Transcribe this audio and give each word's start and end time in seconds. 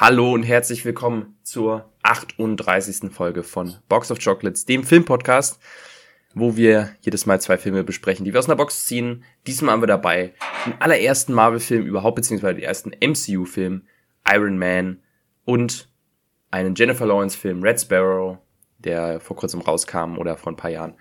Hallo 0.00 0.32
und 0.32 0.44
herzlich 0.44 0.86
willkommen 0.86 1.36
zur 1.42 1.92
38. 2.04 3.12
Folge 3.12 3.42
von 3.42 3.74
Box 3.86 4.10
of 4.10 4.18
Chocolates, 4.18 4.64
dem 4.64 4.82
Filmpodcast, 4.82 5.60
wo 6.32 6.56
wir 6.56 6.92
jedes 7.02 7.26
Mal 7.26 7.38
zwei 7.38 7.58
Filme 7.58 7.84
besprechen, 7.84 8.24
die 8.24 8.32
wir 8.32 8.38
aus 8.38 8.48
einer 8.48 8.56
Box 8.56 8.86
ziehen. 8.86 9.24
Diesmal 9.46 9.74
haben 9.74 9.82
wir 9.82 9.86
dabei 9.88 10.32
den 10.64 10.72
allerersten 10.80 11.34
Marvel-Film 11.34 11.84
überhaupt, 11.84 12.16
beziehungsweise 12.16 12.54
den 12.54 12.64
ersten 12.64 12.92
MCU-Film, 12.98 13.82
Iron 14.26 14.56
Man 14.56 15.02
und 15.44 15.90
einen 16.50 16.74
Jennifer 16.74 17.04
Lawrence-Film, 17.04 17.62
Red 17.62 17.82
Sparrow, 17.82 18.38
der 18.78 19.20
vor 19.20 19.36
kurzem 19.36 19.60
rauskam 19.60 20.16
oder 20.16 20.38
vor 20.38 20.50
ein 20.50 20.56
paar 20.56 20.70
Jahren. 20.70 20.94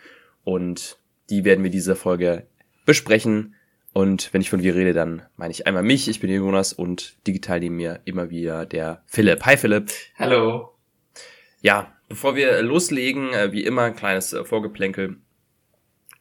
Und 0.44 1.00
die 1.30 1.46
werden 1.46 1.64
wir 1.64 1.72
diese 1.72 1.96
Folge 1.96 2.48
besprechen. 2.86 3.56
Und 3.94 4.34
wenn 4.34 4.42
ich 4.42 4.50
von 4.50 4.62
wir 4.62 4.76
rede, 4.76 4.94
dann 4.94 5.24
meine 5.36 5.52
ich 5.52 5.66
einmal 5.66 5.84
mich, 5.84 6.08
ich 6.08 6.20
bin 6.20 6.30
Jonas 6.30 6.74
und 6.74 7.16
digital 7.26 7.60
neben 7.60 7.76
mir 7.76 8.02
immer 8.06 8.30
wieder 8.30 8.66
der 8.66 9.04
Philipp. 9.08 9.46
Hi 9.46 9.58
Philipp. 9.58 9.92
Hallo. 10.18 10.76
Ja, 11.62 11.94
bevor 12.08 12.36
wir 12.36 12.62
loslegen, 12.62 13.34
äh, 13.34 13.52
wie 13.52 13.64
immer 13.64 13.84
ein 13.84 13.96
kleines 13.96 14.34
äh, 14.34 14.44
Vorgeplänkel. 14.46 15.18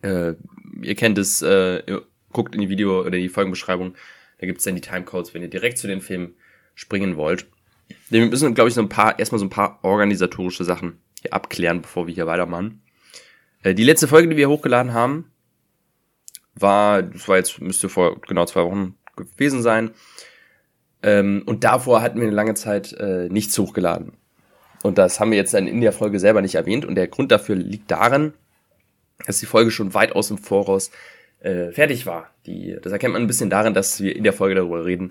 Äh, 0.02 0.34
ihr 0.82 0.94
kennt 0.94 1.18
es, 1.18 1.42
äh, 1.42 1.82
guckt 2.32 2.54
in 2.54 2.60
die 2.60 2.68
Video 2.68 3.00
oder 3.00 3.10
die 3.18 3.28
Folgenbeschreibung, 3.28 3.94
da 4.38 4.46
gibt's 4.46 4.64
dann 4.64 4.74
die 4.74 4.80
Timecodes, 4.80 5.34
wenn 5.34 5.42
ihr 5.42 5.48
direkt 5.48 5.78
zu 5.78 5.86
den 5.86 6.00
Filmen 6.00 6.34
springen 6.74 7.16
wollt. 7.16 7.46
Wir 8.08 8.24
müssen, 8.26 8.54
glaube 8.54 8.68
ich, 8.68 8.74
so 8.74 8.80
ein 8.80 8.88
paar, 8.88 9.18
erstmal 9.18 9.38
so 9.38 9.46
ein 9.46 9.50
paar 9.50 9.80
organisatorische 9.82 10.64
Sachen 10.64 11.00
hier 11.20 11.32
abklären, 11.32 11.82
bevor 11.82 12.06
wir 12.06 12.14
hier 12.14 12.26
weitermachen. 12.26 12.82
Äh, 13.62 13.74
die 13.74 13.84
letzte 13.84 14.08
Folge, 14.08 14.28
die 14.28 14.36
wir 14.36 14.48
hochgeladen 14.48 14.92
haben, 14.92 15.30
war, 16.60 17.02
das 17.02 17.28
war 17.28 17.36
jetzt, 17.36 17.60
müsste 17.60 17.88
vor 17.88 18.20
genau 18.22 18.44
zwei 18.46 18.64
Wochen 18.64 18.96
gewesen 19.16 19.62
sein. 19.62 19.90
Ähm, 21.02 21.42
und 21.46 21.64
davor 21.64 22.02
hatten 22.02 22.20
wir 22.20 22.26
eine 22.26 22.34
lange 22.34 22.54
Zeit 22.54 22.92
äh, 22.94 23.28
nichts 23.28 23.56
hochgeladen. 23.58 24.12
Und 24.82 24.98
das 24.98 25.20
haben 25.20 25.30
wir 25.30 25.38
jetzt 25.38 25.54
dann 25.54 25.66
in 25.66 25.80
der 25.80 25.92
Folge 25.92 26.20
selber 26.20 26.40
nicht 26.42 26.54
erwähnt. 26.54 26.84
Und 26.84 26.94
der 26.94 27.08
Grund 27.08 27.32
dafür 27.32 27.56
liegt 27.56 27.90
darin, 27.90 28.32
dass 29.26 29.38
die 29.38 29.46
Folge 29.46 29.70
schon 29.70 29.94
weit 29.94 30.12
aus 30.12 30.28
dem 30.28 30.38
Voraus 30.38 30.90
äh, 31.40 31.70
fertig 31.72 32.06
war. 32.06 32.30
Die, 32.46 32.76
das 32.80 32.92
erkennt 32.92 33.12
man 33.12 33.22
ein 33.22 33.28
bisschen 33.28 33.50
darin, 33.50 33.74
dass 33.74 34.00
wir 34.00 34.14
in 34.14 34.24
der 34.24 34.32
Folge 34.32 34.54
darüber 34.54 34.84
reden, 34.84 35.10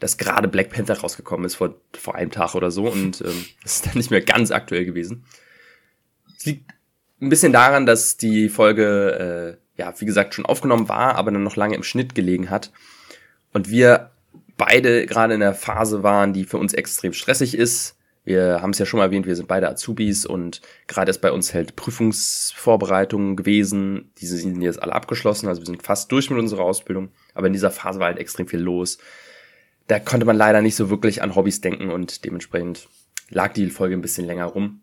dass 0.00 0.18
gerade 0.18 0.48
Black 0.48 0.70
Panther 0.70 0.98
rausgekommen 0.98 1.46
ist 1.46 1.54
vor, 1.54 1.74
vor 1.92 2.14
einem 2.14 2.30
Tag 2.30 2.54
oder 2.54 2.70
so. 2.70 2.90
Und 2.90 3.20
ähm, 3.20 3.44
das 3.62 3.76
ist 3.76 3.86
dann 3.86 3.96
nicht 3.96 4.10
mehr 4.10 4.22
ganz 4.22 4.50
aktuell 4.50 4.84
gewesen. 4.84 5.24
Es 6.36 6.46
liegt 6.46 6.70
ein 7.20 7.28
bisschen 7.28 7.52
daran, 7.52 7.86
dass 7.86 8.16
die 8.16 8.48
Folge 8.48 9.58
äh, 9.58 9.61
ja, 9.82 9.92
wie 9.98 10.06
gesagt, 10.06 10.34
schon 10.34 10.46
aufgenommen 10.46 10.88
war, 10.88 11.16
aber 11.16 11.32
dann 11.32 11.42
noch 11.42 11.56
lange 11.56 11.74
im 11.74 11.82
Schnitt 11.82 12.14
gelegen 12.14 12.50
hat. 12.50 12.70
Und 13.52 13.68
wir 13.68 14.10
beide 14.56 15.06
gerade 15.06 15.34
in 15.34 15.40
der 15.40 15.54
Phase 15.54 16.04
waren, 16.04 16.32
die 16.32 16.44
für 16.44 16.58
uns 16.58 16.72
extrem 16.72 17.12
stressig 17.12 17.56
ist. 17.56 17.96
Wir 18.24 18.62
haben 18.62 18.70
es 18.70 18.78
ja 18.78 18.86
schon 18.86 18.98
mal 18.98 19.06
erwähnt, 19.06 19.26
wir 19.26 19.34
sind 19.34 19.48
beide 19.48 19.68
Azubis 19.68 20.24
und 20.24 20.60
gerade 20.86 21.10
ist 21.10 21.20
bei 21.20 21.32
uns 21.32 21.52
halt 21.52 21.74
Prüfungsvorbereitungen 21.74 23.34
gewesen. 23.34 24.12
Diese 24.18 24.36
sind 24.36 24.62
jetzt 24.62 24.80
alle 24.80 24.92
abgeschlossen, 24.92 25.48
also 25.48 25.60
wir 25.60 25.66
sind 25.66 25.82
fast 25.82 26.12
durch 26.12 26.30
mit 26.30 26.38
unserer 26.38 26.62
Ausbildung. 26.62 27.08
Aber 27.34 27.48
in 27.48 27.52
dieser 27.52 27.72
Phase 27.72 27.98
war 27.98 28.06
halt 28.06 28.18
extrem 28.18 28.46
viel 28.46 28.60
los. 28.60 28.98
Da 29.88 29.98
konnte 29.98 30.24
man 30.24 30.36
leider 30.36 30.62
nicht 30.62 30.76
so 30.76 30.90
wirklich 30.90 31.22
an 31.22 31.34
Hobbys 31.34 31.60
denken 31.60 31.90
und 31.90 32.24
dementsprechend 32.24 32.88
lag 33.30 33.52
die 33.52 33.68
Folge 33.68 33.96
ein 33.96 34.02
bisschen 34.02 34.26
länger 34.26 34.46
rum. 34.46 34.82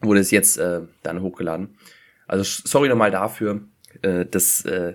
Wurde 0.00 0.20
es 0.20 0.30
jetzt 0.30 0.56
äh, 0.56 0.80
dann 1.02 1.20
hochgeladen. 1.20 1.76
Also 2.26 2.44
sorry 2.44 2.88
nochmal 2.88 3.10
dafür. 3.10 3.62
Äh, 4.02 4.26
das 4.26 4.64
äh, 4.64 4.94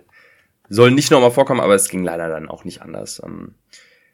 soll 0.69 0.91
nicht 0.91 1.11
nochmal 1.11 1.31
vorkommen, 1.31 1.61
aber 1.61 1.75
es 1.75 1.89
ging 1.89 2.03
leider 2.03 2.29
dann 2.29 2.49
auch 2.49 2.63
nicht 2.63 2.81
anders. 2.81 3.21
Ähm, 3.23 3.55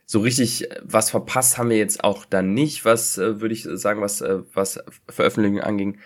so 0.06 0.20
richtig 0.20 0.72
äh, 0.72 0.82
was 0.84 1.12
verpasst 1.12 1.58
haben 1.58 1.70
wir 1.70 1.78
jetzt 1.78 2.04
auch 2.04 2.26
dann 2.26 2.54
nicht, 2.54 2.86
was 2.86 3.18
äh, 3.18 3.42
würde 3.42 3.54
ich 3.54 3.64
sagen, 3.64 4.02
was, 4.02 4.22
äh, 4.22 4.40
was 4.54 4.84
Veröffentlichungen 5.08 5.64
anging. 5.64 6.00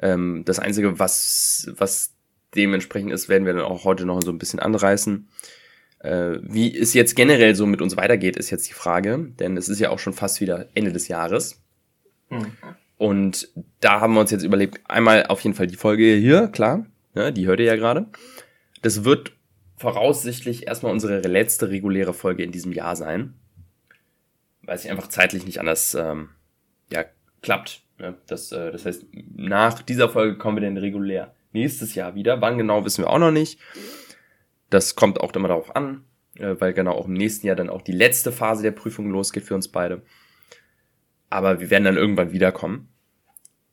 Ähm, 0.00 0.42
das 0.44 0.58
Einzige, 0.58 0.98
was, 0.98 1.70
was 1.76 2.12
dementsprechend 2.54 3.12
ist, 3.12 3.28
werden 3.28 3.46
wir 3.46 3.52
dann 3.52 3.62
auch 3.62 3.84
heute 3.84 4.04
noch 4.04 4.20
so 4.22 4.30
ein 4.30 4.38
bisschen 4.38 4.60
anreißen. 4.60 5.28
Äh, 6.00 6.38
wie 6.42 6.76
es 6.76 6.92
jetzt 6.94 7.16
generell 7.16 7.54
so 7.54 7.66
mit 7.66 7.80
uns 7.80 7.96
weitergeht, 7.96 8.36
ist 8.36 8.50
jetzt 8.50 8.68
die 8.68 8.74
Frage, 8.74 9.32
denn 9.38 9.56
es 9.56 9.68
ist 9.68 9.78
ja 9.78 9.90
auch 9.90 9.98
schon 9.98 10.12
fast 10.12 10.40
wieder 10.40 10.68
Ende 10.74 10.92
des 10.92 11.08
Jahres. 11.08 11.62
Mhm. 12.28 12.52
Und 12.98 13.48
da 13.80 14.00
haben 14.00 14.14
wir 14.14 14.20
uns 14.20 14.30
jetzt 14.30 14.42
überlegt, 14.42 14.80
einmal 14.88 15.26
auf 15.26 15.40
jeden 15.40 15.54
Fall 15.54 15.66
die 15.66 15.76
Folge 15.76 16.14
hier, 16.14 16.48
klar, 16.48 16.86
ja, 17.16 17.30
die 17.30 17.46
hört 17.46 17.60
ihr 17.60 17.66
ja 17.66 17.76
gerade. 17.76 18.06
Das 18.82 19.04
wird 19.04 19.32
voraussichtlich 19.76 20.66
erstmal 20.66 20.92
unsere 20.92 21.20
letzte 21.20 21.70
reguläre 21.70 22.14
Folge 22.14 22.42
in 22.42 22.52
diesem 22.52 22.72
Jahr 22.72 22.94
sein. 22.94 23.34
Weil 24.62 24.76
es 24.76 24.86
einfach 24.86 25.08
zeitlich 25.08 25.44
nicht 25.44 25.60
anders 25.60 25.94
ähm, 25.94 26.30
ja, 26.90 27.04
klappt. 27.42 27.82
Ne? 27.98 28.16
Das, 28.26 28.52
äh, 28.52 28.70
das 28.72 28.84
heißt, 28.84 29.06
nach 29.34 29.82
dieser 29.82 30.08
Folge 30.08 30.38
kommen 30.38 30.58
wir 30.58 30.62
dann 30.62 30.76
regulär 30.76 31.34
nächstes 31.52 31.94
Jahr 31.94 32.14
wieder. 32.14 32.40
Wann 32.40 32.58
genau 32.58 32.84
wissen 32.84 33.04
wir 33.04 33.10
auch 33.10 33.18
noch 33.18 33.30
nicht. 33.30 33.58
Das 34.70 34.96
kommt 34.96 35.20
auch 35.20 35.32
immer 35.34 35.48
darauf 35.48 35.74
an, 35.74 36.04
äh, 36.34 36.54
weil 36.58 36.72
genau 36.72 36.92
auch 36.92 37.06
im 37.06 37.14
nächsten 37.14 37.46
Jahr 37.46 37.56
dann 37.56 37.70
auch 37.70 37.82
die 37.82 37.92
letzte 37.92 38.32
Phase 38.32 38.62
der 38.62 38.72
Prüfung 38.72 39.10
losgeht 39.10 39.44
für 39.44 39.54
uns 39.54 39.68
beide. 39.68 40.02
Aber 41.30 41.60
wir 41.60 41.70
werden 41.70 41.84
dann 41.84 41.96
irgendwann 41.96 42.32
wiederkommen. 42.32 42.88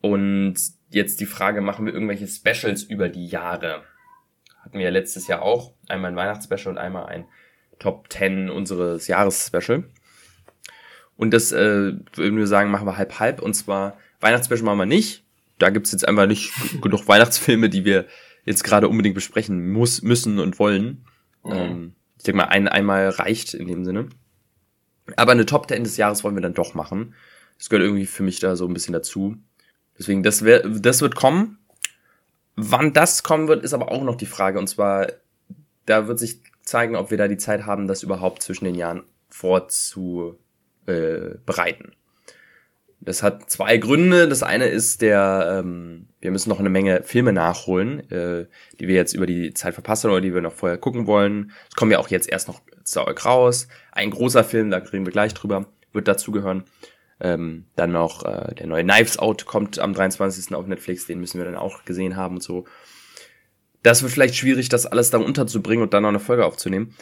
Und 0.04 0.56
jetzt 0.90 1.22
die 1.22 1.26
Frage, 1.26 1.62
machen 1.62 1.86
wir 1.86 1.94
irgendwelche 1.94 2.28
Specials 2.28 2.84
über 2.84 3.08
die 3.08 3.26
Jahre? 3.26 3.84
Hatten 4.60 4.78
wir 4.78 4.84
ja 4.84 4.92
letztes 4.92 5.28
Jahr 5.28 5.42
auch. 5.42 5.76
Einmal 5.88 6.12
ein 6.12 6.18
Weihnachtsspecial 6.18 6.74
und 6.74 6.78
einmal 6.78 7.06
ein 7.06 7.26
Top 7.80 8.12
10 8.12 8.50
unseres 8.50 9.08
Jahresspecial. 9.08 9.86
Und 11.16 11.34
das 11.34 11.54
äh, 11.54 11.94
würden 12.16 12.38
wir 12.38 12.48
sagen, 12.48 12.70
machen 12.70 12.86
wir 12.86 12.98
halb 12.98 13.18
halb. 13.22 13.42
Und 13.42 13.54
zwar 13.54 13.98
Weihnachtsspecial 14.20 14.66
machen 14.66 14.80
wir 14.80 14.86
nicht. 14.86 15.24
Da 15.58 15.70
gibt's 15.70 15.94
jetzt 15.94 16.06
einfach 16.06 16.28
nicht 16.28 16.52
genug 16.82 17.08
Weihnachtsfilme, 17.08 17.70
die 17.70 17.86
wir 17.86 18.06
jetzt 18.44 18.66
gerade 18.66 18.90
unbedingt 18.90 19.16
besprechen 19.16 19.72
muss, 19.72 20.02
müssen 20.02 20.38
und 20.38 20.60
wollen. 20.60 21.06
Mhm. 21.46 21.52
Ähm, 21.54 21.96
ich 22.18 22.24
denke 22.24 22.40
mal, 22.40 22.50
ein 22.50 22.68
einmal 22.68 23.08
reicht 23.08 23.54
in 23.54 23.70
dem 23.70 23.86
Sinne. 23.86 24.10
Aber 25.16 25.32
eine 25.32 25.46
Top 25.46 25.70
10 25.70 25.86
des 25.86 25.96
Jahres 25.96 26.26
wollen 26.26 26.36
wir 26.36 26.42
dann 26.42 26.54
doch 26.54 26.74
machen. 26.74 27.16
Das 27.58 27.70
gehört 27.70 27.86
irgendwie 27.86 28.06
für 28.06 28.24
mich 28.24 28.42
da 28.42 28.58
so 28.58 28.68
ein 28.68 28.74
bisschen 28.74 28.92
dazu. 28.92 29.38
Deswegen, 30.04 30.22
das, 30.22 30.44
wär, 30.44 30.68
das 30.68 31.02
wird 31.02 31.16
kommen. 31.16 31.60
Wann 32.58 32.92
das 32.92 33.24
kommen 33.24 33.48
wird, 33.48 33.64
ist 33.64 33.74
aber 33.74 33.90
auch 33.90 34.04
noch 34.04 34.16
die 34.16 34.26
Frage. 34.26 34.60
Und 34.60 34.68
zwar, 34.68 35.08
da 35.86 36.10
wird 36.10 36.20
sich 36.20 36.42
zeigen, 36.62 36.98
ob 36.98 37.10
wir 37.10 37.18
da 37.18 37.30
die 37.30 37.38
Zeit 37.38 37.66
haben, 37.66 37.88
das 37.88 38.04
überhaupt 38.04 38.44
zwischen 38.44 38.66
den 38.66 38.76
Jahren 38.76 39.04
vorzubereiten. 39.30 41.94
Das 43.00 43.24
hat 43.24 43.50
zwei 43.50 43.78
Gründe. 43.78 44.28
Das 44.28 44.44
eine 44.44 44.66
ist 44.66 45.02
der, 45.02 45.60
ähm, 45.60 46.08
wir 46.20 46.32
müssen 46.32 46.50
noch 46.50 46.60
eine 46.60 46.70
Menge 46.70 47.02
Filme 47.04 47.32
nachholen, 47.32 48.02
äh, 48.12 48.48
die 48.80 48.90
wir 48.90 48.96
jetzt 48.96 49.14
über 49.14 49.26
die 49.26 49.54
Zeit 49.54 49.74
verpassen 49.74 50.12
oder 50.12 50.20
die 50.20 50.34
wir 50.34 50.42
noch 50.42 50.54
vorher 50.54 50.78
gucken 50.78 51.08
wollen. 51.08 51.54
Es 51.70 51.76
kommen 51.76 51.92
ja 51.92 52.00
auch 52.00 52.10
jetzt 52.10 52.30
erst 52.30 52.50
noch 52.50 52.62
euch 52.98 53.26
raus. 53.26 53.70
Ein 53.94 54.12
großer 54.12 54.44
Film, 54.44 54.70
da 54.70 54.80
reden 54.80 55.06
wir 55.06 55.14
gleich 55.14 55.34
drüber, 55.34 55.66
wird 55.94 56.10
dazugehören. 56.10 56.66
Ähm, 57.20 57.66
dann 57.76 57.92
noch 57.92 58.26
äh, 58.26 58.56
der 58.56 58.68
neue 58.68 58.84
Knives 58.84 59.18
Out 59.20 59.46
kommt 59.46 59.80
am 59.80 59.94
23. 59.94 60.54
auf 60.56 60.68
Netflix, 60.68 61.06
den 61.06 61.20
müssen 61.20 61.38
wir 61.38 61.46
dann 61.46 61.56
auch 61.56 61.86
gesehen 61.86 62.16
haben 62.16 62.36
und 62.36 62.44
so. 62.44 62.66
Das 63.82 64.02
wird 64.02 64.12
vielleicht 64.12 64.36
schwierig, 64.36 64.70
das 64.70 64.86
alles 64.86 65.10
da 65.10 65.18
unterzubringen 65.18 65.84
und 65.84 65.94
dann 65.94 66.04
noch 66.04 66.10
eine 66.10 66.20
Folge 66.20 66.46
aufzunehmen. 66.46 66.96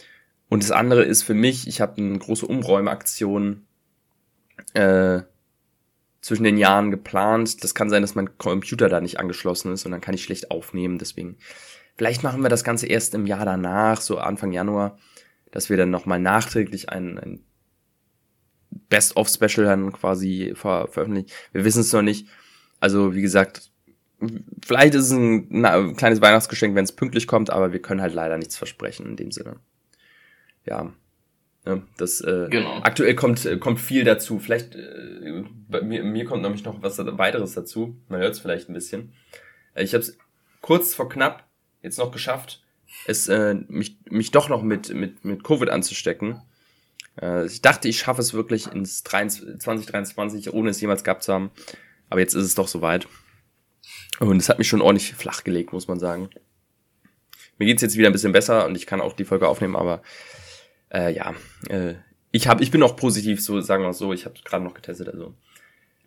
Und 0.48 0.62
das 0.62 0.70
andere 0.70 1.02
ist 1.04 1.22
für 1.22 1.34
mich, 1.34 1.66
ich 1.66 1.80
habe 1.80 2.02
eine 2.02 2.18
große 2.18 2.46
Umräumaktion 2.46 3.66
äh, 4.74 5.22
zwischen 6.20 6.44
den 6.44 6.58
Jahren 6.58 6.90
geplant. 6.90 7.64
Das 7.64 7.74
kann 7.74 7.90
sein, 7.90 8.02
dass 8.02 8.14
mein 8.14 8.36
Computer 8.38 8.88
da 8.88 9.00
nicht 9.00 9.18
angeschlossen 9.18 9.72
ist 9.72 9.86
und 9.86 9.92
dann 9.92 10.00
kann 10.00 10.14
ich 10.14 10.24
schlecht 10.24 10.50
aufnehmen. 10.50 10.98
Deswegen, 10.98 11.36
vielleicht 11.96 12.22
machen 12.22 12.42
wir 12.42 12.48
das 12.48 12.64
Ganze 12.64 12.86
erst 12.86 13.14
im 13.14 13.26
Jahr 13.26 13.44
danach, 13.44 14.00
so 14.00 14.18
Anfang 14.18 14.52
Januar, 14.52 14.98
dass 15.50 15.70
wir 15.70 15.76
dann 15.76 15.90
nochmal 15.90 16.18
nachträglich 16.18 16.88
ein, 16.90 17.18
ein 17.18 17.44
Best-of-Special 18.88 19.66
dann 19.66 19.92
quasi 19.92 20.52
ver 20.54 20.88
veröffentlicht. 20.88 21.32
Wir 21.52 21.64
wissen 21.64 21.80
es 21.80 21.92
noch 21.92 22.02
nicht. 22.02 22.28
Also, 22.80 23.14
wie 23.14 23.22
gesagt, 23.22 23.70
vielleicht 24.64 24.94
ist 24.94 25.06
es 25.06 25.12
ein, 25.12 25.46
na, 25.50 25.92
kleines 25.92 26.20
Weihnachtsgeschenk, 26.20 26.74
wenn 26.74 26.84
es 26.84 26.92
pünktlich 26.92 27.26
kommt, 27.26 27.50
aber 27.50 27.72
wir 27.72 27.82
können 27.82 28.00
halt 28.00 28.14
leider 28.14 28.38
nichts 28.38 28.56
versprechen 28.56 29.06
in 29.06 29.16
dem 29.16 29.32
Sinne. 29.32 29.56
Ja. 30.64 30.92
ja 31.64 31.82
das 31.96 32.20
äh, 32.20 32.48
genau. 32.50 32.80
aktuell 32.82 33.14
kommt 33.14 33.48
kommt 33.60 33.80
viel 33.80 34.04
dazu. 34.04 34.38
Vielleicht 34.38 34.74
äh, 34.74 35.44
mir, 35.82 36.04
mir 36.04 36.24
kommt 36.24 36.42
nämlich 36.42 36.64
noch 36.64 36.82
was 36.82 36.98
weiteres 36.98 37.54
dazu. 37.54 37.96
Man 38.08 38.20
hört 38.20 38.34
es 38.34 38.40
vielleicht 38.40 38.68
ein 38.68 38.74
bisschen. 38.74 39.12
Äh, 39.74 39.84
ich 39.84 39.94
habe 39.94 40.02
es 40.02 40.18
kurz 40.60 40.94
vor 40.94 41.08
knapp 41.08 41.44
jetzt 41.82 41.98
noch 41.98 42.12
geschafft, 42.12 42.62
es 43.06 43.28
äh, 43.28 43.54
mich 43.68 43.98
mich 44.08 44.30
doch 44.30 44.48
noch 44.48 44.62
mit 44.62 44.94
mit 44.94 45.24
mit 45.24 45.42
Covid 45.44 45.70
anzustecken. 45.70 46.40
Äh, 47.20 47.46
ich 47.46 47.62
dachte, 47.62 47.88
ich 47.88 47.98
schaffe 47.98 48.20
es 48.20 48.34
wirklich 48.34 48.70
ins 48.72 49.02
2023, 49.04 50.52
ohne 50.52 50.70
es 50.70 50.80
jemals 50.80 51.04
gehabt 51.04 51.22
zu 51.22 51.32
haben. 51.32 51.50
Aber 52.10 52.20
jetzt 52.20 52.34
ist 52.34 52.44
es 52.44 52.54
doch 52.54 52.68
soweit. 52.68 53.08
Und 54.20 54.36
es 54.36 54.48
hat 54.48 54.58
mich 54.58 54.68
schon 54.68 54.82
ordentlich 54.82 55.14
flach 55.14 55.44
gelegt, 55.44 55.72
muss 55.72 55.88
man 55.88 55.98
sagen. 55.98 56.30
Mir 57.58 57.66
geht's 57.66 57.82
jetzt 57.82 57.96
wieder 57.96 58.08
ein 58.08 58.12
bisschen 58.12 58.32
besser 58.32 58.66
und 58.66 58.76
ich 58.76 58.86
kann 58.86 59.00
auch 59.00 59.14
die 59.14 59.24
Folge 59.24 59.48
aufnehmen, 59.48 59.76
aber 59.76 60.02
äh, 60.92 61.14
ja, 61.14 61.34
äh, 61.68 61.94
ich 62.30 62.48
habe, 62.48 62.62
ich 62.62 62.70
bin 62.70 62.82
auch 62.82 62.96
positiv, 62.96 63.42
so 63.42 63.60
sagen 63.60 63.84
wir 63.84 63.92
so. 63.92 64.12
Ich 64.12 64.24
habe 64.24 64.34
gerade 64.44 64.64
noch 64.64 64.74
getestet, 64.74 65.08
also 65.08 65.34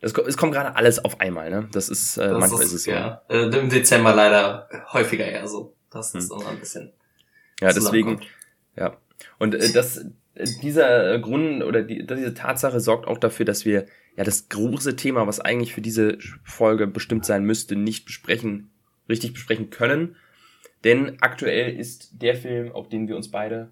es, 0.00 0.12
es 0.12 0.36
kommt 0.36 0.52
gerade 0.52 0.76
alles 0.76 1.04
auf 1.04 1.20
einmal, 1.20 1.50
ne? 1.50 1.68
Das 1.72 1.88
ist 1.88 2.18
äh, 2.18 2.28
das 2.28 2.38
manchmal 2.38 2.62
ist, 2.62 2.68
ist 2.68 2.74
es 2.74 2.84
so. 2.84 2.90
Ja, 2.90 3.22
äh, 3.28 3.44
im 3.44 3.70
Dezember 3.70 4.14
leider 4.14 4.68
häufiger 4.92 5.24
eher 5.24 5.48
so. 5.48 5.74
Das 5.90 6.14
ist 6.14 6.30
hm. 6.30 6.40
immer 6.40 6.50
ein 6.50 6.60
bisschen. 6.60 6.92
Ja, 7.60 7.72
deswegen. 7.72 8.20
Ja. 8.76 8.96
Und 9.38 9.54
äh, 9.54 9.72
das, 9.72 10.04
dieser 10.62 11.18
Grund 11.18 11.62
oder 11.62 11.82
die, 11.82 12.06
diese 12.06 12.34
Tatsache 12.34 12.80
sorgt 12.80 13.06
auch 13.06 13.18
dafür, 13.18 13.46
dass 13.46 13.64
wir 13.64 13.86
ja 14.16 14.24
das 14.24 14.48
große 14.48 14.96
Thema, 14.96 15.26
was 15.26 15.40
eigentlich 15.40 15.74
für 15.74 15.80
diese 15.80 16.18
Folge 16.42 16.86
bestimmt 16.86 17.24
sein 17.24 17.44
müsste, 17.44 17.76
nicht 17.76 18.06
besprechen, 18.06 18.70
richtig 19.08 19.34
besprechen 19.34 19.70
können. 19.70 20.16
Denn 20.84 21.16
aktuell 21.20 21.76
ist 21.76 22.22
der 22.22 22.36
Film, 22.36 22.72
auf 22.72 22.88
den 22.88 23.08
wir 23.08 23.16
uns 23.16 23.30
beide 23.30 23.70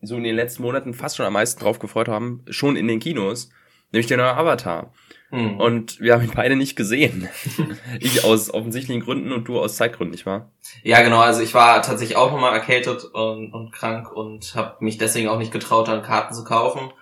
so 0.00 0.16
in 0.16 0.24
den 0.24 0.34
letzten 0.34 0.62
Monaten 0.62 0.94
fast 0.94 1.16
schon 1.16 1.26
am 1.26 1.34
meisten 1.34 1.60
drauf 1.60 1.78
gefreut 1.78 2.08
haben, 2.08 2.44
schon 2.48 2.76
in 2.76 2.88
den 2.88 2.98
Kinos, 2.98 3.50
nämlich 3.92 4.08
der 4.08 4.16
neue 4.16 4.34
Avatar. 4.34 4.92
Hm. 5.32 5.58
Und 5.58 5.98
wir 5.98 6.12
haben 6.12 6.24
ihn 6.24 6.32
beide 6.34 6.56
nicht 6.56 6.76
gesehen. 6.76 7.26
ich 8.00 8.22
aus 8.22 8.52
offensichtlichen 8.52 9.02
Gründen 9.02 9.32
und 9.32 9.48
du 9.48 9.58
aus 9.58 9.76
Zeitgründen, 9.76 10.12
nicht 10.12 10.26
wahr? 10.26 10.50
Ja, 10.82 11.00
genau. 11.00 11.20
Also 11.20 11.40
ich 11.40 11.54
war 11.54 11.80
tatsächlich 11.80 12.18
auch 12.18 12.30
nochmal 12.30 12.52
erkältet 12.52 13.04
und, 13.04 13.50
und 13.54 13.72
krank 13.72 14.12
und 14.12 14.54
habe 14.54 14.76
mich 14.84 14.98
deswegen 14.98 15.28
auch 15.28 15.38
nicht 15.38 15.50
getraut, 15.50 15.88
dann 15.88 16.02
Karten 16.02 16.34
zu 16.34 16.44
kaufen. 16.44 16.92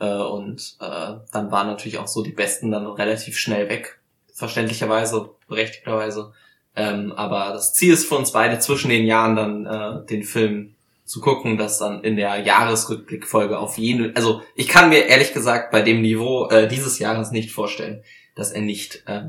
Äh, 0.00 0.10
und 0.10 0.76
äh, 0.80 1.14
dann 1.30 1.52
waren 1.52 1.68
natürlich 1.68 1.98
auch 1.98 2.08
so 2.08 2.24
die 2.24 2.32
Besten 2.32 2.72
dann 2.72 2.84
relativ 2.84 3.38
schnell 3.38 3.68
weg. 3.68 4.00
Verständlicherweise, 4.34 5.30
berechtigterweise. 5.46 6.32
Ähm, 6.74 7.12
aber 7.12 7.52
das 7.52 7.74
Ziel 7.74 7.92
ist 7.92 8.08
für 8.08 8.16
uns 8.16 8.32
beide 8.32 8.58
zwischen 8.58 8.90
den 8.90 9.06
Jahren 9.06 9.36
dann 9.36 9.66
äh, 9.66 10.06
den 10.06 10.24
Film 10.24 10.74
zu 11.08 11.20
gucken, 11.20 11.56
dass 11.56 11.78
dann 11.78 12.04
in 12.04 12.16
der 12.16 12.36
Jahresrückblickfolge 12.36 13.58
auf 13.58 13.78
jeden, 13.78 14.14
also 14.14 14.42
ich 14.54 14.68
kann 14.68 14.90
mir 14.90 15.06
ehrlich 15.06 15.32
gesagt 15.32 15.70
bei 15.70 15.80
dem 15.80 16.02
Niveau 16.02 16.48
äh, 16.50 16.68
dieses 16.68 16.98
Jahres 16.98 17.30
nicht 17.30 17.50
vorstellen, 17.50 18.04
dass 18.34 18.52
er 18.52 18.60
nicht 18.60 19.04
äh, 19.06 19.22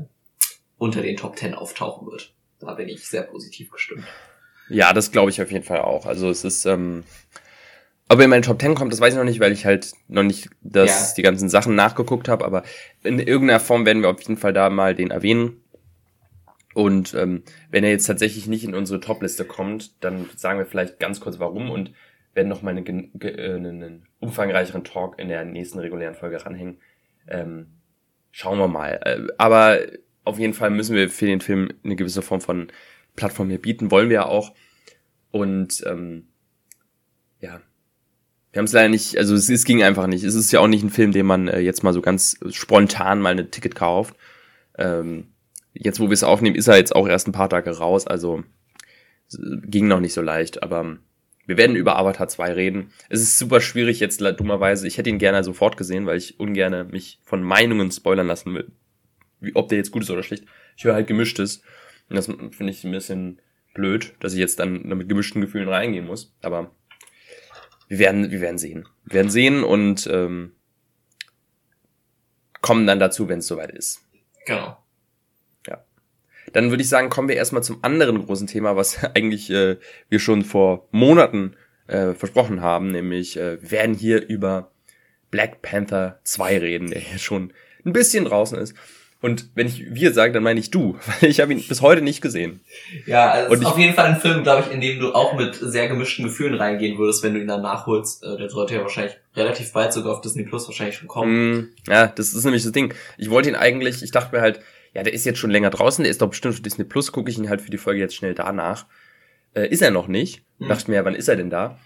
unter 0.76 1.00
den 1.00 1.16
Top 1.16 1.36
Ten 1.36 1.54
auftauchen 1.54 2.06
wird. 2.06 2.34
Da 2.60 2.74
bin 2.74 2.88
ich 2.88 3.08
sehr 3.08 3.22
positiv 3.22 3.70
gestimmt. 3.70 4.04
Ja, 4.68 4.92
das 4.92 5.10
glaube 5.10 5.30
ich 5.30 5.40
auf 5.40 5.50
jeden 5.50 5.64
Fall 5.64 5.80
auch. 5.80 6.04
Also 6.04 6.28
es 6.28 6.44
ist, 6.44 6.66
ähm, 6.66 7.02
ob 8.10 8.18
er 8.18 8.24
in 8.24 8.30
meinen 8.30 8.42
Top 8.42 8.58
Ten 8.58 8.74
kommt, 8.74 8.92
das 8.92 9.00
weiß 9.00 9.14
ich 9.14 9.18
noch 9.18 9.24
nicht, 9.24 9.40
weil 9.40 9.52
ich 9.52 9.64
halt 9.64 9.92
noch 10.06 10.22
nicht 10.22 10.50
das, 10.60 11.10
ja. 11.10 11.14
die 11.16 11.22
ganzen 11.22 11.48
Sachen 11.48 11.74
nachgeguckt 11.74 12.28
habe, 12.28 12.44
aber 12.44 12.62
in 13.02 13.18
irgendeiner 13.18 13.60
Form 13.60 13.86
werden 13.86 14.02
wir 14.02 14.10
auf 14.10 14.20
jeden 14.20 14.36
Fall 14.36 14.52
da 14.52 14.68
mal 14.68 14.94
den 14.94 15.10
erwähnen. 15.10 15.59
Und 16.74 17.14
ähm, 17.14 17.42
wenn 17.70 17.84
er 17.84 17.90
jetzt 17.90 18.06
tatsächlich 18.06 18.46
nicht 18.46 18.64
in 18.64 18.74
unsere 18.74 19.00
Top-Liste 19.00 19.44
kommt, 19.44 20.02
dann 20.04 20.28
sagen 20.36 20.58
wir 20.58 20.66
vielleicht 20.66 21.00
ganz 21.00 21.20
kurz 21.20 21.38
warum 21.38 21.70
und 21.70 21.92
werden 22.34 22.48
noch 22.48 22.62
mal 22.62 22.76
einen, 22.76 23.12
äh, 23.20 23.54
einen 23.54 24.06
umfangreicheren 24.20 24.84
Talk 24.84 25.18
in 25.18 25.28
der 25.28 25.44
nächsten 25.44 25.80
regulären 25.80 26.14
Folge 26.14 26.44
ranhängen. 26.44 26.78
Ähm, 27.26 27.66
schauen 28.30 28.58
wir 28.58 28.68
mal. 28.68 29.00
Äh, 29.04 29.26
aber 29.36 29.80
auf 30.24 30.38
jeden 30.38 30.54
Fall 30.54 30.70
müssen 30.70 30.94
wir 30.94 31.08
für 31.08 31.26
den 31.26 31.40
Film 31.40 31.72
eine 31.82 31.96
gewisse 31.96 32.22
Form 32.22 32.40
von 32.40 32.68
Plattform 33.16 33.48
hier 33.48 33.60
bieten, 33.60 33.90
wollen 33.90 34.08
wir 34.08 34.14
ja 34.14 34.26
auch. 34.26 34.54
Und 35.32 35.82
ähm, 35.86 36.28
ja, 37.40 37.60
wir 38.52 38.58
haben 38.58 38.66
es 38.66 38.72
leider 38.72 38.88
nicht, 38.88 39.16
also 39.16 39.34
es, 39.34 39.48
es 39.48 39.64
ging 39.64 39.82
einfach 39.82 40.06
nicht. 40.06 40.24
Es 40.24 40.34
ist 40.34 40.52
ja 40.52 40.60
auch 40.60 40.68
nicht 40.68 40.82
ein 40.82 40.90
Film, 40.90 41.12
den 41.12 41.26
man 41.26 41.48
äh, 41.48 41.60
jetzt 41.60 41.82
mal 41.82 41.92
so 41.92 42.00
ganz 42.00 42.38
spontan 42.50 43.20
mal 43.20 43.38
ein 43.38 43.50
Ticket 43.50 43.74
kauft. 43.74 44.14
Ähm, 44.78 45.29
jetzt, 45.74 46.00
wo 46.00 46.04
wir 46.04 46.12
es 46.12 46.24
aufnehmen, 46.24 46.56
ist 46.56 46.68
er 46.68 46.76
jetzt 46.76 46.94
auch 46.94 47.08
erst 47.08 47.28
ein 47.28 47.32
paar 47.32 47.48
Tage 47.48 47.70
raus, 47.70 48.06
also 48.06 48.42
ging 49.38 49.86
noch 49.86 50.00
nicht 50.00 50.14
so 50.14 50.22
leicht, 50.22 50.62
aber 50.62 50.98
wir 51.46 51.56
werden 51.56 51.76
über 51.76 51.98
Avatar 51.98 52.28
2 52.28 52.52
reden. 52.52 52.92
Es 53.08 53.20
ist 53.20 53.38
super 53.38 53.60
schwierig 53.60 54.00
jetzt 54.00 54.20
dummerweise. 54.20 54.86
Ich 54.86 54.98
hätte 54.98 55.10
ihn 55.10 55.18
gerne 55.18 55.42
sofort 55.42 55.76
gesehen, 55.76 56.06
weil 56.06 56.16
ich 56.16 56.38
ungerne 56.38 56.84
mich 56.84 57.20
von 57.24 57.42
Meinungen 57.42 57.90
spoilern 57.90 58.26
lassen 58.26 58.54
will, 58.54 58.70
wie, 59.40 59.54
ob 59.56 59.68
der 59.68 59.78
jetzt 59.78 59.90
gut 59.90 60.02
ist 60.02 60.10
oder 60.10 60.22
schlecht. 60.22 60.44
Ich 60.76 60.84
höre 60.84 60.94
halt 60.94 61.06
gemischtes. 61.06 61.62
Und 62.08 62.16
das 62.16 62.26
finde 62.26 62.70
ich 62.70 62.84
ein 62.84 62.92
bisschen 62.92 63.40
blöd, 63.74 64.14
dass 64.20 64.32
ich 64.32 64.38
jetzt 64.38 64.58
dann 64.58 64.82
mit 64.82 65.08
gemischten 65.08 65.40
Gefühlen 65.40 65.68
reingehen 65.68 66.06
muss. 66.06 66.36
Aber 66.42 66.74
wir 67.88 67.98
werden, 67.98 68.30
wir 68.30 68.40
werden 68.40 68.58
sehen. 68.58 68.88
Wir 69.04 69.14
werden 69.14 69.30
sehen 69.30 69.64
und 69.64 70.08
ähm, 70.12 70.52
kommen 72.60 72.86
dann 72.86 73.00
dazu, 73.00 73.28
wenn 73.28 73.40
es 73.40 73.46
soweit 73.48 73.72
ist. 73.72 74.02
Genau. 74.46 74.76
Dann 76.52 76.70
würde 76.70 76.82
ich 76.82 76.88
sagen, 76.88 77.10
kommen 77.10 77.28
wir 77.28 77.36
erstmal 77.36 77.62
zum 77.62 77.78
anderen 77.82 78.24
großen 78.24 78.46
Thema, 78.46 78.76
was 78.76 79.04
eigentlich 79.14 79.50
äh, 79.50 79.76
wir 80.08 80.18
schon 80.18 80.44
vor 80.44 80.88
Monaten 80.90 81.56
äh, 81.86 82.14
versprochen 82.14 82.60
haben, 82.60 82.90
nämlich 82.90 83.36
äh, 83.36 83.60
wir 83.62 83.70
werden 83.70 83.94
hier 83.94 84.26
über 84.28 84.70
Black 85.30 85.62
Panther 85.62 86.20
2 86.24 86.58
reden, 86.58 86.90
der 86.90 87.00
hier 87.00 87.18
schon 87.18 87.52
ein 87.84 87.92
bisschen 87.92 88.24
draußen 88.24 88.58
ist. 88.58 88.74
Und 89.22 89.50
wenn 89.54 89.66
ich 89.66 89.84
wir 89.94 90.14
sage, 90.14 90.32
dann 90.32 90.42
meine 90.42 90.60
ich 90.60 90.70
du, 90.70 90.96
weil 91.20 91.30
ich 91.30 91.40
habe 91.40 91.52
ihn 91.52 91.62
bis 91.66 91.82
heute 91.82 92.00
nicht 92.00 92.22
gesehen. 92.22 92.60
Ja, 93.06 93.30
also 93.30 93.52
und 93.52 93.60
ist 93.60 93.66
auf 93.66 93.78
jeden 93.78 93.94
Fall 93.94 94.06
ein 94.06 94.20
Film, 94.20 94.42
glaube 94.42 94.64
ich, 94.66 94.72
in 94.72 94.80
dem 94.80 94.98
du 94.98 95.12
auch 95.12 95.34
mit 95.34 95.54
sehr 95.56 95.88
gemischten 95.88 96.24
Gefühlen 96.24 96.54
reingehen 96.54 96.96
würdest, 96.98 97.22
wenn 97.22 97.34
du 97.34 97.40
ihn 97.40 97.46
dann 97.46 97.62
nachholst. 97.62 98.24
Äh, 98.24 98.38
der 98.38 98.48
sollte 98.48 98.74
ja 98.74 98.80
wahrscheinlich 98.80 99.16
relativ 99.36 99.72
bald 99.72 99.92
sogar 99.92 100.14
auf 100.14 100.22
Disney 100.22 100.44
Plus 100.44 100.66
wahrscheinlich 100.66 100.96
schon 100.96 101.08
kommen. 101.08 101.52
Mm, 101.52 101.68
ja, 101.88 102.06
das 102.06 102.32
ist 102.32 102.44
nämlich 102.44 102.62
das 102.62 102.72
Ding. 102.72 102.94
Ich 103.18 103.30
wollte 103.30 103.50
ihn 103.50 103.56
eigentlich, 103.56 104.02
ich 104.02 104.10
dachte 104.10 104.34
mir 104.34 104.40
halt, 104.40 104.60
ja, 104.94 105.02
der 105.02 105.12
ist 105.12 105.24
jetzt 105.24 105.38
schon 105.38 105.50
länger 105.50 105.70
draußen, 105.70 106.02
der 106.02 106.10
ist 106.10 106.20
doch 106.20 106.28
bestimmt 106.28 106.54
für 106.54 106.62
Disney 106.62 106.84
Plus, 106.84 107.12
gucke 107.12 107.30
ich 107.30 107.38
ihn 107.38 107.48
halt 107.48 107.60
für 107.60 107.70
die 107.70 107.78
Folge 107.78 108.00
jetzt 108.00 108.16
schnell 108.16 108.34
danach. 108.34 108.86
Äh, 109.54 109.68
ist 109.68 109.82
er 109.82 109.90
noch 109.90 110.08
nicht. 110.08 110.42
Hm. 110.58 110.68
Dachte 110.68 110.90
mir, 110.90 110.96
ja, 110.98 111.04
wann 111.04 111.14
ist 111.14 111.28
er 111.28 111.36
denn 111.36 111.50
da? 111.50 111.78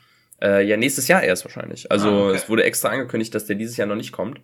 Äh, 0.42 0.66
ja, 0.66 0.76
nächstes 0.76 1.08
Jahr 1.08 1.22
erst 1.22 1.44
wahrscheinlich. 1.44 1.90
Also 1.90 2.08
ah, 2.08 2.28
okay. 2.28 2.36
es 2.36 2.48
wurde 2.48 2.64
extra 2.64 2.88
angekündigt, 2.88 3.34
dass 3.34 3.46
der 3.46 3.56
dieses 3.56 3.76
Jahr 3.76 3.86
noch 3.86 3.94
nicht 3.94 4.12
kommt. 4.12 4.40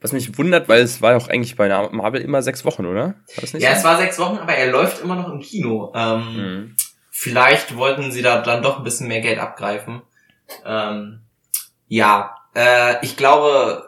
Was 0.00 0.12
mich 0.12 0.36
wundert, 0.36 0.68
weil 0.68 0.82
es 0.82 1.00
war 1.00 1.12
ja 1.12 1.16
auch 1.16 1.28
eigentlich 1.28 1.56
bei 1.56 1.68
Marvel 1.68 2.20
immer 2.20 2.42
sechs 2.42 2.64
Wochen, 2.64 2.84
oder? 2.84 3.14
ja, 3.36 3.46
so? 3.46 3.58
es 3.58 3.84
war 3.84 3.96
sechs 3.96 4.18
Wochen, 4.18 4.36
aber 4.36 4.54
er 4.54 4.70
läuft 4.70 5.02
immer 5.02 5.16
noch 5.16 5.32
im 5.32 5.40
Kino. 5.40 5.92
Ähm, 5.94 6.36
mhm. 6.36 6.76
Vielleicht 7.10 7.76
wollten 7.76 8.12
sie 8.12 8.20
da 8.20 8.42
dann 8.42 8.62
doch 8.62 8.76
ein 8.76 8.84
bisschen 8.84 9.08
mehr 9.08 9.22
Geld 9.22 9.38
abgreifen. 9.38 10.02
Ähm, 10.66 11.22
ja, 11.88 12.36
äh, 12.54 12.96
ich 13.02 13.16
glaube, 13.16 13.85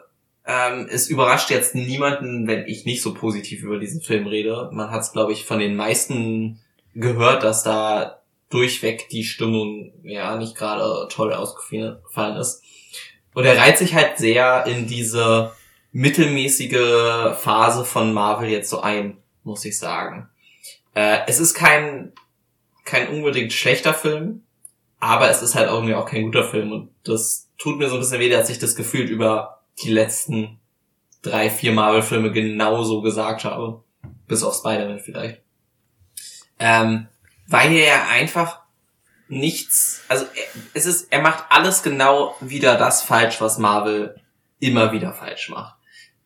ähm, 0.49 0.87
es 0.89 1.07
überrascht 1.07 1.51
jetzt 1.51 1.75
niemanden, 1.75 2.47
wenn 2.47 2.65
ich 2.65 2.83
nicht 2.83 3.03
so 3.03 3.13
positiv 3.13 3.61
über 3.61 3.77
diesen 3.77 4.01
Film 4.01 4.25
rede. 4.25 4.71
Man 4.73 4.89
hat 4.89 5.01
es, 5.01 5.11
glaube 5.11 5.31
ich, 5.31 5.45
von 5.45 5.59
den 5.59 5.75
meisten 5.75 6.59
gehört, 6.95 7.43
dass 7.43 7.61
da 7.61 8.23
durchweg 8.49 9.09
die 9.09 9.23
Stimmung 9.23 9.93
ja 10.01 10.35
nicht 10.37 10.55
gerade 10.55 11.07
toll 11.11 11.33
ausgefallen 11.33 12.37
ist. 12.37 12.63
Und 13.35 13.45
er 13.45 13.57
reiht 13.57 13.77
sich 13.77 13.93
halt 13.93 14.17
sehr 14.17 14.65
in 14.65 14.87
diese 14.87 15.51
mittelmäßige 15.91 17.37
Phase 17.37 17.85
von 17.85 18.11
Marvel 18.11 18.49
jetzt 18.49 18.71
so 18.71 18.81
ein, 18.81 19.17
muss 19.43 19.65
ich 19.65 19.77
sagen. 19.77 20.29
Äh, 20.95 21.19
es 21.27 21.39
ist 21.39 21.53
kein, 21.53 22.11
kein 22.85 23.09
unbedingt 23.09 23.53
schlechter 23.53 23.93
Film, 23.93 24.41
aber 24.99 25.29
es 25.29 25.43
ist 25.43 25.53
halt 25.53 25.69
irgendwie 25.69 25.93
auch 25.93 26.07
kein 26.07 26.23
guter 26.23 26.43
Film 26.43 26.71
und 26.71 26.89
das 27.03 27.49
tut 27.59 27.77
mir 27.77 27.87
so 27.87 27.97
ein 27.97 27.99
bisschen 27.99 28.19
weh, 28.19 28.29
dass 28.29 28.49
ich 28.49 28.57
das 28.57 28.75
gefühlt 28.75 29.11
über 29.11 29.58
die 29.83 29.91
letzten 29.91 30.59
drei, 31.21 31.49
vier 31.49 31.71
Marvel-Filme 31.71 32.31
genauso 32.31 33.01
gesagt 33.01 33.43
habe. 33.43 33.83
Bis 34.27 34.43
auf 34.43 34.55
Spider-Man 34.55 34.99
vielleicht. 34.99 35.41
Ähm, 36.59 37.07
weil 37.47 37.71
er 37.73 37.87
ja 37.87 38.07
einfach 38.09 38.61
nichts, 39.27 40.03
also 40.07 40.25
es 40.73 40.85
ist, 40.85 41.11
er 41.11 41.21
macht 41.21 41.45
alles 41.49 41.83
genau 41.83 42.35
wieder 42.41 42.75
das 42.75 43.01
falsch, 43.03 43.39
was 43.41 43.57
Marvel 43.57 44.19
immer 44.59 44.91
wieder 44.91 45.13
falsch 45.13 45.49
macht 45.49 45.75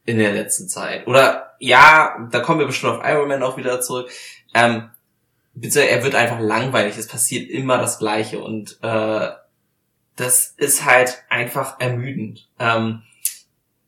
in 0.06 0.18
der 0.18 0.34
letzten 0.34 0.68
Zeit. 0.68 1.08
Oder 1.08 1.56
ja, 1.60 2.28
da 2.32 2.40
kommen 2.40 2.60
wir 2.60 2.68
bestimmt 2.68 2.94
auf 2.94 3.06
Iron 3.06 3.28
Man 3.28 3.44
auch 3.44 3.58
wieder 3.58 3.80
zurück. 3.82 4.10
Ähm, 4.54 4.90
bitte, 5.54 5.88
er 5.88 6.04
wird 6.04 6.16
einfach 6.16 6.40
langweilig. 6.40 6.98
Es 6.98 7.08
passiert 7.08 7.50
immer 7.50 7.78
das 7.78 8.00
Gleiche 8.00 8.40
und 8.40 8.80
äh, 8.82 9.30
das 10.16 10.54
ist 10.58 10.86
halt 10.86 11.24
einfach 11.30 11.80
ermüdend. 11.80 12.50
Ähm, 12.60 13.04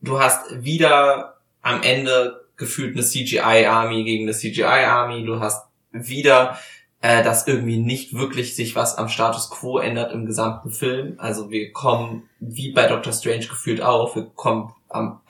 du 0.02 0.20
hast 0.20 0.64
wieder 0.64 1.38
am 1.62 1.82
Ende 1.84 2.46
gefühlt 2.58 2.96
eine 2.96 3.06
CGI-Army 3.06 4.04
gegen 4.04 4.26
eine 4.26 4.34
CGI-Army, 4.34 5.26
du 5.26 5.40
hast 5.40 5.68
wieder, 5.92 6.58
äh, 7.02 7.24
dass 7.24 7.48
irgendwie 7.48 7.78
nicht 7.78 8.14
wirklich 8.14 8.56
sich 8.56 8.76
was 8.76 8.98
am 8.98 9.10
Status 9.10 9.50
Quo 9.50 9.80
ändert 9.80 10.14
im 10.14 10.26
gesamten 10.26 10.72
Film. 10.72 11.16
Also 11.18 11.50
wir 11.50 11.72
kommen, 11.72 12.30
wie 12.40 12.72
bei 12.72 12.88
Doctor 12.88 13.14
Strange 13.14 13.48
gefühlt 13.48 13.82
auch, 13.82 14.16
wir 14.16 14.26
kommen 14.36 14.74
am 14.90 15.22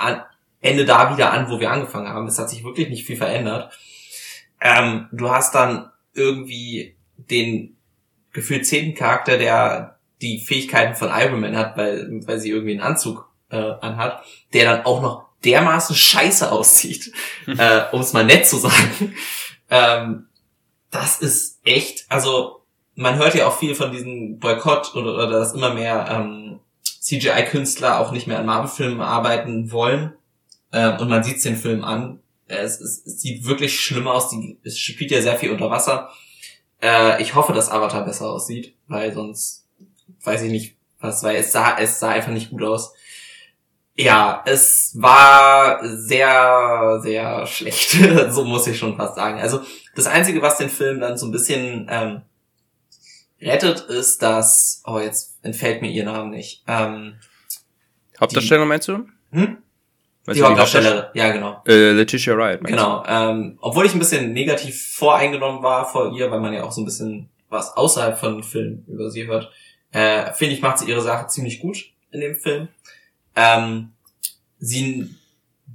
Ende 0.62 0.86
da 0.86 1.14
wieder 1.14 1.32
an, 1.32 1.50
wo 1.50 1.60
wir 1.60 1.72
angefangen 1.72 2.10
haben. 2.10 2.28
Es 2.28 2.40
hat 2.40 2.50
sich 2.50 2.64
wirklich 2.64 2.90
nicht 2.90 3.06
viel 3.06 3.18
verändert. 3.18 3.72
Ähm, 4.62 5.08
du 5.12 5.30
hast 5.30 5.56
dann 5.56 5.92
irgendwie 6.14 6.96
den 7.18 7.76
gefühlt 8.32 8.66
zehnten 8.66 8.96
Charakter, 8.96 9.38
der 9.38 10.00
die 10.22 10.40
Fähigkeiten 10.40 10.96
von 10.96 11.10
Iron 11.10 11.40
Man 11.40 11.56
hat, 11.56 11.78
weil, 11.78 12.22
weil 12.26 12.40
sie 12.40 12.50
irgendwie 12.50 12.72
einen 12.72 12.82
Anzug 12.82 13.30
äh, 13.50 13.74
anhat, 13.82 14.24
der 14.54 14.66
dann 14.66 14.86
auch 14.86 15.02
noch 15.02 15.26
dermaßen 15.44 15.96
scheiße 15.96 16.52
aussieht, 16.52 17.12
äh, 17.46 17.84
um 17.92 18.02
es 18.02 18.14
mal 18.14 18.26
nett 18.26 18.48
zu 18.48 18.58
sagen. 18.58 19.16
Ähm, 19.68 20.28
das 20.92 21.20
ist 21.20 21.60
echt, 21.64 22.06
also 22.08 22.62
man 22.94 23.16
hört 23.18 23.34
ja 23.34 23.48
auch 23.48 23.58
viel 23.58 23.74
von 23.74 23.92
diesem 23.92 24.38
Boykott 24.38 24.96
oder, 24.96 25.16
oder 25.16 25.28
dass 25.28 25.54
immer 25.54 25.74
mehr 25.74 26.08
ähm, 26.08 26.60
CGI-Künstler 27.02 28.00
auch 28.00 28.12
nicht 28.12 28.28
mehr 28.28 28.40
an 28.40 28.46
Marvel-Filmen 28.46 29.02
arbeiten 29.02 29.72
wollen. 29.72 30.14
Äh, 30.72 30.98
und 30.98 31.10
man 31.10 31.24
sieht 31.24 31.44
den 31.44 31.58
Film 31.58 31.84
an. 31.84 32.20
Es, 32.48 32.80
es, 32.80 33.06
es 33.06 33.22
sieht 33.22 33.46
wirklich 33.46 33.80
schlimm 33.80 34.08
aus. 34.08 34.30
Die, 34.30 34.58
es 34.64 34.78
spielt 34.78 35.12
ja 35.12 35.22
sehr 35.22 35.38
viel 35.38 35.52
unter 35.52 35.70
Wasser. 35.70 36.10
Äh, 36.82 37.22
ich 37.22 37.36
hoffe, 37.36 37.54
dass 37.54 37.70
Avatar 37.72 38.06
besser 38.06 38.30
aussieht, 38.30 38.76
weil 38.88 39.14
sonst 39.14 39.68
weiß 40.24 40.44
ich 40.44 40.52
nicht, 40.52 40.76
was, 41.00 41.24
weil 41.24 41.36
es 41.36 41.52
sah, 41.52 41.78
es 41.78 42.00
sah 42.00 42.10
einfach 42.10 42.32
nicht 42.32 42.50
gut 42.50 42.64
aus. 42.64 42.94
Ja, 43.98 44.44
es 44.46 44.94
war 45.00 45.80
sehr, 45.84 47.00
sehr 47.02 47.48
schlecht. 47.48 47.92
so 48.30 48.44
muss 48.44 48.68
ich 48.68 48.78
schon 48.78 48.98
fast 48.98 49.16
sagen. 49.16 49.40
Also 49.40 49.62
das 49.96 50.08
Einzige, 50.08 50.42
was 50.42 50.58
den 50.58 50.70
Film 50.70 51.00
dann 51.00 51.18
so 51.18 51.26
ein 51.26 51.32
bisschen 51.32 51.88
ähm, 51.90 52.22
rettet, 53.42 53.82
ist, 53.82 54.22
dass, 54.22 54.82
oh, 54.86 55.00
jetzt 55.00 55.38
entfällt 55.44 55.82
mir 55.82 55.92
ihr 55.92 56.04
Name 56.04 56.30
nicht. 56.30 56.64
Ähm, 56.68 57.16
Hauptdarsteller 58.20 58.66
meinst 58.66 58.88
du? 58.90 59.08
Hm? 59.32 59.58
die 60.34 60.42
Hauptdarstellerin, 60.42 61.06
ja 61.14 61.32
genau. 61.32 61.62
Äh, 61.68 61.92
Letitia 61.92 62.36
Wright. 62.36 62.64
Genau. 62.64 63.04
Ähm, 63.08 63.58
obwohl 63.62 63.86
ich 63.86 63.94
ein 63.94 64.00
bisschen 64.00 64.34
negativ 64.34 64.94
voreingenommen 64.96 65.62
war 65.62 65.86
vor 65.90 66.14
ihr, 66.14 66.32
weil 66.32 66.40
man 66.40 66.54
ja 66.54 66.64
auch 66.64 66.72
so 66.72 66.82
ein 66.82 66.86
bisschen 66.86 67.30
was 67.50 67.78
außerhalb 67.78 68.18
von 68.18 68.44
Filmen 68.44 68.84
über 68.88 69.12
sie 69.12 69.28
hört, 69.28 69.52
äh, 69.92 70.34
finde 70.34 70.56
ich, 70.56 70.62
macht 70.62 70.80
sie 70.80 70.90
ihre 70.90 71.02
Sache 71.02 71.28
ziemlich 71.28 71.60
gut 71.60 71.92
in 72.12 72.22
dem 72.22 72.36
Film. 72.36 72.70
Ähm, 73.36 73.92
sie 74.60 75.14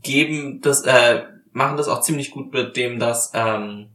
geben 0.02 0.60
das, 0.60 0.82
äh, 0.82 1.24
machen 1.52 1.76
das 1.76 1.88
auch 1.88 2.00
ziemlich 2.00 2.30
gut 2.30 2.52
mit 2.52 2.76
dem, 2.76 2.98
dass 2.98 3.32
ähm, 3.34 3.88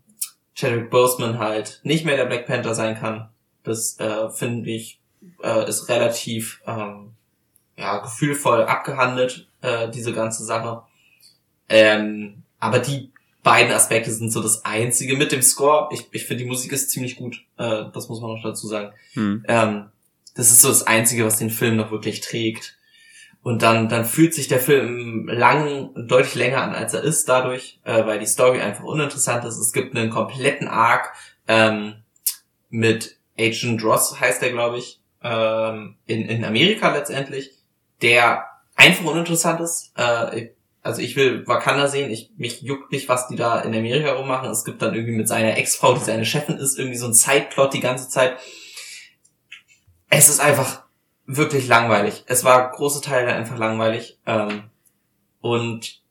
Chadwick 0.55 0.89
Boseman 0.89 1.39
halt 1.39 1.81
nicht 1.83 2.05
mehr 2.05 2.15
der 2.15 2.25
Black 2.25 2.45
Panther 2.45 2.75
sein 2.75 2.97
kann. 2.97 3.29
Das 3.63 3.99
äh, 3.99 4.29
finde 4.29 4.69
ich 4.69 4.99
äh, 5.43 5.67
ist 5.67 5.89
relativ 5.89 6.61
ähm, 6.65 7.11
ja 7.77 7.97
gefühlvoll 7.99 8.63
abgehandelt 8.63 9.47
äh, 9.61 9.89
diese 9.89 10.13
ganze 10.13 10.43
Sache. 10.45 10.83
Ähm, 11.67 12.43
aber 12.59 12.79
die 12.79 13.11
beiden 13.43 13.73
Aspekte 13.73 14.11
sind 14.11 14.31
so 14.31 14.41
das 14.41 14.65
einzige 14.65 15.15
mit 15.17 15.31
dem 15.31 15.41
Score. 15.41 15.89
Ich, 15.91 16.07
ich 16.11 16.25
finde 16.25 16.43
die 16.43 16.49
Musik 16.49 16.71
ist 16.71 16.89
ziemlich 16.89 17.15
gut. 17.15 17.43
Äh, 17.57 17.85
das 17.93 18.09
muss 18.09 18.21
man 18.21 18.31
noch 18.31 18.43
dazu 18.43 18.67
sagen. 18.67 18.93
Hm. 19.13 19.43
Ähm, 19.47 19.85
das 20.35 20.51
ist 20.51 20.61
so 20.61 20.69
das 20.69 20.85
einzige, 20.85 21.25
was 21.25 21.37
den 21.37 21.49
Film 21.49 21.75
noch 21.75 21.91
wirklich 21.91 22.21
trägt. 22.21 22.77
Und 23.45 23.61
dann, 23.61 23.89
dann 23.89 24.05
fühlt 24.05 24.33
sich 24.33 24.47
der 24.47 24.59
Film 24.59 25.27
lang, 25.27 25.91
deutlich 26.07 26.33
länger 26.33 26.63
an, 26.63 26.73
als 26.73 26.95
er 26.95 27.03
ist 27.03 27.29
dadurch, 27.29 27.79
äh, 27.83 28.03
weil 28.03 28.17
die 28.17 28.25
Story 28.25 28.59
einfach 28.59 28.83
uninteressant 28.83 29.45
ist. 29.45 29.59
Es 29.59 29.71
gibt 29.71 29.95
einen 29.95 30.09
kompletten 30.09 30.67
Arc 30.67 31.13
ähm, 31.47 31.93
mit 32.71 33.19
Agent 33.37 33.83
Ross, 33.83 34.19
heißt 34.19 34.41
der, 34.41 34.49
glaube 34.49 34.79
ich, 34.79 34.99
ähm, 35.21 35.95
in, 36.07 36.27
in 36.27 36.43
Amerika 36.43 36.91
letztendlich, 36.91 37.51
der 38.01 38.45
einfach 38.75 39.05
uninteressant 39.05 39.61
ist. 39.61 39.93
Äh, 39.95 40.49
also 40.81 41.03
ich 41.03 41.15
will 41.15 41.45
Wakanda 41.45 41.87
sehen, 41.87 42.09
ich, 42.09 42.31
mich 42.37 42.63
juckt 42.63 42.91
nicht, 42.91 43.09
was 43.09 43.27
die 43.27 43.35
da 43.35 43.59
in 43.59 43.75
Amerika 43.75 44.13
rummachen. 44.13 44.49
Es 44.49 44.65
gibt 44.65 44.81
dann 44.81 44.95
irgendwie 44.95 45.17
mit 45.17 45.27
seiner 45.27 45.55
Ex-Frau, 45.55 45.93
die 45.93 46.03
seine 46.03 46.25
Chefin 46.25 46.57
ist, 46.57 46.79
irgendwie 46.79 46.97
so 46.97 47.05
ein 47.05 47.13
Zeitplot 47.13 47.75
die 47.75 47.79
ganze 47.79 48.09
Zeit. 48.09 48.37
Es 50.09 50.29
ist 50.29 50.39
einfach 50.39 50.84
wirklich 51.25 51.67
langweilig. 51.67 52.23
Es 52.27 52.43
war 52.43 52.71
große 52.71 53.01
Teile 53.01 53.33
einfach 53.33 53.57
langweilig. 53.57 54.19
Ähm, 54.25 54.63
und 55.41 56.01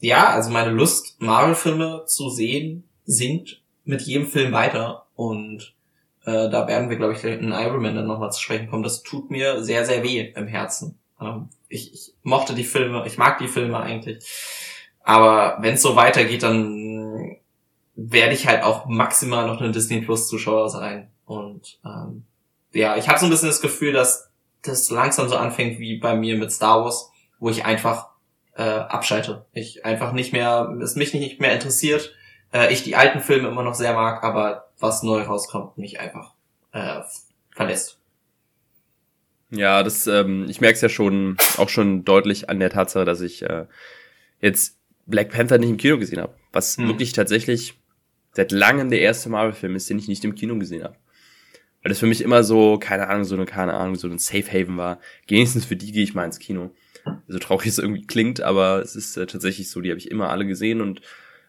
ja, 0.00 0.28
also 0.28 0.50
meine 0.50 0.70
Lust, 0.70 1.20
Marvel-Filme 1.20 2.04
zu 2.06 2.30
sehen, 2.30 2.84
sinkt 3.04 3.62
mit 3.84 4.02
jedem 4.02 4.26
Film 4.26 4.52
weiter. 4.52 5.06
Und 5.14 5.74
äh, 6.24 6.50
da 6.50 6.66
werden 6.66 6.90
wir, 6.90 6.96
glaube 6.96 7.14
ich, 7.14 7.24
in 7.24 7.52
Iron 7.52 7.82
Man 7.82 7.94
dann 7.94 8.06
nochmal 8.06 8.32
zu 8.32 8.40
sprechen 8.40 8.68
kommen. 8.68 8.82
Das 8.82 9.02
tut 9.02 9.30
mir 9.30 9.62
sehr, 9.62 9.84
sehr 9.84 10.02
weh 10.02 10.32
im 10.34 10.46
Herzen. 10.46 10.98
Ähm, 11.20 11.48
ich, 11.68 11.92
ich 11.92 12.14
mochte 12.22 12.54
die 12.54 12.64
Filme, 12.64 13.06
ich 13.06 13.18
mag 13.18 13.38
die 13.38 13.48
Filme 13.48 13.78
eigentlich. 13.78 14.24
Aber 15.02 15.58
wenn 15.60 15.74
es 15.74 15.82
so 15.82 15.96
weitergeht, 15.96 16.42
dann 16.42 17.36
werde 17.94 18.34
ich 18.34 18.46
halt 18.46 18.62
auch 18.62 18.86
maximal 18.86 19.46
noch 19.46 19.60
eine 19.60 19.70
Disney 19.70 20.00
Plus 20.00 20.28
Zuschauer 20.28 20.68
sein. 20.68 21.10
Und 21.26 21.78
ähm, 21.84 22.24
ja, 22.72 22.96
ich 22.96 23.08
habe 23.08 23.18
so 23.18 23.26
ein 23.26 23.30
bisschen 23.30 23.48
das 23.48 23.60
Gefühl, 23.60 23.92
dass 23.92 24.30
das 24.64 24.90
langsam 24.90 25.28
so 25.28 25.36
anfängt 25.36 25.78
wie 25.78 25.98
bei 25.98 26.16
mir 26.16 26.36
mit 26.36 26.50
Star 26.52 26.84
Wars, 26.84 27.10
wo 27.38 27.50
ich 27.50 27.64
einfach 27.64 28.08
äh, 28.56 28.62
abschalte. 28.62 29.44
Ich 29.52 29.84
einfach 29.84 30.12
nicht 30.12 30.32
mehr, 30.32 30.76
es 30.82 30.96
mich 30.96 31.12
nicht 31.14 31.40
mehr 31.40 31.52
interessiert. 31.52 32.14
Äh, 32.52 32.72
ich 32.72 32.82
die 32.82 32.96
alten 32.96 33.20
Filme 33.20 33.48
immer 33.48 33.62
noch 33.62 33.74
sehr 33.74 33.94
mag, 33.94 34.24
aber 34.24 34.70
was 34.78 35.02
neu 35.02 35.22
rauskommt, 35.22 35.76
mich 35.78 36.00
einfach 36.00 36.34
äh, 36.72 37.00
verlässt. 37.54 37.98
Ja, 39.50 39.82
das, 39.82 40.06
ähm, 40.06 40.46
ich 40.48 40.60
merke 40.60 40.74
es 40.74 40.80
ja 40.80 40.88
schon, 40.88 41.36
auch 41.58 41.68
schon 41.68 42.04
deutlich 42.04 42.48
an 42.48 42.58
der 42.58 42.70
Tatsache, 42.70 43.04
dass 43.04 43.20
ich 43.20 43.42
äh, 43.42 43.66
jetzt 44.40 44.78
Black 45.06 45.30
Panther 45.30 45.58
nicht 45.58 45.70
im 45.70 45.76
Kino 45.76 45.98
gesehen 45.98 46.20
habe. 46.20 46.34
Was 46.52 46.76
hm. 46.76 46.88
wirklich 46.88 47.12
tatsächlich 47.12 47.74
seit 48.32 48.50
langem 48.50 48.90
der 48.90 49.00
erste 49.00 49.28
Marvel-Film 49.28 49.76
ist, 49.76 49.88
den 49.90 49.98
ich 49.98 50.08
nicht 50.08 50.24
im 50.24 50.34
Kino 50.34 50.58
gesehen 50.58 50.82
habe 50.82 50.96
weil 51.84 51.90
das 51.90 51.98
für 51.98 52.06
mich 52.06 52.22
immer 52.22 52.42
so, 52.42 52.78
keine 52.78 53.08
Ahnung, 53.08 53.24
so 53.24 53.36
eine, 53.36 53.44
keine 53.44 53.74
Ahnung, 53.74 53.94
so 53.94 54.08
ein 54.08 54.18
Safe 54.18 54.50
Haven 54.50 54.78
war. 54.78 54.98
Wenigstens 55.28 55.66
für 55.66 55.76
die 55.76 55.92
gehe 55.92 56.02
ich 56.02 56.14
mal 56.14 56.24
ins 56.24 56.38
Kino. 56.38 56.70
So 57.28 57.38
traurig 57.38 57.66
es 57.68 57.78
irgendwie 57.78 58.06
klingt, 58.06 58.40
aber 58.40 58.80
es 58.80 58.96
ist 58.96 59.18
äh, 59.18 59.26
tatsächlich 59.26 59.70
so, 59.70 59.82
die 59.82 59.90
habe 59.90 59.98
ich 59.98 60.10
immer 60.10 60.30
alle 60.30 60.46
gesehen 60.46 60.80
und 60.80 61.02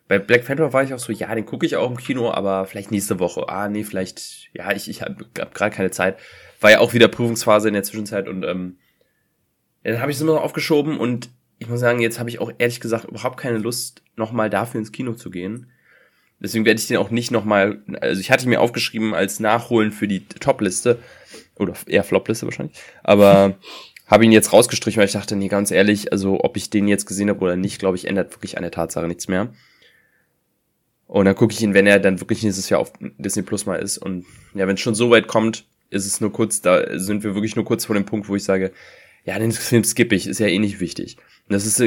bei 0.09 0.19
Black 0.19 0.45
Panther 0.45 0.71
war 0.73 0.83
ich 0.83 0.93
auch 0.93 0.99
so, 0.99 1.13
ja, 1.13 1.33
den 1.33 1.45
gucke 1.45 1.65
ich 1.65 1.77
auch 1.77 1.89
im 1.89 1.97
Kino, 1.97 2.29
aber 2.29 2.65
vielleicht 2.65 2.91
nächste 2.91 3.17
Woche. 3.19 3.49
Ah, 3.49 3.69
nee, 3.69 3.83
vielleicht, 3.83 4.49
ja, 4.53 4.71
ich, 4.71 4.87
ich 4.87 5.01
habe 5.01 5.25
hab 5.39 5.55
gerade 5.55 5.75
keine 5.75 5.89
Zeit. 5.89 6.19
War 6.59 6.69
ja 6.69 6.79
auch 6.79 6.93
wieder 6.93 7.07
Prüfungsphase 7.07 7.69
in 7.69 7.73
der 7.73 7.81
Zwischenzeit 7.83 8.27
und 8.27 8.43
ähm, 8.43 8.77
dann 9.83 10.01
habe 10.01 10.11
ich 10.11 10.17
es 10.17 10.21
immer 10.21 10.33
noch 10.33 10.43
aufgeschoben 10.43 10.99
und 10.99 11.29
ich 11.59 11.69
muss 11.69 11.79
sagen, 11.79 12.01
jetzt 12.01 12.19
habe 12.19 12.29
ich 12.29 12.39
auch 12.39 12.51
ehrlich 12.57 12.81
gesagt 12.81 13.05
überhaupt 13.05 13.37
keine 13.37 13.57
Lust, 13.57 14.03
nochmal 14.17 14.49
dafür 14.49 14.79
ins 14.79 14.91
Kino 14.91 15.13
zu 15.13 15.31
gehen. 15.31 15.71
Deswegen 16.45 16.63
werde 16.63 16.79
ich 16.79 16.85
den 16.85 16.97
auch 16.97 17.09
nicht 17.09 17.31
nochmal, 17.31 17.81
also 18.01 18.21
ich 18.21 18.29
hatte 18.29 18.45
ihn 18.45 18.49
mir 18.49 18.61
aufgeschrieben 18.61 19.15
als 19.15 19.39
Nachholen 19.39 19.91
für 19.91 20.07
die 20.07 20.27
Top-Liste. 20.27 20.99
Oder 21.57 21.73
eher 21.87 22.03
Flop-Liste 22.03 22.45
wahrscheinlich. 22.45 22.77
Aber 23.01 23.57
habe 24.05 24.25
ihn 24.25 24.31
jetzt 24.31 24.53
rausgestrichen, 24.53 24.99
weil 24.99 25.07
ich 25.07 25.13
dachte, 25.13 25.35
nee, 25.35 25.47
ganz 25.47 25.71
ehrlich, 25.71 26.11
also 26.11 26.39
ob 26.43 26.55
ich 26.55 26.69
den 26.69 26.87
jetzt 26.87 27.07
gesehen 27.07 27.29
habe 27.29 27.39
oder 27.39 27.55
nicht, 27.55 27.79
glaube 27.79 27.97
ich, 27.97 28.05
ändert 28.05 28.31
wirklich 28.31 28.57
an 28.57 28.61
der 28.61 28.69
Tatsache 28.69 29.07
nichts 29.07 29.27
mehr. 29.27 29.53
Und 31.07 31.25
dann 31.25 31.33
gucke 31.33 31.51
ich 31.51 31.63
ihn, 31.63 31.73
wenn 31.73 31.87
er 31.87 31.99
dann 31.99 32.21
wirklich 32.21 32.43
nächstes 32.43 32.69
Jahr 32.69 32.79
auf 32.79 32.93
Disney 32.99 33.41
Plus 33.41 33.65
mal 33.65 33.77
ist. 33.77 33.97
Und 33.97 34.27
ja, 34.53 34.67
wenn 34.67 34.75
es 34.75 34.81
schon 34.81 34.93
so 34.93 35.09
weit 35.09 35.25
kommt, 35.25 35.65
ist 35.89 36.05
es 36.05 36.21
nur 36.21 36.31
kurz, 36.31 36.61
da 36.61 36.99
sind 36.99 37.23
wir 37.23 37.33
wirklich 37.33 37.55
nur 37.55 37.65
kurz 37.65 37.85
vor 37.85 37.95
dem 37.95 38.05
Punkt, 38.05 38.29
wo 38.29 38.35
ich 38.35 38.43
sage, 38.43 38.71
ja, 39.23 39.39
den 39.39 39.51
Film 39.51 39.83
skippe 39.83 40.13
ich, 40.13 40.27
ist 40.27 40.39
ja 40.39 40.45
eh 40.45 40.59
nicht 40.59 40.79
wichtig. 40.79 41.17
Und 41.49 41.53
das 41.53 41.65
ist, 41.65 41.79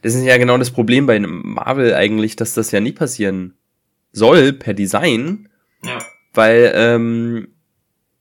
das 0.00 0.14
ist 0.14 0.24
ja 0.24 0.38
genau 0.38 0.56
das 0.56 0.70
Problem 0.70 1.04
bei 1.04 1.18
Marvel 1.18 1.92
eigentlich, 1.92 2.36
dass 2.36 2.54
das 2.54 2.70
ja 2.70 2.80
nie 2.80 2.92
passieren 2.92 3.56
soll 4.12 4.52
per 4.52 4.74
Design. 4.74 5.48
Ja. 5.84 5.98
Weil, 6.32 6.72
ähm, 6.74 7.48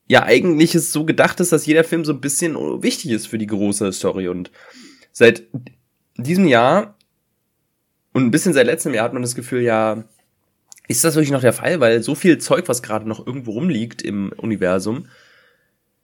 ja, 0.07 0.23
eigentlich 0.23 0.73
ist 0.73 0.91
so 0.91 1.05
gedacht 1.05 1.39
ist, 1.39 1.51
dass 1.51 1.65
jeder 1.65 1.83
Film 1.83 2.03
so 2.03 2.13
ein 2.13 2.21
bisschen 2.21 2.55
wichtig 2.81 3.11
ist 3.11 3.27
für 3.27 3.37
die 3.37 3.47
große 3.47 3.91
Story. 3.91 4.27
Und 4.27 4.51
seit 5.11 5.43
diesem 6.17 6.47
Jahr 6.47 6.97
und 8.13 8.23
ein 8.23 8.31
bisschen 8.31 8.53
seit 8.53 8.65
letztem 8.65 8.93
Jahr 8.93 9.05
hat 9.05 9.13
man 9.13 9.21
das 9.21 9.35
Gefühl, 9.35 9.61
ja, 9.61 10.03
ist 10.87 11.03
das 11.03 11.15
wirklich 11.15 11.31
noch 11.31 11.41
der 11.41 11.53
Fall? 11.53 11.79
Weil 11.79 12.01
so 12.01 12.15
viel 12.15 12.39
Zeug, 12.39 12.67
was 12.67 12.81
gerade 12.81 13.07
noch 13.07 13.25
irgendwo 13.25 13.51
rumliegt 13.51 14.01
im 14.01 14.31
Universum, 14.37 15.07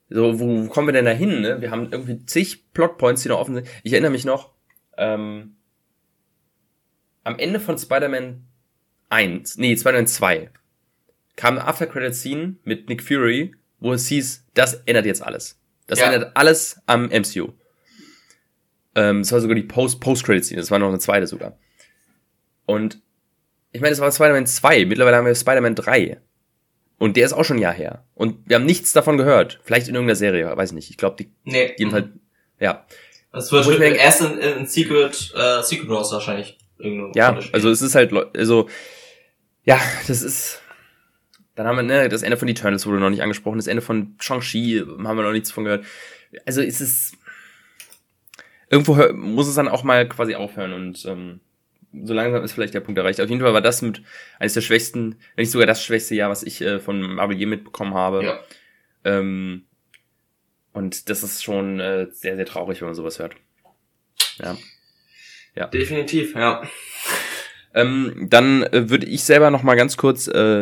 so, 0.09 0.39
wo 0.39 0.67
kommen 0.67 0.87
wir 0.87 0.93
denn 0.93 1.05
da 1.05 1.11
hin? 1.11 1.41
Ne? 1.41 1.61
Wir 1.61 1.71
haben 1.71 1.89
irgendwie 1.91 2.23
zig 2.25 2.71
Plotpoints, 2.73 3.23
die 3.23 3.29
noch 3.29 3.39
offen 3.39 3.55
sind. 3.55 3.67
Ich 3.81 3.91
erinnere 3.91 4.11
mich 4.11 4.23
noch, 4.23 4.51
ähm, 4.97 5.55
am 7.23 7.39
Ende 7.39 7.59
von 7.59 7.77
Spider-Man 7.77 8.45
1, 9.09 9.57
nee, 9.57 9.75
Spider-Man 9.75 10.07
2, 10.07 10.49
kam 11.35 11.57
After 11.57 11.87
Credit 11.87 12.15
Scene 12.15 12.55
mit 12.63 12.89
Nick 12.89 13.03
Fury, 13.03 13.53
wo 13.79 13.93
es 13.93 14.07
hieß, 14.07 14.45
das 14.53 14.75
ändert 14.85 15.05
jetzt 15.05 15.21
alles. 15.21 15.59
Das 15.87 15.99
ja. 15.99 16.11
ändert 16.11 16.35
alles 16.35 16.79
am 16.85 17.05
MCU. 17.07 17.49
Ähm, 18.95 19.21
das 19.21 19.31
war 19.31 19.41
sogar 19.41 19.55
die 19.55 19.63
Post-Credit-Scene, 19.63 20.59
das 20.59 20.71
war 20.71 20.79
noch 20.79 20.87
eine 20.87 20.99
zweite 20.99 21.27
sogar. 21.27 21.57
Und 22.65 23.01
ich 23.71 23.81
meine, 23.81 23.91
das 23.91 23.99
war 23.99 24.11
Spider-Man 24.11 24.47
2, 24.47 24.85
mittlerweile 24.85 25.17
haben 25.17 25.25
wir 25.25 25.35
Spider-Man 25.35 25.75
3. 25.75 26.21
Und 26.97 27.17
der 27.17 27.25
ist 27.25 27.33
auch 27.33 27.43
schon 27.43 27.57
ein 27.57 27.61
Jahr 27.61 27.73
her. 27.73 28.05
Und 28.15 28.47
wir 28.47 28.55
haben 28.55 28.65
nichts 28.65 28.93
davon 28.93 29.17
gehört. 29.17 29.59
Vielleicht 29.63 29.89
in 29.89 29.95
irgendeiner 29.95 30.15
Serie, 30.15 30.55
weiß 30.55 30.71
nicht. 30.71 30.89
Ich 30.89 30.97
glaube, 30.97 31.17
die 31.17 31.29
nee. 31.43 31.73
jedenfalls, 31.77 32.07
ja. 32.59 32.85
Das 33.33 33.51
wird 33.51 33.81
erst 33.81 34.21
in, 34.21 34.37
in 34.37 34.65
Secret, 34.65 35.33
äh, 35.35 35.61
Secret 35.61 35.89
Wars 35.89 36.13
wahrscheinlich. 36.13 36.57
Ja, 37.15 37.39
also 37.53 37.69
es 37.69 37.81
ist 37.81 37.95
halt, 37.95 38.13
also 38.35 38.69
ja, 39.63 39.79
das 40.07 40.21
ist. 40.21 40.61
Dann 41.55 41.67
haben 41.67 41.77
wir 41.77 41.83
ne, 41.83 42.09
das 42.09 42.21
Ende 42.21 42.35
von 42.37 42.49
Eternals 42.49 42.85
wurde 42.85 42.99
noch 42.99 43.09
nicht 43.09 43.23
angesprochen, 43.23 43.57
das 43.57 43.67
Ende 43.67 43.81
von 43.81 44.15
Shang-Chi 44.19 44.83
haben 44.85 45.17
wir 45.17 45.23
noch 45.23 45.31
nichts 45.31 45.51
von 45.51 45.63
gehört. 45.63 45.85
Also 46.45 46.61
ist 46.61 46.81
es. 46.81 47.13
Irgendwo 48.69 48.95
muss 49.13 49.47
es 49.47 49.55
dann 49.55 49.67
auch 49.67 49.83
mal 49.83 50.07
quasi 50.09 50.35
aufhören 50.35 50.73
und 50.73 51.05
ähm, 51.05 51.39
so 52.03 52.13
langsam 52.13 52.43
ist 52.43 52.51
vielleicht 52.51 52.73
der 52.73 52.81
Punkt 52.81 52.97
erreicht. 52.97 53.21
Auf 53.21 53.29
jeden 53.29 53.41
Fall 53.41 53.53
war 53.53 53.61
das 53.61 53.81
mit 53.81 54.01
eines 54.39 54.53
der 54.53 54.61
schwächsten, 54.61 55.15
wenn 55.35 55.43
nicht 55.43 55.51
sogar 55.51 55.67
das 55.67 55.83
schwächste 55.83 56.15
Jahr, 56.15 56.29
was 56.29 56.43
ich 56.43 56.59
äh, 56.61 56.79
von 56.79 56.99
Marvel 57.01 57.37
je 57.37 57.45
mitbekommen 57.45 57.93
habe. 57.93 58.25
Ja. 58.25 58.39
Ähm, 59.05 59.65
Und 60.73 61.09
das 61.09 61.23
ist 61.23 61.41
schon 61.41 61.79
äh, 61.79 62.07
sehr, 62.11 62.35
sehr 62.35 62.45
traurig, 62.45 62.81
wenn 62.81 62.89
man 62.89 62.95
sowas 62.95 63.19
hört. 63.19 63.35
Ja. 64.39 64.57
Ja. 65.55 65.67
Definitiv, 65.67 66.35
ja. 66.35 66.63
Ähm, 67.77 68.27
dann 68.29 68.63
äh, 68.63 68.89
würde 68.89 69.05
ich 69.05 69.25
selber 69.25 69.51
noch 69.51 69.61
mal 69.61 69.75
ganz 69.75 69.97
kurz 69.97 70.27
äh, 70.29 70.61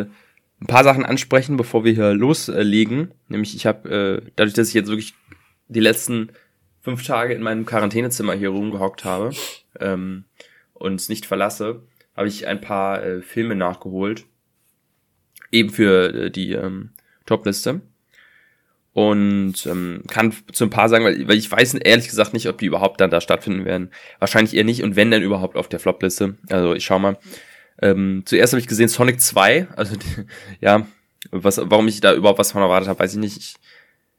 ein 0.60 0.66
paar 0.66 0.82
Sachen 0.82 1.04
ansprechen, 1.04 1.56
bevor 1.56 1.84
wir 1.84 1.92
hier 1.92 2.12
loslegen. 2.12 3.12
Nämlich, 3.28 3.54
ich 3.54 3.66
habe, 3.66 3.88
äh, 3.88 4.30
dadurch, 4.34 4.54
dass 4.54 4.66
ich 4.66 4.74
jetzt 4.74 4.88
wirklich 4.88 5.14
die 5.68 5.78
letzten 5.78 6.30
fünf 6.80 7.06
Tage 7.06 7.32
in 7.32 7.42
meinem 7.42 7.66
Quarantänezimmer 7.66 8.34
hier 8.34 8.48
rumgehockt 8.48 9.04
habe 9.04 9.30
ähm, 9.78 10.24
und 10.72 10.96
es 10.96 11.08
nicht 11.08 11.24
verlasse, 11.24 11.84
habe 12.16 12.26
ich 12.26 12.48
ein 12.48 12.60
paar 12.60 13.02
äh, 13.02 13.22
Filme 13.22 13.54
nachgeholt. 13.54 14.26
Eben 15.52 15.70
für 15.70 16.12
äh, 16.12 16.30
die 16.32 16.52
ähm, 16.52 16.90
Topliste. 17.26 17.80
Und 18.94 19.66
ähm, 19.66 20.04
kann 20.08 20.32
zu 20.52 20.64
ein 20.64 20.70
paar 20.70 20.88
sagen, 20.88 21.04
weil, 21.04 21.26
weil 21.26 21.36
ich 21.36 21.50
weiß 21.50 21.74
ehrlich 21.74 22.08
gesagt 22.08 22.32
nicht, 22.32 22.48
ob 22.48 22.58
die 22.58 22.66
überhaupt 22.66 23.00
dann 23.00 23.10
da 23.10 23.20
stattfinden 23.20 23.64
werden. 23.64 23.90
Wahrscheinlich 24.20 24.54
eher 24.54 24.62
nicht 24.62 24.84
und 24.84 24.94
wenn 24.94 25.10
dann 25.10 25.20
überhaupt 25.20 25.56
auf 25.56 25.68
der 25.68 25.80
Flopliste. 25.80 26.36
Also 26.48 26.74
ich 26.74 26.84
schau 26.84 27.00
mal. 27.00 27.18
Ähm, 27.82 28.22
zuerst 28.24 28.52
habe 28.52 28.60
ich 28.60 28.68
gesehen 28.68 28.88
Sonic 28.88 29.20
2. 29.20 29.66
Also 29.74 29.96
die, 29.96 30.26
ja, 30.60 30.86
was, 31.32 31.60
warum 31.60 31.88
ich 31.88 32.00
da 32.00 32.14
überhaupt 32.14 32.38
was 32.38 32.52
von 32.52 32.62
erwartet 32.62 32.88
habe, 32.88 33.00
weiß 33.00 33.14
ich 33.14 33.18
nicht. 33.18 33.36
Ich, 33.36 33.54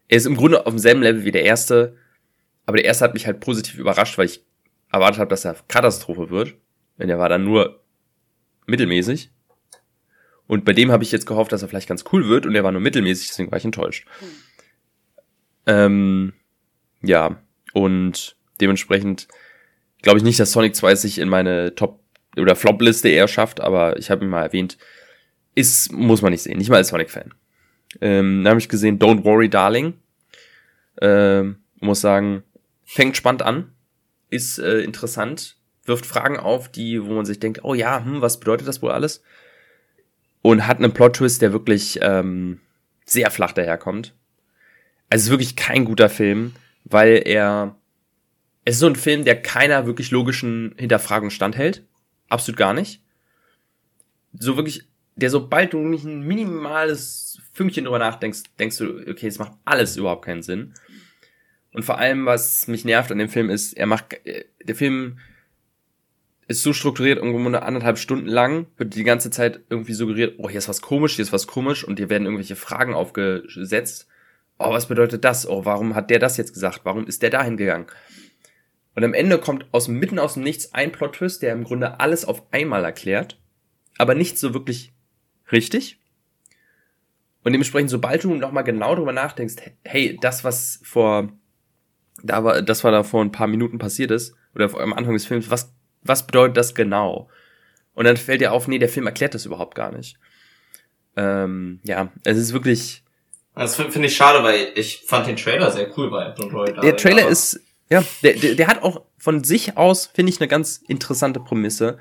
er 0.09 0.17
ist 0.17 0.25
im 0.25 0.35
Grunde 0.35 0.65
auf 0.65 0.73
demselben 0.73 1.01
Level 1.01 1.23
wie 1.23 1.31
der 1.31 1.45
erste, 1.45 1.95
aber 2.65 2.75
der 2.75 2.85
erste 2.85 3.05
hat 3.05 3.13
mich 3.13 3.27
halt 3.27 3.39
positiv 3.39 3.77
überrascht, 3.77 4.17
weil 4.17 4.25
ich 4.25 4.43
erwartet 4.91 5.19
habe, 5.19 5.29
dass 5.29 5.45
er 5.45 5.55
Katastrophe 5.69 6.29
wird. 6.29 6.53
Denn 6.99 7.09
er 7.09 7.17
war 7.17 7.29
dann 7.29 7.45
nur 7.45 7.81
mittelmäßig. 8.65 9.31
Und 10.47 10.65
bei 10.65 10.73
dem 10.73 10.91
habe 10.91 11.03
ich 11.03 11.13
jetzt 11.13 11.25
gehofft, 11.25 11.53
dass 11.53 11.61
er 11.61 11.69
vielleicht 11.69 11.87
ganz 11.87 12.03
cool 12.11 12.27
wird 12.27 12.45
und 12.45 12.55
er 12.55 12.63
war 12.63 12.73
nur 12.73 12.81
mittelmäßig, 12.81 13.29
deswegen 13.29 13.51
war 13.51 13.57
ich 13.57 13.65
enttäuscht. 13.65 14.05
Hm. 14.19 14.27
Ähm, 15.65 16.33
ja, 17.01 17.41
und 17.73 18.35
dementsprechend 18.61 19.27
glaube 20.01 20.17
ich 20.17 20.23
nicht, 20.23 20.39
dass 20.39 20.51
Sonic 20.51 20.75
2 20.75 20.95
sich 20.95 21.19
in 21.19 21.29
meine 21.29 21.75
Top- 21.75 21.99
oder 22.37 22.55
Flop-Liste 22.55 23.09
eher 23.09 23.27
schafft, 23.27 23.61
aber 23.61 23.97
ich 23.97 24.09
habe 24.11 24.23
ihn 24.23 24.29
mal 24.29 24.43
erwähnt. 24.43 24.77
Ist, 25.55 25.91
muss 25.91 26.21
man 26.21 26.31
nicht 26.31 26.43
sehen, 26.43 26.57
nicht 26.57 26.69
mal 26.69 26.77
als 26.77 26.89
Sonic-Fan. 26.89 27.33
Ähm, 28.01 28.43
dann 28.43 28.51
habe 28.51 28.59
ich 28.59 28.69
gesehen 28.69 28.99
Don't 28.99 29.23
Worry 29.23 29.49
Darling. 29.49 29.93
Ähm, 31.01 31.57
muss 31.79 32.01
sagen, 32.01 32.43
fängt 32.83 33.17
spannend 33.17 33.41
an, 33.41 33.71
ist 34.29 34.59
äh, 34.59 34.79
interessant, 34.79 35.57
wirft 35.85 36.05
Fragen 36.05 36.37
auf, 36.37 36.69
die, 36.69 37.03
wo 37.03 37.13
man 37.13 37.25
sich 37.25 37.39
denkt, 37.39 37.61
oh 37.63 37.73
ja, 37.73 38.03
hm, 38.03 38.21
was 38.21 38.39
bedeutet 38.39 38.67
das 38.67 38.81
wohl 38.81 38.91
alles? 38.91 39.23
Und 40.41 40.67
hat 40.67 40.77
einen 40.77 40.93
Plot-Twist, 40.93 41.41
der 41.41 41.53
wirklich 41.53 41.99
ähm, 42.01 42.59
sehr 43.05 43.31
flach 43.31 43.51
daherkommt. 43.51 44.13
Also 45.09 45.21
es 45.21 45.25
ist 45.25 45.31
wirklich 45.31 45.55
kein 45.55 45.85
guter 45.85 46.09
Film, 46.09 46.53
weil 46.83 47.21
er 47.25 47.75
es 48.65 48.75
ist 48.75 48.79
so 48.81 48.87
ein 48.87 48.95
Film, 48.95 49.23
der 49.23 49.41
keiner 49.41 49.85
wirklich 49.85 50.09
logischen 50.09 50.73
Hinterfragung 50.77 51.29
standhält. 51.29 51.85
Absolut 52.29 52.57
gar 52.57 52.73
nicht. 52.73 53.03
So 54.33 54.57
wirklich, 54.57 54.87
der 55.15 55.29
sobald 55.29 55.73
du 55.73 55.77
nicht 55.77 56.03
ein 56.03 56.21
minimales 56.21 57.39
Fünkchen 57.53 57.85
drüber 57.85 57.99
nachdenkst, 57.99 58.41
denkst 58.57 58.77
du, 58.79 59.05
okay, 59.07 59.27
es 59.27 59.37
macht 59.37 59.53
alles 59.65 59.95
überhaupt 59.95 60.25
keinen 60.25 60.41
Sinn. 60.41 60.73
Und 61.73 61.83
vor 61.83 61.99
allem, 61.99 62.25
was 62.25 62.67
mich 62.67 62.85
nervt 62.85 63.11
an 63.11 63.19
dem 63.19 63.29
Film 63.29 63.51
ist, 63.51 63.73
er 63.73 63.85
macht, 63.85 64.15
der 64.63 64.75
Film 64.75 65.19
ist 66.47 66.63
so 66.63 66.73
strukturiert, 66.73 67.17
irgendwo 67.17 67.39
eine 67.39 67.63
anderthalb 67.63 67.97
Stunden 67.97 68.27
lang, 68.27 68.67
wird 68.77 68.95
die 68.95 69.03
ganze 69.03 69.29
Zeit 69.29 69.61
irgendwie 69.69 69.93
suggeriert, 69.93 70.35
oh, 70.39 70.49
hier 70.49 70.57
ist 70.57 70.69
was 70.69 70.81
komisch, 70.81 71.15
hier 71.15 71.23
ist 71.23 71.33
was 71.33 71.47
komisch 71.47 71.83
und 71.83 71.99
dir 71.99 72.09
werden 72.09 72.25
irgendwelche 72.25 72.55
Fragen 72.55 72.93
aufgesetzt. 72.93 74.07
Oh, 74.57 74.71
was 74.71 74.87
bedeutet 74.87 75.23
das? 75.23 75.47
Oh, 75.47 75.65
warum 75.65 75.95
hat 75.95 76.09
der 76.09 76.19
das 76.19 76.37
jetzt 76.37 76.53
gesagt? 76.53 76.81
Warum 76.83 77.07
ist 77.07 77.21
der 77.21 77.29
dahin 77.29 77.57
gegangen? 77.57 77.87
Und 78.95 79.03
am 79.03 79.13
Ende 79.13 79.37
kommt 79.37 79.65
aus 79.73 79.87
mitten 79.89 80.19
aus 80.19 80.35
dem 80.35 80.43
Nichts 80.43 80.73
ein 80.73 80.91
Plot-Twist, 80.91 81.41
der 81.41 81.53
im 81.53 81.65
Grunde 81.65 81.99
alles 81.99 82.23
auf 82.23 82.43
einmal 82.53 82.85
erklärt, 82.85 83.41
aber 83.97 84.15
nicht 84.15 84.37
so 84.37 84.53
wirklich 84.53 84.93
richtig. 85.51 85.99
Und 87.43 87.51
dementsprechend, 87.51 87.89
sobald 87.89 88.23
du 88.23 88.33
nochmal 88.33 88.63
genau 88.63 88.95
drüber 88.95 89.11
nachdenkst, 89.11 89.55
hey, 89.83 90.17
das, 90.21 90.43
was 90.43 90.79
vor 90.83 91.29
da 92.23 92.43
war, 92.43 92.61
das 92.61 92.83
war 92.83 92.91
da 92.91 93.03
vor 93.03 93.21
ein 93.21 93.31
paar 93.31 93.47
Minuten 93.47 93.77
passiert 93.77 94.11
ist, 94.11 94.35
oder 94.55 94.73
am 94.79 94.93
Anfang 94.93 95.13
des 95.13 95.25
Films, 95.25 95.51
was, 95.51 95.73
was 96.01 96.25
bedeutet 96.25 96.57
das 96.57 96.73
genau? 96.73 97.29
Und 97.93 98.05
dann 98.05 98.17
fällt 98.17 98.41
dir 98.41 98.51
auf, 98.51 98.67
nee, 98.67 98.79
der 98.79 98.89
Film 98.89 99.05
erklärt 99.05 99.33
das 99.33 99.45
überhaupt 99.45 99.75
gar 99.75 99.91
nicht. 99.91 100.17
Ähm, 101.15 101.79
ja, 101.83 102.11
es 102.23 102.37
ist 102.37 102.53
wirklich. 102.53 103.04
Das 103.55 103.75
finde 103.75 104.07
ich 104.07 104.15
schade, 104.15 104.43
weil 104.43 104.67
ich 104.75 105.03
fand 105.05 105.27
den 105.27 105.37
Trailer 105.37 105.71
sehr 105.71 105.89
cool 105.97 106.09
bei 106.09 106.33
Don't 106.33 106.81
Der 106.81 106.97
Trailer 106.97 107.27
ist, 107.27 107.59
ja, 107.89 108.03
der, 108.21 108.33
der, 108.33 108.55
der 108.55 108.67
hat 108.67 108.83
auch 108.83 109.03
von 109.17 109.43
sich 109.43 109.77
aus, 109.77 110.07
finde 110.07 110.31
ich, 110.31 110.41
eine 110.41 110.47
ganz 110.47 110.83
interessante 110.87 111.39
Prämisse. 111.39 111.97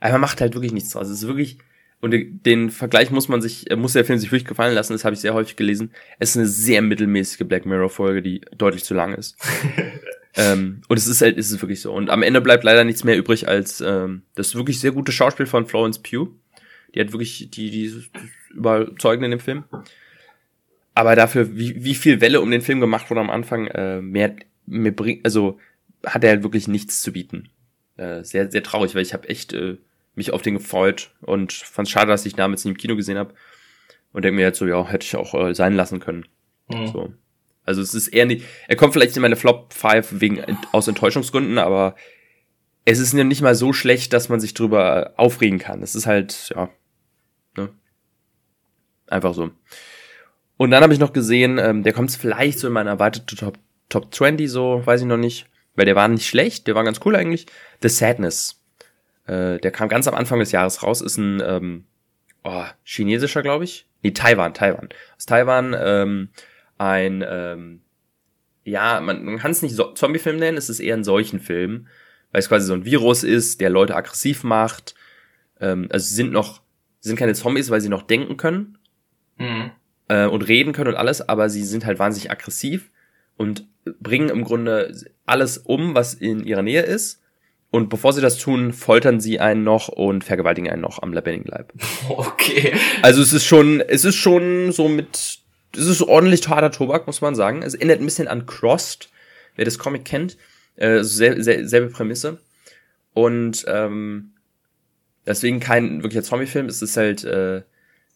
Aber 0.00 0.12
man 0.12 0.22
macht 0.22 0.40
halt 0.40 0.54
wirklich 0.54 0.72
nichts 0.72 0.90
draus. 0.90 1.08
Es 1.08 1.22
ist 1.22 1.26
wirklich, 1.26 1.58
und 2.00 2.14
den 2.46 2.70
Vergleich 2.70 3.10
muss 3.10 3.28
man 3.28 3.42
sich, 3.42 3.70
äh, 3.70 3.76
muss 3.76 3.94
der 3.94 4.04
Film 4.04 4.18
sich 4.18 4.30
wirklich 4.30 4.44
gefallen 4.44 4.74
lassen, 4.74 4.92
das 4.92 5.04
habe 5.04 5.14
ich 5.14 5.20
sehr 5.20 5.34
häufig 5.34 5.56
gelesen. 5.56 5.92
Es 6.18 6.30
ist 6.30 6.36
eine 6.36 6.46
sehr 6.46 6.82
mittelmäßige 6.82 7.46
Black 7.46 7.66
Mirror-Folge, 7.66 8.22
die 8.22 8.40
deutlich 8.56 8.84
zu 8.84 8.94
lang 8.94 9.14
ist. 9.14 9.36
ähm, 10.36 10.82
und 10.88 10.96
es 10.96 11.06
ist 11.06 11.20
halt, 11.20 11.36
es 11.36 11.50
ist 11.50 11.62
wirklich 11.62 11.80
so. 11.80 11.92
Und 11.92 12.10
am 12.10 12.22
Ende 12.22 12.40
bleibt 12.40 12.64
leider 12.64 12.84
nichts 12.84 13.02
mehr 13.02 13.16
übrig 13.16 13.48
als 13.48 13.80
ähm, 13.80 14.22
das 14.34 14.54
wirklich 14.54 14.78
sehr 14.78 14.92
gute 14.92 15.12
Schauspiel 15.12 15.46
von 15.46 15.66
Florence 15.66 15.98
Pugh. 16.00 16.30
Die 16.94 17.00
hat 17.00 17.12
wirklich 17.12 17.50
die, 17.50 17.70
die, 17.70 17.70
die 17.70 18.04
überzeugend 18.50 19.24
in 19.24 19.30
dem 19.30 19.40
Film. 19.40 19.64
Aber 20.94 21.16
dafür, 21.16 21.56
wie, 21.56 21.84
wie 21.84 21.94
viel 21.94 22.20
Welle 22.20 22.40
um 22.40 22.50
den 22.50 22.60
Film 22.60 22.80
gemacht 22.80 23.10
wurde 23.10 23.20
am 23.20 23.30
Anfang, 23.30 23.66
äh, 23.68 24.00
mehr, 24.00 24.36
mehr 24.66 24.92
bringt, 24.92 25.24
also 25.24 25.58
hat 26.04 26.24
er 26.24 26.30
halt 26.30 26.42
wirklich 26.42 26.68
nichts 26.68 27.00
zu 27.00 27.12
bieten. 27.12 27.48
Äh, 27.96 28.24
sehr, 28.24 28.50
sehr 28.50 28.62
traurig, 28.62 28.94
weil 28.94 29.02
ich 29.02 29.14
habe 29.14 29.28
echt 29.28 29.52
äh, 29.52 29.78
mich 30.14 30.32
auf 30.32 30.42
den 30.42 30.54
gefreut 30.54 31.10
und 31.20 31.52
fand 31.52 31.88
es 31.88 31.92
schade, 31.92 32.08
dass 32.08 32.26
ich 32.26 32.34
damals 32.34 32.64
nicht 32.64 32.72
im 32.72 32.78
Kino 32.78 32.96
gesehen 32.96 33.18
habe. 33.18 33.34
Und 34.12 34.24
denke 34.24 34.36
mir 34.36 34.42
jetzt 34.42 34.58
so, 34.58 34.66
ja, 34.66 34.86
hätte 34.86 35.06
ich 35.06 35.16
auch 35.16 35.34
äh, 35.34 35.54
sein 35.54 35.74
lassen 35.74 36.00
können. 36.00 36.26
Mhm. 36.68 36.86
So. 36.88 37.14
Also 37.64 37.80
es 37.80 37.94
ist 37.94 38.08
eher 38.08 38.26
nicht, 38.26 38.44
er 38.68 38.76
kommt 38.76 38.92
vielleicht 38.92 39.16
in 39.16 39.22
meine 39.22 39.36
Flop 39.36 39.72
5 39.72 40.20
wegen, 40.20 40.42
aus 40.72 40.88
Enttäuschungsgründen, 40.88 41.58
aber 41.58 41.94
es 42.84 42.98
ist 42.98 43.14
ja 43.14 43.24
nicht 43.24 43.42
mal 43.42 43.54
so 43.54 43.72
schlecht, 43.72 44.12
dass 44.12 44.28
man 44.28 44.40
sich 44.40 44.54
drüber 44.54 45.14
aufregen 45.16 45.58
kann. 45.58 45.82
Es 45.82 45.94
ist 45.94 46.06
halt, 46.06 46.52
ja, 46.54 46.68
ne? 47.56 47.70
Einfach 49.06 49.34
so. 49.34 49.50
Und 50.62 50.70
dann 50.70 50.84
habe 50.84 50.92
ich 50.92 51.00
noch 51.00 51.12
gesehen, 51.12 51.58
ähm, 51.58 51.82
der 51.82 51.92
kommt 51.92 52.12
vielleicht 52.12 52.60
so 52.60 52.68
in 52.68 52.72
meiner 52.72 52.90
erweiterte 52.90 53.34
Top, 53.34 53.58
Top 53.88 54.14
20, 54.14 54.48
so, 54.48 54.80
weiß 54.84 55.00
ich 55.00 55.06
noch 55.08 55.16
nicht. 55.16 55.46
Weil 55.74 55.86
der 55.86 55.96
war 55.96 56.06
nicht 56.06 56.26
schlecht, 56.26 56.68
der 56.68 56.76
war 56.76 56.84
ganz 56.84 57.00
cool 57.04 57.16
eigentlich. 57.16 57.46
The 57.82 57.88
Sadness 57.88 58.62
äh, 59.26 59.58
der 59.58 59.72
kam 59.72 59.88
ganz 59.88 60.06
am 60.06 60.14
Anfang 60.14 60.38
des 60.38 60.52
Jahres 60.52 60.84
raus, 60.84 61.00
ist 61.00 61.16
ein 61.16 61.42
ähm, 61.44 61.84
oh, 62.44 62.64
chinesischer, 62.84 63.42
glaube 63.42 63.64
ich. 63.64 63.86
Nee, 64.02 64.12
Taiwan, 64.12 64.54
Taiwan. 64.54 64.88
Aus 65.16 65.26
Taiwan 65.26 65.74
ähm, 65.76 66.28
ein, 66.78 67.24
ähm, 67.28 67.80
ja, 68.62 69.00
man, 69.00 69.24
man 69.24 69.38
kann 69.38 69.50
es 69.50 69.62
nicht 69.62 69.74
so 69.74 69.92
Zombie-Film 69.92 70.36
nennen, 70.36 70.58
es 70.58 70.70
ist 70.70 70.78
eher 70.78 70.96
ein 70.96 71.02
Seuchenfilm, 71.02 71.88
weil 72.30 72.38
es 72.38 72.48
quasi 72.48 72.66
so 72.66 72.74
ein 72.74 72.84
Virus 72.84 73.24
ist, 73.24 73.60
der 73.60 73.70
Leute 73.70 73.96
aggressiv 73.96 74.44
macht. 74.44 74.94
Ähm, 75.60 75.88
also 75.90 76.06
sie 76.06 76.14
sind 76.14 76.32
noch, 76.32 76.62
sind 77.00 77.16
keine 77.16 77.34
Zombies, 77.34 77.70
weil 77.70 77.80
sie 77.80 77.88
noch 77.88 78.02
denken 78.02 78.36
können 78.36 78.78
mhm. 79.38 79.72
Äh, 80.12 80.26
und 80.26 80.42
reden 80.42 80.74
können 80.74 80.90
und 80.90 80.96
alles, 80.96 81.26
aber 81.26 81.48
sie 81.48 81.64
sind 81.64 81.86
halt 81.86 81.98
wahnsinnig 81.98 82.30
aggressiv 82.30 82.90
und 83.38 83.66
bringen 84.00 84.28
im 84.28 84.44
Grunde 84.44 84.94
alles 85.24 85.56
um, 85.58 85.94
was 85.94 86.12
in 86.12 86.44
ihrer 86.44 86.62
Nähe 86.62 86.82
ist 86.82 87.20
und 87.70 87.88
bevor 87.88 88.12
sie 88.12 88.20
das 88.20 88.36
tun, 88.36 88.74
foltern 88.74 89.20
sie 89.20 89.40
einen 89.40 89.64
noch 89.64 89.88
und 89.88 90.22
vergewaltigen 90.22 90.70
einen 90.70 90.82
noch 90.82 91.00
am 91.02 91.14
lebendigen 91.14 91.50
Leib. 91.50 91.72
Okay. 92.08 92.74
Also 93.00 93.22
es 93.22 93.32
ist 93.32 93.46
schon, 93.46 93.80
es 93.80 94.04
ist 94.04 94.16
schon 94.16 94.72
so 94.72 94.88
mit, 94.88 95.38
es 95.74 95.86
ist 95.86 96.02
ordentlich 96.02 96.46
harter 96.46 96.70
Tobak, 96.70 97.06
muss 97.06 97.22
man 97.22 97.34
sagen. 97.34 97.62
Es 97.62 97.74
erinnert 97.74 98.00
ein 98.00 98.04
bisschen 98.04 98.28
an 98.28 98.44
Crossed, 98.44 99.08
wer 99.56 99.64
das 99.64 99.78
Comic 99.78 100.04
kennt. 100.04 100.36
Äh, 100.76 101.02
sel 101.02 101.42
sel 101.42 101.66
selbe 101.66 101.88
Prämisse. 101.88 102.40
Und 103.14 103.64
ähm, 103.66 104.32
deswegen 105.26 105.60
kein 105.60 106.02
wirklicher 106.02 106.24
Zombie-Film. 106.24 106.66
Es 106.66 106.82
ist 106.82 106.96
halt, 106.98 107.24
äh, 107.24 107.62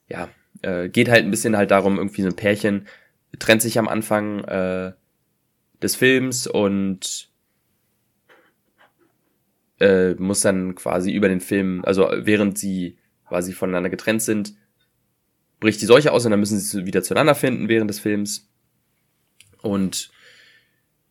ja, 0.08 0.28
äh, 0.62 0.88
geht 0.88 1.08
halt 1.08 1.24
ein 1.24 1.30
bisschen 1.30 1.56
halt 1.56 1.70
darum, 1.70 1.98
irgendwie 1.98 2.22
so 2.22 2.28
ein 2.28 2.36
Pärchen 2.36 2.86
trennt 3.38 3.62
sich 3.62 3.78
am 3.78 3.88
Anfang 3.88 4.44
äh, 4.44 4.92
des 5.82 5.96
Films 5.96 6.46
und 6.46 7.30
äh, 9.80 10.14
muss 10.14 10.40
dann 10.40 10.74
quasi 10.74 11.12
über 11.12 11.28
den 11.28 11.40
Film, 11.40 11.82
also 11.84 12.08
während 12.16 12.58
sie 12.58 12.98
quasi 13.28 13.52
voneinander 13.52 13.90
getrennt 13.90 14.22
sind, 14.22 14.54
bricht 15.60 15.80
die 15.80 15.86
Seuche 15.86 16.12
aus 16.12 16.24
und 16.24 16.30
dann 16.30 16.40
müssen 16.40 16.58
sie 16.58 16.86
wieder 16.86 17.02
zueinander 17.02 17.34
finden 17.34 17.68
während 17.68 17.90
des 17.90 18.00
Films. 18.00 18.48
Und 19.62 20.10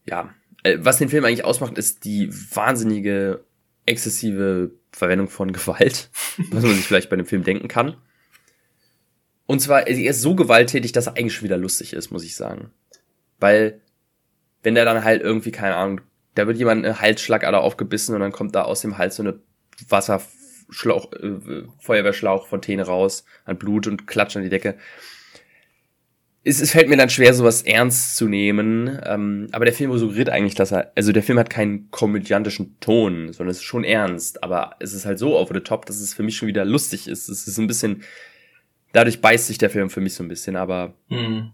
ja, 0.06 0.34
äh, 0.64 0.78
was 0.80 0.98
den 0.98 1.10
Film 1.10 1.26
eigentlich 1.26 1.46
ausmacht, 1.46 1.78
ist 1.78 2.06
die 2.06 2.30
wahnsinnige, 2.32 3.44
exzessive 3.86 4.72
Verwendung 4.92 5.30
von 5.30 5.52
Gewalt, 5.54 6.10
was 6.52 6.64
man 6.64 6.74
sich 6.74 6.86
vielleicht 6.86 7.10
bei 7.10 7.16
dem 7.16 7.26
Film 7.26 7.44
denken 7.44 7.68
kann. 7.68 7.98
Und 9.48 9.60
zwar, 9.60 9.88
er 9.88 10.10
ist 10.10 10.22
so 10.22 10.36
gewalttätig, 10.36 10.92
dass 10.92 11.08
er 11.08 11.18
eigentlich 11.18 11.36
schon 11.36 11.46
wieder 11.46 11.58
lustig 11.58 11.94
ist, 11.94 12.12
muss 12.12 12.24
ich 12.24 12.36
sagen. 12.36 12.72
Weil 13.40 13.82
wenn 14.64 14.76
der 14.76 14.86
dann 14.86 15.04
halt 15.04 15.22
irgendwie, 15.22 15.52
keine 15.52 15.76
Ahnung, 15.76 16.02
da 16.34 16.48
wird 16.48 16.58
jemand 16.58 16.84
eine 16.84 17.00
Halsschlagader 17.00 17.62
aufgebissen 17.62 18.16
und 18.16 18.22
dann 18.22 18.32
kommt 18.32 18.56
da 18.56 18.64
aus 18.64 18.82
dem 18.82 18.98
Hals 18.98 19.16
so 19.16 19.24
eine 19.24 19.40
Wasserschlauch, 19.88 21.14
äh, 21.14 21.64
Feuerwehrschlauch, 21.80 22.48
Fontäne 22.48 22.84
raus 22.84 23.24
an 23.46 23.58
Blut 23.58 23.88
und 23.88 24.08
klatscht 24.08 24.36
an 24.36 24.44
die 24.44 24.50
Decke. 24.50 24.76
Es, 26.44 26.62
es 26.62 26.72
fällt 26.72 26.90
mir 26.90 26.98
dann 26.98 27.10
schwer, 27.10 27.34
sowas 27.34 27.62
ernst 27.62 28.18
zu 28.18 28.28
nehmen. 28.28 29.00
Ähm, 29.04 29.48
aber 29.52 29.66
der 29.66 29.74
Film 29.74 29.96
suggeriert 29.98 30.30
eigentlich, 30.30 30.56
dass 30.56 30.72
er, 30.72 30.92
also 30.96 31.12
der 31.12 31.24
Film 31.24 31.40
hat 31.40 31.50
keinen 31.50 31.90
komödiantischen 31.92 32.80
Ton, 32.80 33.34
sondern 33.34 33.52
es 33.52 33.58
ist 33.58 33.64
schon 33.64 33.84
ernst. 33.84 34.44
Aber 34.44 34.76
es 34.80 34.94
ist 34.94 35.06
halt 35.06 35.20
so 35.20 35.38
over 35.38 35.54
the 35.54 35.62
top, 35.62 35.86
dass 35.86 36.00
es 36.00 36.14
für 36.14 36.24
mich 36.24 36.36
schon 36.36 36.48
wieder 36.48 36.66
lustig 36.66 37.08
ist. 37.08 37.30
Es 37.30 37.48
ist 37.48 37.58
ein 37.58 37.68
bisschen, 37.68 38.04
dadurch 38.96 39.20
beißt 39.20 39.48
sich 39.48 39.58
der 39.58 39.70
Film 39.70 39.90
für 39.90 40.00
mich 40.00 40.14
so 40.14 40.24
ein 40.24 40.30
bisschen, 40.30 40.56
aber 40.56 40.94
mhm. 41.10 41.52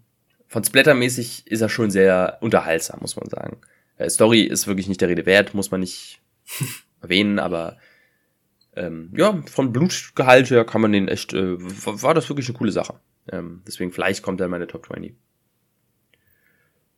von 0.48 0.64
Splattermäßig 0.64 1.48
ist 1.48 1.62
er 1.62 1.70
schon 1.70 1.90
sehr 1.90 2.38
unterhaltsam, 2.42 3.00
muss 3.02 3.16
man 3.16 3.28
sagen. 3.30 3.58
Äh, 3.98 4.10
Story 4.10 4.42
ist 4.42 4.68
wirklich 4.68 4.88
nicht 4.88 5.02
der 5.02 5.10
Rede 5.10 5.26
wert, 5.26 5.56
muss 5.56 5.72
man 5.72 5.80
nicht 5.80 6.22
erwähnen, 7.02 7.40
aber 7.40 7.78
ähm, 8.76 9.12
ja, 9.18 9.42
von 9.48 9.74
Blutgehalt 9.74 10.52
her 10.52 10.64
kann 10.66 10.82
man 10.82 10.92
den 10.92 11.08
echt, 11.08 11.34
äh, 11.34 11.58
war 11.58 12.14
das 12.14 12.30
wirklich 12.30 12.48
eine 12.48 12.58
coole 12.58 12.72
Sache. 12.72 13.00
Ähm, 13.32 13.64
deswegen 13.68 13.92
vielleicht 13.92 14.22
kommt 14.22 14.40
er 14.40 14.46
in 14.46 14.52
meine 14.52 14.68
Top 14.68 14.86
20. 14.86 15.16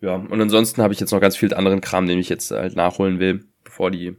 Ja, 0.02 0.16
und 0.16 0.42
ansonsten 0.42 0.82
habe 0.82 0.94
ich 0.94 1.00
jetzt 1.00 1.12
noch 1.12 1.22
ganz 1.22 1.38
viel 1.38 1.54
anderen 1.54 1.80
Kram, 1.80 2.06
den 2.06 2.20
ich 2.20 2.28
jetzt 2.28 2.52
halt 2.52 2.76
nachholen 2.76 3.20
will, 3.20 3.46
bevor 3.64 3.90
die, 3.90 4.18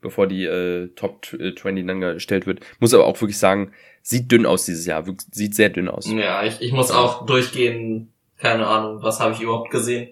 bevor 0.00 0.26
die 0.26 0.44
äh, 0.46 0.88
Top 0.94 1.26
20 1.26 1.66
äh, 1.66 1.84
dann 1.84 2.00
gestellt 2.00 2.46
wird. 2.46 2.60
Muss 2.80 2.94
aber 2.94 3.04
auch 3.04 3.20
wirklich 3.20 3.38
sagen, 3.38 3.72
sieht 4.08 4.30
dünn 4.32 4.46
aus 4.46 4.64
dieses 4.64 4.86
Jahr, 4.86 5.04
sieht 5.30 5.54
sehr 5.54 5.70
dünn 5.70 5.88
aus. 5.88 6.10
Ja, 6.10 6.42
ich, 6.44 6.60
ich 6.60 6.72
muss 6.72 6.90
auch 6.90 7.26
durchgehen, 7.26 8.12
keine 8.38 8.66
Ahnung, 8.66 9.02
was 9.02 9.20
habe 9.20 9.34
ich 9.34 9.40
überhaupt 9.40 9.70
gesehen? 9.70 10.10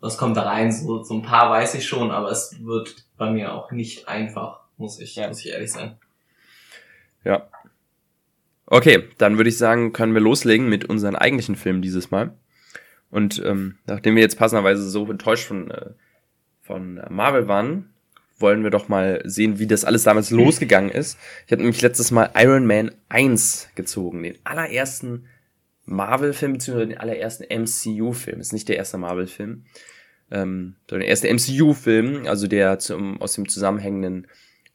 Was 0.00 0.18
kommt 0.18 0.36
da 0.36 0.42
rein? 0.42 0.72
So, 0.72 1.02
so 1.02 1.14
ein 1.14 1.22
paar 1.22 1.50
weiß 1.50 1.74
ich 1.76 1.86
schon, 1.86 2.10
aber 2.10 2.30
es 2.30 2.56
wird 2.62 2.94
bei 3.16 3.30
mir 3.30 3.54
auch 3.54 3.70
nicht 3.70 4.08
einfach, 4.08 4.60
muss 4.76 5.00
ich, 5.00 5.16
ja. 5.16 5.28
muss 5.28 5.40
ich 5.40 5.52
ehrlich 5.52 5.72
sein. 5.72 5.96
Ja, 7.24 7.48
Okay, 8.66 9.04
dann 9.18 9.36
würde 9.36 9.50
ich 9.50 9.58
sagen, 9.58 9.92
können 9.92 10.14
wir 10.14 10.20
loslegen 10.20 10.68
mit 10.68 10.86
unseren 10.86 11.16
eigentlichen 11.16 11.56
Filmen 11.56 11.82
dieses 11.82 12.10
Mal. 12.10 12.34
Und 13.10 13.42
ähm, 13.44 13.78
nachdem 13.86 14.16
wir 14.16 14.22
jetzt 14.22 14.38
passenderweise 14.38 14.88
so 14.88 15.10
enttäuscht 15.10 15.46
von, 15.46 15.70
äh, 15.70 15.90
von 16.62 17.00
Marvel 17.10 17.46
waren, 17.46 17.93
wollen 18.38 18.62
wir 18.62 18.70
doch 18.70 18.88
mal 18.88 19.22
sehen, 19.24 19.58
wie 19.58 19.66
das 19.66 19.84
alles 19.84 20.02
damals 20.02 20.30
mhm. 20.30 20.38
losgegangen 20.38 20.90
ist. 20.90 21.18
Ich 21.46 21.52
habe 21.52 21.62
nämlich 21.62 21.82
letztes 21.82 22.10
Mal 22.10 22.30
Iron 22.36 22.66
Man 22.66 22.90
1 23.08 23.68
gezogen, 23.74 24.22
den 24.22 24.38
allerersten 24.44 25.26
Marvel-Film, 25.86 26.54
beziehungsweise 26.54 26.88
den 26.88 26.98
allerersten 26.98 27.44
MCU-Film. 27.44 28.40
Ist 28.40 28.52
nicht 28.52 28.68
der 28.68 28.76
erste 28.76 28.98
Marvel-Film, 28.98 29.64
ähm, 30.30 30.76
sondern 30.88 31.00
der 31.00 31.08
erste 31.08 31.32
MCU-Film, 31.32 32.26
also 32.26 32.46
der 32.46 32.78
zum, 32.78 33.20
aus 33.20 33.34
dem 33.34 33.48
zusammenhängenden 33.48 34.26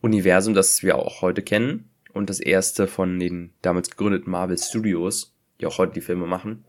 Universum, 0.01 0.53
das 0.53 0.83
wir 0.83 0.95
auch 0.95 1.21
heute 1.21 1.41
kennen 1.41 1.89
und 2.13 2.29
das 2.29 2.39
erste 2.39 2.87
von 2.87 3.19
den 3.19 3.53
damals 3.61 3.89
gegründeten 3.89 4.31
Marvel 4.31 4.57
Studios, 4.57 5.35
die 5.59 5.65
auch 5.65 5.77
heute 5.77 5.93
die 5.93 6.01
Filme 6.01 6.25
machen. 6.25 6.63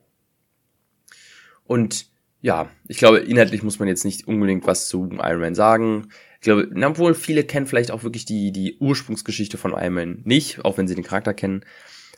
Und 1.65 2.07
ja, 2.41 2.71
ich 2.89 2.99
glaube, 2.99 3.19
inhaltlich 3.19 3.63
muss 3.63 3.79
man 3.79 3.89
jetzt 3.89 4.05
nicht 4.05 4.27
unbedingt 4.27 4.67
was 4.67 4.89
zu 4.89 5.09
Iron 5.13 5.41
Man 5.41 5.55
sagen. 5.55 6.09
Ich 6.41 6.45
glaube, 6.45 6.71
obwohl 6.87 7.13
viele 7.15 7.45
kennen 7.45 7.67
vielleicht 7.67 7.91
auch 7.91 8.03
wirklich 8.03 8.25
die, 8.25 8.51
die 8.51 8.79
Ursprungsgeschichte 8.79 9.59
von 9.59 9.73
Iron 9.73 9.93
Man 9.93 10.21
nicht, 10.25 10.65
auch 10.65 10.79
wenn 10.79 10.89
sie 10.89 10.95
den 10.95 11.05
Charakter 11.05 11.35
kennen. 11.35 11.67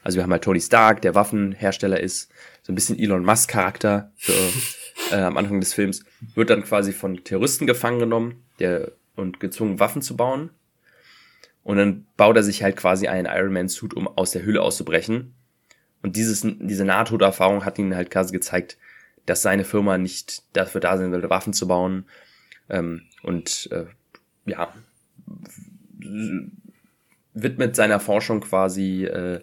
Also 0.05 0.17
wir 0.17 0.23
haben 0.23 0.31
halt 0.31 0.45
Tony 0.45 0.61
Stark, 0.61 1.03
der 1.03 1.17
Waffenhersteller 1.17 1.99
ist, 1.99 2.31
so 2.63 2.71
ein 2.71 2.77
bisschen 2.77 2.97
Elon 2.97 3.25
Musk 3.25 3.51
Charakter 3.51 4.13
für, 4.17 4.33
äh, 5.11 5.17
am 5.23 5.37
Anfang 5.37 5.59
des 5.59 5.75
Films, 5.75 6.05
wird 6.37 6.51
dann 6.51 6.63
quasi 6.63 6.93
von 6.93 7.25
Terroristen 7.25 7.67
gefangen 7.67 7.99
genommen 7.99 8.45
der, 8.61 8.93
und 9.17 9.41
gezwungen, 9.41 9.81
Waffen 9.81 10.03
zu 10.03 10.17
bauen. 10.17 10.51
Und 11.65 11.79
dann 11.79 12.07
baut 12.17 12.37
er 12.37 12.45
sich 12.45 12.63
halt 12.63 12.77
quasi 12.77 13.09
einen 13.09 13.27
Iron 13.27 13.53
Man 13.53 13.69
Suit, 13.69 13.93
um 13.93 14.07
aus 14.07 14.31
der 14.31 14.45
Hülle 14.45 14.63
auszubrechen. 14.63 15.35
Und 16.01 16.15
dieses, 16.15 16.47
diese 16.61 16.85
Nahtoderfahrung 16.85 17.65
hat 17.65 17.77
ihm 17.77 17.93
halt 17.97 18.13
quasi 18.13 18.33
gezeigt, 18.33 18.79
dass 19.27 19.43
seine 19.43 19.65
Firma 19.65 19.99
nicht 19.99 20.45
dafür 20.53 20.81
da 20.81 20.97
sein 20.97 21.11
sollte, 21.11 21.31
Waffen 21.31 21.53
zu 21.53 21.67
bauen. 21.67 22.05
Ähm, 22.69 23.03
und 23.25 23.69
äh, 23.73 23.87
ja, 24.47 24.73
widmet 27.35 27.77
seiner 27.77 28.01
Forschung 28.01 28.41
quasi 28.41 29.05
äh, 29.05 29.41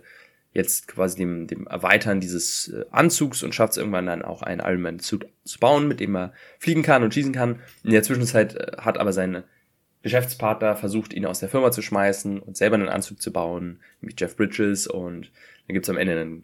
jetzt 0.54 0.88
quasi 0.88 1.18
dem, 1.18 1.48
dem 1.48 1.68
Erweitern 1.68 2.20
dieses 2.20 2.70
äh, 2.70 2.86
Anzugs 2.92 3.44
und 3.44 3.54
schafft 3.54 3.72
es 3.72 3.78
irgendwann 3.78 4.08
dann 4.08 4.24
auch 4.24 4.42
einen 4.42 4.62
Iron 4.62 4.82
Man 4.82 5.00
Suit 5.00 5.28
zu 5.44 5.60
bauen, 5.60 5.88
mit 5.88 6.00
dem 6.00 6.16
er 6.16 6.34
fliegen 6.58 6.82
kann 6.82 7.04
und 7.04 7.14
schießen 7.14 7.34
kann. 7.34 7.60
In 7.84 7.92
der 7.92 8.04
Zwischenzeit 8.04 8.56
äh, 8.56 8.78
hat 8.80 8.98
aber 8.98 9.14
seine 9.14 9.44
Geschäftspartner 10.02 10.76
versucht, 10.76 11.14
ihn 11.14 11.26
aus 11.26 11.40
der 11.40 11.50
Firma 11.50 11.72
zu 11.72 11.82
schmeißen 11.82 12.40
und 12.40 12.58
selber 12.58 12.76
einen 12.76 12.90
Anzug 12.90 13.22
zu 13.22 13.32
bauen, 13.32 13.80
mit 14.02 14.20
Jeff 14.20 14.36
Bridges 14.36 14.88
und 14.88 15.32
dann 15.68 15.74
gibt's 15.74 15.90
am 15.90 15.98
Ende 15.98 16.20
einen, 16.20 16.44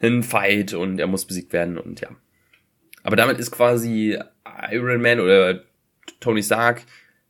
einen 0.00 0.22
Fight 0.22 0.72
und 0.72 0.98
er 0.98 1.06
muss 1.06 1.26
besiegt 1.26 1.52
werden 1.52 1.78
und 1.78 2.00
ja. 2.00 2.08
Aber 3.02 3.14
damit 3.14 3.38
ist 3.38 3.52
quasi 3.52 4.18
Iron 4.70 5.00
Man 5.00 5.20
oder 5.20 5.62
Tony 6.18 6.42
Stark 6.42 6.82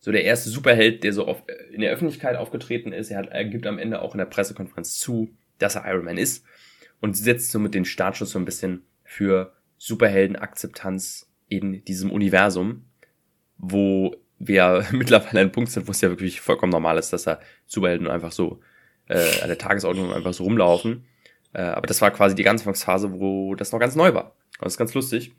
so 0.06 0.12
der 0.12 0.22
erste 0.22 0.50
Superheld, 0.50 1.02
der 1.02 1.12
so 1.12 1.26
auf, 1.26 1.42
in 1.72 1.80
der 1.80 1.90
Öffentlichkeit 1.90 2.36
aufgetreten 2.36 2.92
ist. 2.92 3.10
Er, 3.10 3.18
hat, 3.18 3.26
er 3.26 3.44
gibt 3.44 3.66
am 3.66 3.76
Ende 3.76 4.00
auch 4.00 4.14
in 4.14 4.18
der 4.18 4.26
Pressekonferenz 4.26 5.00
zu, 5.00 5.34
dass 5.58 5.74
er 5.74 5.84
Iron 5.84 6.04
Man 6.04 6.16
ist 6.16 6.44
und 7.00 7.16
setzt 7.16 7.50
somit 7.50 7.74
den 7.74 7.84
Startschuss 7.84 8.30
so 8.30 8.38
ein 8.38 8.44
bisschen 8.44 8.84
für 9.02 9.52
Superheldenakzeptanz 9.78 11.28
in 11.48 11.84
diesem 11.86 12.12
Universum, 12.12 12.84
wo 13.58 14.14
wir 14.38 14.86
mittlerweile 14.92 15.40
ein 15.40 15.50
Punkt 15.50 15.72
sind, 15.72 15.88
wo 15.88 15.90
es 15.90 16.00
ja 16.00 16.08
wirklich 16.08 16.40
vollkommen 16.40 16.70
normal 16.70 16.98
ist, 16.98 17.12
dass 17.12 17.24
da 17.24 17.40
Superhelden 17.66 18.06
einfach 18.06 18.30
so 18.30 18.60
äh, 19.08 19.40
an 19.42 19.48
der 19.48 19.58
Tagesordnung 19.58 20.12
einfach 20.12 20.34
so 20.34 20.44
rumlaufen. 20.44 21.04
Äh, 21.52 21.62
aber 21.62 21.88
das 21.88 22.00
war 22.00 22.12
quasi 22.12 22.36
die 22.36 22.44
ganze 22.44 22.62
Anfangsphase, 22.62 23.18
wo 23.18 23.56
das 23.56 23.72
noch 23.72 23.80
ganz 23.80 23.96
neu 23.96 24.14
war. 24.14 24.36
Das 24.60 24.74
ist 24.74 24.78
ganz 24.78 24.94
lustig. 24.94 25.32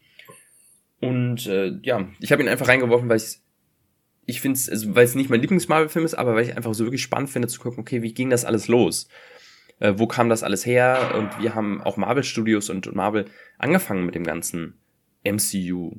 Und 1.00 1.48
äh, 1.48 1.80
ja, 1.84 2.06
ich 2.20 2.34
habe 2.34 2.44
ihn 2.44 2.50
einfach 2.50 2.68
reingeworfen, 2.68 3.08
weil 3.08 3.16
ich 3.16 3.40
ich 4.28 4.42
finde 4.42 4.58
es, 4.58 4.70
also, 4.70 4.94
weil 4.94 5.06
es 5.06 5.16
nicht 5.16 5.32
mein 5.32 5.42
Lieblings-Marvel-Film 5.42 6.06
ist, 6.06 6.14
aber 6.14 6.36
weil 6.36 6.44
ich 6.44 6.56
einfach 6.56 6.76
so 6.76 6.86
wirklich 6.86 7.02
spannend 7.02 7.32
finde 7.32 7.48
zu 7.48 7.60
gucken, 7.60 7.80
okay, 7.80 8.04
wie 8.04 8.14
ging 8.14 8.30
das 8.30 8.46
alles 8.46 8.68
los? 8.68 9.08
Äh, 9.80 9.94
wo 9.98 10.06
kam 10.06 10.30
das 10.30 10.44
alles 10.44 10.68
her? 10.68 11.16
Und 11.18 11.42
wir 11.42 11.56
haben 11.56 11.82
auch 11.82 11.98
Marvel 11.98 12.24
Studios 12.24 12.70
und, 12.70 12.86
und 12.86 12.96
Marvel 12.96 13.26
angefangen 13.58 14.06
mit 14.06 14.14
dem 14.14 14.24
ganzen 14.24 14.76
MCU 15.24 15.96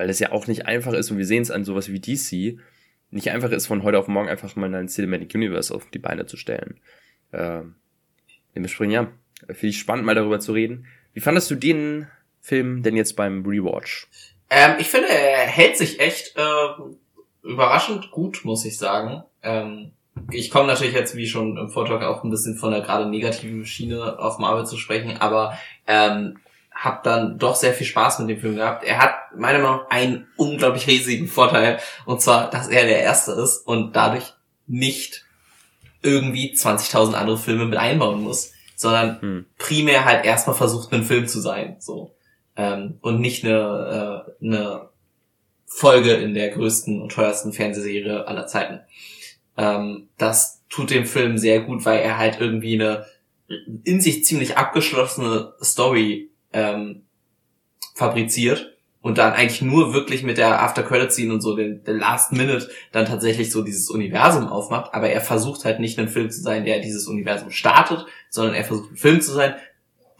weil 0.00 0.06
das 0.06 0.18
ja 0.18 0.32
auch 0.32 0.46
nicht 0.46 0.64
einfach 0.64 0.94
ist 0.94 1.10
und 1.10 1.18
wir 1.18 1.26
sehen 1.26 1.42
es 1.42 1.50
an 1.50 1.62
sowas 1.62 1.92
wie 1.92 2.00
DC, 2.00 2.58
nicht 3.10 3.30
einfach 3.30 3.50
ist, 3.50 3.66
von 3.66 3.82
heute 3.82 3.98
auf 3.98 4.08
morgen 4.08 4.30
einfach 4.30 4.56
mal 4.56 4.74
ein 4.74 4.88
Cinematic 4.88 5.34
Universe 5.34 5.74
auf 5.74 5.90
die 5.90 5.98
Beine 5.98 6.24
zu 6.24 6.38
stellen. 6.38 6.80
Äh, 7.32 7.60
dementsprechend, 8.54 8.94
ja, 8.94 9.12
finde 9.48 9.66
ich 9.66 9.78
spannend, 9.78 10.06
mal 10.06 10.14
darüber 10.14 10.40
zu 10.40 10.52
reden. 10.52 10.86
Wie 11.12 11.20
fandest 11.20 11.50
du 11.50 11.54
den 11.54 12.06
Film 12.40 12.82
denn 12.82 12.96
jetzt 12.96 13.14
beim 13.14 13.44
Rewatch? 13.44 14.08
Ähm, 14.48 14.76
ich 14.78 14.88
finde, 14.88 15.08
er 15.08 15.46
hält 15.46 15.76
sich 15.76 16.00
echt 16.00 16.34
äh, 16.38 16.40
überraschend 17.42 18.10
gut, 18.10 18.44
muss 18.44 18.64
ich 18.64 18.78
sagen. 18.78 19.24
Ähm, 19.42 19.92
ich 20.30 20.50
komme 20.50 20.66
natürlich 20.66 20.94
jetzt, 20.94 21.16
wie 21.16 21.26
schon 21.26 21.56
im 21.56 21.70
Vortrag, 21.70 22.02
auch 22.02 22.24
ein 22.24 22.30
bisschen 22.30 22.56
von 22.56 22.72
der 22.72 22.80
gerade 22.80 23.08
negativen 23.08 23.64
Schiene 23.64 24.18
auf 24.18 24.38
Marvel 24.38 24.66
zu 24.66 24.76
sprechen, 24.76 25.16
aber 25.18 25.56
ähm, 25.86 26.38
habe 26.74 27.00
dann 27.04 27.38
doch 27.38 27.54
sehr 27.56 27.74
viel 27.74 27.86
Spaß 27.86 28.20
mit 28.20 28.30
dem 28.30 28.40
Film 28.40 28.56
gehabt. 28.56 28.84
Er 28.84 28.98
hat 28.98 29.14
meiner 29.36 29.58
Meinung 29.58 29.78
nach 29.78 29.90
einen 29.90 30.26
unglaublich 30.36 30.86
riesigen 30.86 31.28
Vorteil, 31.28 31.78
und 32.06 32.20
zwar, 32.20 32.50
dass 32.50 32.68
er 32.68 32.84
der 32.84 33.00
Erste 33.00 33.32
ist 33.32 33.66
und 33.66 33.94
dadurch 33.96 34.32
nicht 34.66 35.24
irgendwie 36.02 36.54
20.000 36.54 37.12
andere 37.14 37.36
Filme 37.36 37.66
mit 37.66 37.78
einbauen 37.78 38.22
muss, 38.22 38.52
sondern 38.76 39.20
hm. 39.20 39.46
primär 39.58 40.04
halt 40.04 40.24
erstmal 40.24 40.56
versucht, 40.56 40.92
ein 40.92 41.02
Film 41.02 41.26
zu 41.26 41.40
sein, 41.40 41.76
so 41.80 42.14
ähm, 42.56 42.98
und 43.00 43.20
nicht 43.20 43.44
eine, 43.44 44.24
äh, 44.40 44.46
eine 44.46 44.89
Folge 45.70 46.12
in 46.14 46.34
der 46.34 46.50
größten 46.50 47.00
und 47.00 47.12
teuersten 47.12 47.52
Fernsehserie 47.52 48.26
aller 48.26 48.46
Zeiten. 48.46 48.80
Ähm, 49.56 50.08
das 50.18 50.62
tut 50.68 50.90
dem 50.90 51.06
Film 51.06 51.38
sehr 51.38 51.60
gut, 51.60 51.84
weil 51.84 52.00
er 52.00 52.18
halt 52.18 52.40
irgendwie 52.40 52.74
eine 52.74 53.06
in 53.84 54.00
sich 54.00 54.24
ziemlich 54.24 54.58
abgeschlossene 54.58 55.54
Story 55.62 56.30
ähm, 56.52 57.02
fabriziert 57.94 58.76
und 59.00 59.18
dann 59.18 59.32
eigentlich 59.32 59.62
nur 59.62 59.92
wirklich 59.92 60.22
mit 60.22 60.38
der 60.38 60.62
After 60.62 60.82
Credit 60.82 61.12
Scene 61.12 61.32
und 61.32 61.40
so 61.40 61.56
den, 61.56 61.82
der 61.84 61.94
Last 61.94 62.32
Minute 62.32 62.68
dann 62.92 63.06
tatsächlich 63.06 63.50
so 63.50 63.62
dieses 63.62 63.90
Universum 63.90 64.48
aufmacht, 64.48 64.92
aber 64.92 65.08
er 65.08 65.20
versucht 65.20 65.64
halt 65.64 65.80
nicht 65.80 65.98
ein 65.98 66.08
Film 66.08 66.30
zu 66.30 66.42
sein, 66.42 66.64
der 66.64 66.80
dieses 66.80 67.06
Universum 67.08 67.50
startet, 67.50 68.06
sondern 68.28 68.54
er 68.54 68.64
versucht 68.64 68.92
ein 68.92 68.96
Film 68.96 69.20
zu 69.20 69.32
sein, 69.32 69.54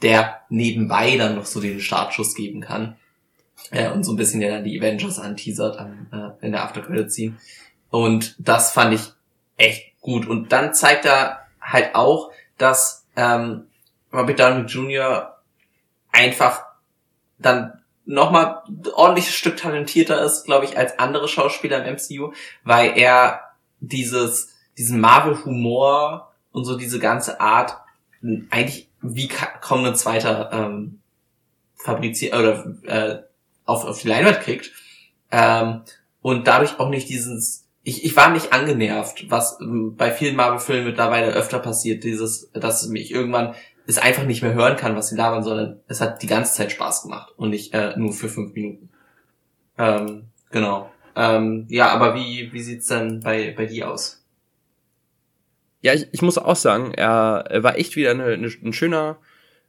der 0.01 0.41
nebenbei 0.49 1.15
dann 1.17 1.35
noch 1.35 1.45
so 1.45 1.61
den 1.61 1.79
Startschuss 1.79 2.35
geben 2.35 2.59
kann 2.61 2.97
äh, 3.69 3.89
und 3.89 4.03
so 4.03 4.13
ein 4.13 4.17
bisschen 4.17 4.41
der 4.41 4.51
dann 4.51 4.63
die 4.63 4.79
Avengers 4.79 5.19
anteasert 5.19 5.77
an, 5.77 6.07
äh, 6.11 6.45
in 6.45 6.51
der 6.51 6.63
After 6.63 6.81
Credit 6.81 7.11
Scene. 7.11 7.37
Und 7.89 8.35
das 8.39 8.71
fand 8.71 8.93
ich 8.93 9.13
echt 9.57 9.99
gut. 10.01 10.27
Und 10.27 10.51
dann 10.51 10.73
zeigt 10.73 11.05
er 11.05 11.45
halt 11.61 11.95
auch, 11.95 12.31
dass 12.57 13.05
ähm, 13.15 13.67
Robert 14.13 14.39
Downey 14.39 14.65
Jr 14.65 15.37
einfach 16.11 16.63
dann 17.39 17.81
nochmal 18.05 18.63
ordentliches 18.93 19.33
Stück 19.33 19.57
talentierter 19.57 20.23
ist, 20.23 20.45
glaube 20.45 20.65
ich, 20.65 20.77
als 20.77 20.99
andere 20.99 21.27
Schauspieler 21.27 21.85
im 21.85 21.95
MCU, 21.95 22.33
weil 22.63 22.97
er 22.97 23.41
dieses, 23.79 24.55
diesen 24.77 24.99
Marvel-Humor 24.99 26.31
und 26.51 26.65
so 26.65 26.77
diese 26.77 26.99
ganze 26.99 27.39
Art 27.39 27.77
eigentlich 28.49 28.89
wie 29.01 29.27
kaum 29.61 29.85
ein 29.85 29.95
zweiter 29.95 30.51
ähm, 30.51 30.99
fabriziert 31.75 32.35
oder 32.35 32.65
äh, 32.83 33.23
auf, 33.65 33.85
auf 33.85 34.01
die 34.01 34.07
Leinwand 34.07 34.41
kriegt 34.41 34.71
ähm, 35.31 35.81
und 36.21 36.47
dadurch 36.47 36.79
auch 36.79 36.89
nicht 36.89 37.09
dieses 37.09 37.61
ich, 37.83 38.05
ich 38.05 38.15
war 38.15 38.29
nicht 38.29 38.53
angenervt, 38.53 39.29
was 39.29 39.59
ähm, 39.59 39.95
bei 39.95 40.11
vielen 40.11 40.35
Marvel-Filmen 40.35 40.85
mittlerweile 40.85 41.31
öfter 41.31 41.59
passiert, 41.59 42.03
dieses, 42.03 42.51
dass 42.53 42.87
mich 42.87 43.11
irgendwann 43.11 43.55
es 43.87 43.97
einfach 43.97 44.23
nicht 44.23 44.43
mehr 44.43 44.53
hören 44.53 44.77
kann, 44.77 44.95
was 44.95 45.09
sie 45.09 45.15
labern, 45.15 45.43
sondern 45.43 45.79
es 45.87 46.01
hat 46.01 46.21
die 46.21 46.27
ganze 46.27 46.53
Zeit 46.53 46.71
Spaß 46.71 47.03
gemacht 47.03 47.33
und 47.37 47.49
nicht 47.49 47.73
äh, 47.73 47.97
nur 47.97 48.13
für 48.13 48.29
fünf 48.29 48.53
Minuten. 48.53 48.89
Ähm, 49.77 50.25
genau. 50.51 50.91
Ähm, 51.15 51.65
ja, 51.69 51.89
aber 51.89 52.15
wie, 52.15 52.53
wie 52.53 52.61
sieht's 52.61 52.87
denn 52.87 53.21
bei, 53.21 53.53
bei 53.57 53.65
dir 53.65 53.91
aus? 53.91 54.23
Ja, 55.81 55.93
ich, 55.93 56.07
ich 56.11 56.21
muss 56.21 56.37
auch 56.37 56.55
sagen, 56.55 56.93
er, 56.93 57.45
er 57.49 57.63
war 57.63 57.77
echt 57.77 57.95
wieder 57.95 58.11
eine, 58.11 58.25
eine, 58.25 58.47
ein 58.47 58.73
schöner, 58.73 59.17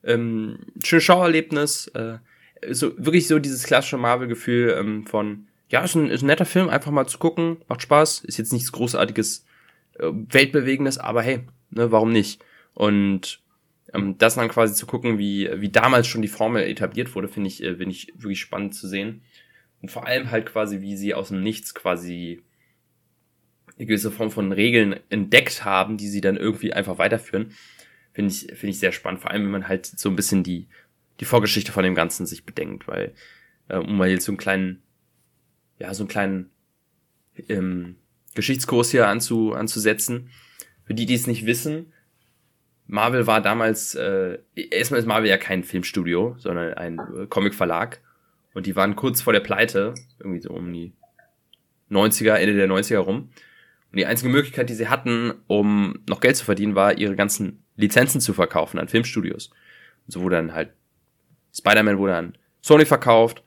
ähm, 0.04 0.58
schönes 0.84 1.04
Schauerlebnis. 1.04 1.88
Äh, 1.88 2.18
so 2.70 2.92
wirklich 2.96 3.26
so 3.26 3.38
dieses 3.38 3.64
klassische 3.64 3.98
Marvel-Gefühl 3.98 4.76
ähm, 4.78 5.06
von, 5.06 5.46
ja, 5.68 5.82
ist 5.82 5.94
ein, 5.94 6.10
ist 6.10 6.22
ein 6.22 6.26
netter 6.26 6.44
Film, 6.44 6.68
einfach 6.68 6.90
mal 6.90 7.06
zu 7.06 7.18
gucken, 7.18 7.58
macht 7.68 7.82
Spaß, 7.82 8.24
ist 8.24 8.38
jetzt 8.38 8.52
nichts 8.52 8.72
Großartiges, 8.72 9.44
äh, 9.98 10.10
Weltbewegendes, 10.12 10.98
aber 10.98 11.22
hey, 11.22 11.40
ne, 11.70 11.90
warum 11.90 12.12
nicht? 12.12 12.44
Und 12.74 13.40
ähm, 13.92 14.16
das 14.18 14.36
dann 14.36 14.48
quasi 14.48 14.74
zu 14.74 14.86
gucken, 14.86 15.18
wie, 15.18 15.50
wie 15.54 15.68
damals 15.68 16.06
schon 16.06 16.22
die 16.22 16.28
Formel 16.28 16.62
etabliert 16.62 17.14
wurde, 17.14 17.28
finde 17.28 17.48
ich, 17.48 17.62
äh, 17.62 17.76
finde 17.76 17.90
ich 17.90 18.12
wirklich 18.16 18.40
spannend 18.40 18.74
zu 18.74 18.88
sehen. 18.88 19.22
Und 19.80 19.90
vor 19.90 20.06
allem 20.06 20.30
halt 20.30 20.46
quasi, 20.46 20.80
wie 20.80 20.96
sie 20.96 21.14
aus 21.14 21.28
dem 21.28 21.42
Nichts 21.42 21.74
quasi 21.74 22.42
eine 23.76 23.86
gewisse 23.86 24.10
Form 24.10 24.30
von 24.30 24.52
Regeln 24.52 25.00
entdeckt 25.10 25.64
haben, 25.64 25.96
die 25.96 26.08
sie 26.08 26.20
dann 26.20 26.36
irgendwie 26.36 26.72
einfach 26.72 26.98
weiterführen, 26.98 27.52
finde 28.12 28.32
ich, 28.32 28.40
finde 28.46 28.68
ich 28.68 28.78
sehr 28.78 28.92
spannend. 28.92 29.20
Vor 29.20 29.30
allem, 29.30 29.44
wenn 29.44 29.50
man 29.50 29.68
halt 29.68 29.86
so 29.86 30.08
ein 30.08 30.16
bisschen 30.16 30.42
die, 30.42 30.68
die 31.22 31.26
Vorgeschichte 31.26 31.70
von 31.70 31.84
dem 31.84 31.94
Ganzen 31.94 32.26
sich 32.26 32.44
bedenkt, 32.44 32.88
weil, 32.88 33.14
äh, 33.68 33.76
um 33.76 33.96
mal 33.96 34.10
jetzt 34.10 34.24
so 34.24 34.32
einen 34.32 34.38
kleinen, 34.38 34.82
ja, 35.78 35.94
so 35.94 36.02
einen 36.02 36.08
kleinen 36.08 36.50
ähm, 37.48 37.94
Geschichtskurs 38.34 38.90
hier 38.90 39.06
anzu, 39.06 39.52
anzusetzen. 39.52 40.30
Für 40.84 40.94
die, 40.94 41.06
die 41.06 41.14
es 41.14 41.28
nicht 41.28 41.46
wissen, 41.46 41.92
Marvel 42.88 43.28
war 43.28 43.40
damals, 43.40 43.94
äh, 43.94 44.40
erstmal 44.56 44.98
ist 44.98 45.06
Marvel 45.06 45.30
ja 45.30 45.38
kein 45.38 45.62
Filmstudio, 45.62 46.34
sondern 46.38 46.74
ein 46.74 46.98
äh, 46.98 47.26
Comicverlag. 47.28 48.00
Und 48.52 48.66
die 48.66 48.74
waren 48.74 48.96
kurz 48.96 49.22
vor 49.22 49.32
der 49.32 49.40
Pleite, 49.40 49.94
irgendwie 50.18 50.40
so 50.40 50.50
um 50.50 50.72
die 50.72 50.92
90er, 51.88 52.34
Ende 52.34 52.56
der 52.56 52.68
90er 52.68 52.98
rum. 52.98 53.30
Und 53.92 53.96
die 53.96 54.06
einzige 54.06 54.28
Möglichkeit, 54.28 54.70
die 54.70 54.74
sie 54.74 54.88
hatten, 54.88 55.34
um 55.46 56.00
noch 56.08 56.20
Geld 56.20 56.34
zu 56.34 56.44
verdienen, 56.44 56.74
war, 56.74 56.98
ihre 56.98 57.14
ganzen 57.14 57.62
Lizenzen 57.76 58.20
zu 58.20 58.34
verkaufen 58.34 58.80
an 58.80 58.88
Filmstudios. 58.88 59.50
Und 60.06 60.12
so 60.12 60.20
wurde 60.22 60.34
dann 60.34 60.52
halt, 60.52 60.72
Spider-Man 61.52 61.98
wurde 61.98 62.16
an 62.16 62.38
Sony 62.60 62.84
verkauft, 62.84 63.42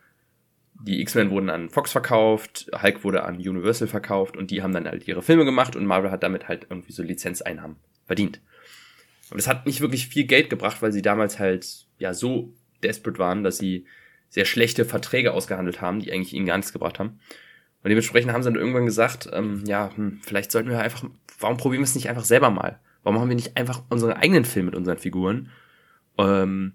die 0.84 1.02
X-Men 1.02 1.30
wurden 1.32 1.50
an 1.50 1.70
Fox 1.70 1.92
verkauft, 1.92 2.70
Hulk 2.82 3.04
wurde 3.04 3.24
an 3.24 3.38
Universal 3.38 3.88
verkauft 3.88 4.38
und 4.38 4.52
die 4.52 4.62
haben 4.62 4.74
dann 4.74 4.88
halt 4.88 5.08
ihre 5.08 5.22
Filme 5.22 5.46
gemacht 5.46 5.76
und 5.76 5.86
Marvel 5.86 6.12
hat 6.12 6.24
damit 6.24 6.48
halt 6.48 6.68
irgendwie 6.70 6.92
so 6.92 7.02
Lizenzeinnahmen 7.02 7.78
verdient. 8.06 8.42
Und 9.32 9.40
es 9.40 9.48
hat 9.48 9.66
nicht 9.66 9.82
wirklich 9.82 10.08
viel 10.08 10.26
Geld 10.26 10.50
gebracht, 10.50 10.82
weil 10.82 10.92
sie 10.92 11.02
damals 11.02 11.40
halt 11.40 11.88
ja 11.98 12.14
so 12.14 12.54
desperate 12.84 13.18
waren, 13.20 13.44
dass 13.44 13.58
sie 13.58 13.86
sehr 14.30 14.46
schlechte 14.46 14.86
Verträge 14.86 15.34
ausgehandelt 15.34 15.82
haben, 15.82 16.00
die 16.00 16.12
eigentlich 16.12 16.34
ihnen 16.34 16.46
gar 16.46 16.58
nichts 16.58 16.74
gebracht 16.74 17.00
haben. 17.00 17.20
Und 17.84 17.90
dementsprechend 17.90 18.34
haben 18.34 18.44
sie 18.44 18.50
dann 18.52 18.60
irgendwann 18.60 18.86
gesagt, 18.86 19.30
ähm, 19.32 19.64
ja, 19.66 19.92
hm, 19.96 20.20
vielleicht 20.24 20.52
sollten 20.52 20.70
wir 20.70 20.80
einfach, 20.80 21.06
warum 21.40 21.58
probieren 21.58 21.82
wir 21.82 21.86
es 21.86 21.96
nicht 21.96 22.10
einfach 22.10 22.26
selber 22.26 22.50
mal? 22.50 22.80
Warum 23.04 23.20
haben 23.20 23.30
wir 23.30 23.36
nicht 23.36 23.58
einfach 23.58 23.84
unseren 23.90 24.14
eigenen 24.14 24.46
Film 24.46 24.66
mit 24.66 24.76
unseren 24.76 24.98
Figuren? 24.98 25.52
Ähm, 26.18 26.74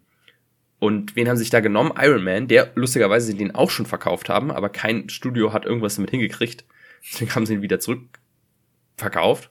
und 0.80 1.14
wen 1.14 1.28
haben 1.28 1.36
sich 1.36 1.50
da 1.50 1.60
genommen? 1.60 1.92
Iron 2.00 2.24
Man, 2.24 2.48
der 2.48 2.72
lustigerweise 2.74 3.34
den 3.34 3.54
auch 3.54 3.70
schon 3.70 3.86
verkauft 3.86 4.28
haben, 4.28 4.50
aber 4.50 4.70
kein 4.70 5.08
Studio 5.10 5.52
hat 5.52 5.66
irgendwas 5.66 5.96
damit 5.96 6.10
hingekriegt. 6.10 6.64
Deswegen 7.02 7.34
haben 7.34 7.46
sie 7.46 7.54
ihn 7.54 7.62
wieder 7.62 7.80
zurückverkauft 7.80 9.50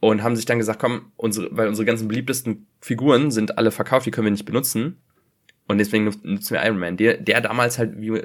und 0.00 0.22
haben 0.22 0.36
sich 0.36 0.44
dann 0.44 0.58
gesagt, 0.58 0.78
komm, 0.78 1.12
unsere, 1.16 1.48
weil 1.56 1.68
unsere 1.68 1.86
ganzen 1.86 2.06
beliebtesten 2.06 2.66
Figuren 2.82 3.30
sind 3.30 3.56
alle 3.56 3.70
verkauft, 3.70 4.04
die 4.04 4.10
können 4.10 4.26
wir 4.26 4.32
nicht 4.32 4.44
benutzen. 4.44 5.00
Und 5.66 5.78
deswegen 5.78 6.04
nutzen 6.04 6.50
wir 6.50 6.62
Iron 6.62 6.78
Man. 6.78 6.98
Der, 6.98 7.16
der 7.16 7.40
damals 7.40 7.78
halt, 7.78 7.98
wie, 7.98 8.20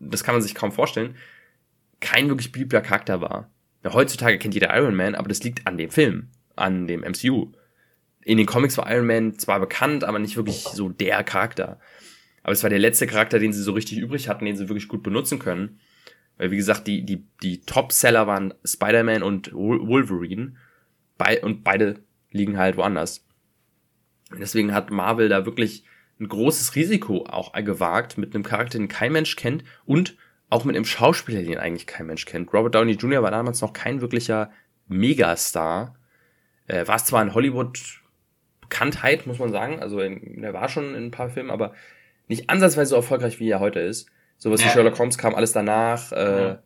das 0.00 0.24
kann 0.24 0.34
man 0.34 0.42
sich 0.42 0.56
kaum 0.56 0.72
vorstellen, 0.72 1.14
kein 2.00 2.28
wirklich 2.28 2.50
beliebter 2.50 2.80
Charakter 2.80 3.20
war. 3.20 3.48
Heutzutage 3.86 4.38
kennt 4.38 4.54
jeder 4.54 4.76
Iron 4.76 4.96
Man, 4.96 5.14
aber 5.14 5.28
das 5.28 5.44
liegt 5.44 5.64
an 5.68 5.78
dem 5.78 5.90
Film, 5.90 6.30
an 6.56 6.88
dem 6.88 7.02
MCU. 7.02 7.52
In 8.24 8.38
den 8.38 8.46
Comics 8.46 8.78
war 8.78 8.90
Iron 8.90 9.06
Man 9.06 9.38
zwar 9.38 9.60
bekannt, 9.60 10.04
aber 10.04 10.18
nicht 10.18 10.36
wirklich 10.36 10.62
so 10.62 10.88
der 10.88 11.22
Charakter. 11.24 11.78
Aber 12.42 12.52
es 12.52 12.62
war 12.62 12.70
der 12.70 12.78
letzte 12.78 13.06
Charakter, 13.06 13.38
den 13.38 13.52
sie 13.52 13.62
so 13.62 13.72
richtig 13.72 13.98
übrig 13.98 14.28
hatten, 14.28 14.44
den 14.44 14.56
sie 14.56 14.68
wirklich 14.68 14.88
gut 14.88 15.02
benutzen 15.02 15.38
können. 15.38 15.80
Weil, 16.36 16.50
wie 16.50 16.56
gesagt, 16.56 16.86
die, 16.86 17.04
die, 17.04 17.26
die 17.42 17.60
Top-Seller 17.60 18.26
waren 18.26 18.54
Spider-Man 18.64 19.22
und 19.22 19.52
Wolverine. 19.52 20.56
Be 21.16 21.40
und 21.42 21.62
beide 21.62 22.00
liegen 22.30 22.58
halt 22.58 22.76
woanders. 22.76 23.26
Deswegen 24.38 24.74
hat 24.74 24.90
Marvel 24.90 25.28
da 25.28 25.46
wirklich 25.46 25.84
ein 26.18 26.28
großes 26.28 26.74
Risiko 26.74 27.26
auch 27.26 27.52
gewagt 27.52 28.18
mit 28.18 28.34
einem 28.34 28.44
Charakter, 28.44 28.78
den 28.78 28.88
kein 28.88 29.12
Mensch 29.12 29.36
kennt 29.36 29.64
und 29.84 30.16
auch 30.50 30.64
mit 30.64 30.76
einem 30.76 30.84
Schauspieler, 30.84 31.42
den 31.42 31.58
eigentlich 31.58 31.86
kein 31.86 32.06
Mensch 32.06 32.26
kennt. 32.26 32.52
Robert 32.52 32.74
Downey 32.74 32.92
Jr. 32.92 33.22
war 33.22 33.30
damals 33.30 33.60
noch 33.60 33.72
kein 33.72 34.00
wirklicher 34.00 34.50
Megastar. 34.86 35.96
Äh, 36.66 36.86
war 36.86 36.96
es 36.96 37.04
zwar 37.04 37.22
in 37.22 37.34
Hollywood 37.34 38.02
Bekanntheit, 38.68 39.26
muss 39.26 39.38
man 39.38 39.50
sagen. 39.50 39.80
Also 39.80 40.00
in, 40.00 40.42
er 40.42 40.52
war 40.52 40.68
schon 40.68 40.94
in 40.94 41.06
ein 41.06 41.10
paar 41.10 41.30
Filmen, 41.30 41.50
aber 41.50 41.74
nicht 42.28 42.50
ansatzweise 42.50 42.90
so 42.90 42.96
erfolgreich, 42.96 43.40
wie 43.40 43.50
er 43.50 43.60
heute 43.60 43.80
ist. 43.80 44.08
Sowas 44.38 44.60
ja. 44.60 44.66
wie 44.66 44.70
Sherlock 44.72 44.98
Holmes 44.98 45.18
kam 45.18 45.34
alles 45.34 45.52
danach. 45.52 46.12
Äh, 46.12 46.42
ja. 46.42 46.62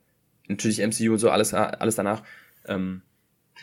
Natürlich 0.47 0.79
MCU 0.79 1.13
und 1.13 1.19
so, 1.19 1.29
alles, 1.29 1.53
alles 1.53 1.95
danach. 1.95 2.23
Ähm, 2.67 3.03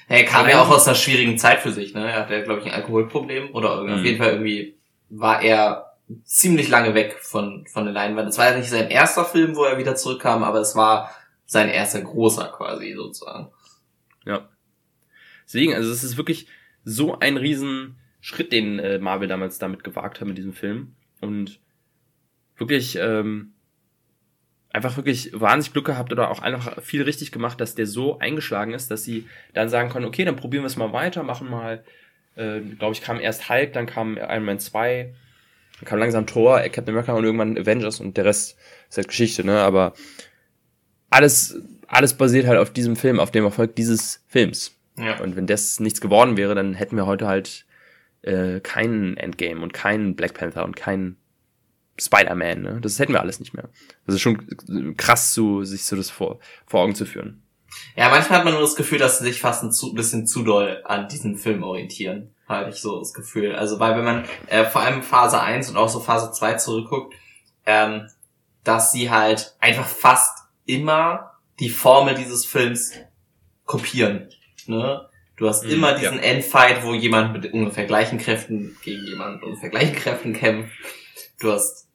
er 0.09 0.25
kam 0.25 0.49
ja 0.49 0.63
auch 0.63 0.71
aus 0.71 0.87
einer 0.87 0.95
schwierigen 0.95 1.39
Zeit 1.39 1.61
für 1.61 1.73
sich, 1.73 1.95
ne? 1.95 2.09
Er 2.09 2.21
hatte, 2.21 2.43
glaube 2.45 2.61
ich, 2.61 2.67
ein 2.67 2.73
Alkoholproblem 2.73 3.55
oder 3.55 3.83
mhm. 3.83 3.95
auf 3.95 4.05
jeden 4.05 4.19
Fall 4.19 4.33
irgendwie 4.33 4.77
war 5.09 5.43
er 5.43 5.97
ziemlich 6.23 6.69
lange 6.69 6.95
weg 6.95 7.17
von, 7.21 7.67
von 7.67 7.85
der 7.85 7.93
Leinwand. 7.93 8.29
Es 8.29 8.39
war 8.39 8.51
ja 8.51 8.57
nicht 8.57 8.71
sein 8.71 8.91
erster 8.91 9.25
Film, 9.25 9.57
wo 9.57 9.65
er 9.65 9.79
wieder 9.79 9.97
zurückkam, 9.97 10.45
aber 10.45 10.61
es 10.61 10.77
war 10.77 11.11
sein 11.47 11.69
erster 11.69 12.03
großer 12.03 12.53
quasi 12.57 12.95
sozusagen. 12.95 13.49
Ja. 14.25 14.49
Deswegen, 15.47 15.75
also 15.75 15.91
es 15.91 16.05
ist 16.05 16.17
wirklich 16.17 16.47
so 16.85 17.19
ein 17.19 17.37
riesen 17.37 17.97
Schritt, 18.27 18.51
den 18.51 18.81
äh, 18.81 18.99
Marvel 18.99 19.29
damals 19.29 19.61
damit 19.61 19.85
gewagt 19.85 20.21
hat 20.21 20.27
mit 20.27 20.37
diesem 20.37 20.53
Film. 20.53 20.97
Und 21.21 21.61
wirklich, 22.57 22.99
ähm, 23.01 23.53
einfach 24.73 24.97
wirklich 24.97 25.31
wahnsinnig 25.33 25.73
Glück 25.73 25.87
gehabt 25.87 26.11
oder 26.11 26.29
auch 26.29 26.43
einfach 26.43 26.83
viel 26.83 27.03
richtig 27.03 27.31
gemacht, 27.31 27.61
dass 27.61 27.77
der 27.77 27.87
so 27.87 28.19
eingeschlagen 28.19 28.75
ist, 28.75 28.91
dass 28.91 29.05
sie 29.05 29.29
dann 29.55 29.69
sagen 29.69 29.91
können, 29.91 30.07
okay, 30.07 30.25
dann 30.25 30.35
probieren 30.35 30.65
wir 30.65 30.67
es 30.67 30.77
mal 30.77 30.93
weiter, 30.93 31.23
machen 31.23 31.49
mal, 31.49 31.85
äh, 32.35 32.59
glaube 32.77 32.95
ich, 32.95 33.01
kam 33.01 33.21
erst 33.21 33.49
Hulk, 33.49 33.73
dann 33.75 33.87
kam 33.87 34.17
Iron 34.17 34.45
Man 34.45 34.59
2, 34.59 35.15
dann 35.79 35.89
kam 35.89 36.01
langsam 36.01 36.27
Thor, 36.27 36.59
Captain 36.63 36.89
America 36.89 37.13
und 37.13 37.23
irgendwann 37.23 37.57
Avengers 37.57 38.01
und 38.01 38.17
der 38.17 38.25
Rest 38.25 38.59
ist 38.89 38.97
halt 38.97 39.07
Geschichte, 39.07 39.45
ne, 39.45 39.61
aber 39.61 39.95
alles, 41.11 41.61
alles 41.87 42.15
basiert 42.15 42.49
halt 42.49 42.59
auf 42.59 42.73
diesem 42.73 42.97
Film, 42.97 43.21
auf 43.21 43.31
dem 43.31 43.45
Erfolg 43.45 43.77
dieses 43.77 44.25
Films. 44.27 44.77
Ja. 44.99 45.21
Und 45.21 45.37
wenn 45.37 45.47
das 45.47 45.79
nichts 45.79 46.01
geworden 46.01 46.37
wäre, 46.37 46.57
dann 46.57 46.75
hätten 46.75 46.97
wir 46.97 47.07
heute 47.07 47.29
halt 47.29 47.66
äh, 48.27 48.61
keinen 48.61 49.17
Endgame 49.17 49.63
und 49.63 49.73
keinen 49.73 50.17
Black 50.17 50.35
Panther 50.35 50.65
und 50.65 50.77
keinen 50.77 51.17
Spider-Man, 51.99 52.61
ne? 52.61 52.79
Das 52.81 52.99
hätten 52.99 53.13
wir 53.13 53.21
alles 53.21 53.41
nicht 53.41 53.55
mehr. 53.55 53.69
Das 54.05 54.15
ist 54.15 54.21
schon 54.21 54.97
krass, 54.97 55.33
zu, 55.33 55.65
sich 55.65 55.85
so 55.85 55.97
das 55.97 56.11
vor, 56.11 56.39
vor 56.67 56.83
Augen 56.83 56.95
zu 56.95 57.07
führen. 57.07 57.43
Ja, 57.97 58.11
manchmal 58.11 58.39
hat 58.39 58.45
man 58.45 58.55
nur 58.55 58.63
das 58.63 58.77
Gefühl, 58.77 58.99
dass 58.99 59.19
sie 59.19 59.25
sich 59.25 59.41
fast 59.41 59.63
ein 59.63 59.73
zu, 59.73 59.95
bisschen 59.95 60.27
zu 60.27 60.43
doll 60.43 60.83
an 60.85 61.09
diesen 61.09 61.37
Film 61.37 61.63
orientieren. 61.63 62.35
Habe 62.49 62.71
ich 62.71 62.77
so 62.77 62.99
das 62.99 63.13
Gefühl. 63.13 63.55
Also, 63.55 63.81
weil 63.81 63.97
wenn 63.97 64.05
man 64.05 64.25
äh, 64.49 64.65
vor 64.65 64.83
allem 64.83 65.03
Phase 65.03 65.41
1 65.41 65.71
und 65.71 65.77
auch 65.77 65.89
so 65.89 66.01
Phase 66.01 66.31
2 66.31 66.55
zurückguckt, 66.55 67.15
ähm, 67.65 68.09
dass 68.63 68.93
sie 68.93 69.11
halt 69.11 69.57
einfach 69.61 69.87
fast 69.87 70.47
immer 70.65 71.33
die 71.61 71.71
Formel 71.71 72.15
dieses 72.15 72.45
Films 72.45 72.93
kopieren. 73.65 74.29
Ne? 74.67 75.09
Du 75.37 75.49
hast 75.49 75.65
mhm, 75.65 75.73
immer 75.73 75.93
diesen 75.95 76.17
ja. 76.17 76.23
Endfight, 76.23 76.83
wo 76.83 76.95
jemand 76.95 77.33
mit 77.33 77.53
ungefähr 77.53 77.85
gleichen 77.85 78.19
Kräften 78.19 78.77
gegen 78.83 79.05
jemand 79.05 79.37
mit 79.37 79.45
ungefähr 79.45 79.71
gleichen 79.71 79.95
Kräften 79.95 80.33
kämpft. 80.33 80.73
Du 81.39 81.53
hast 81.53 81.87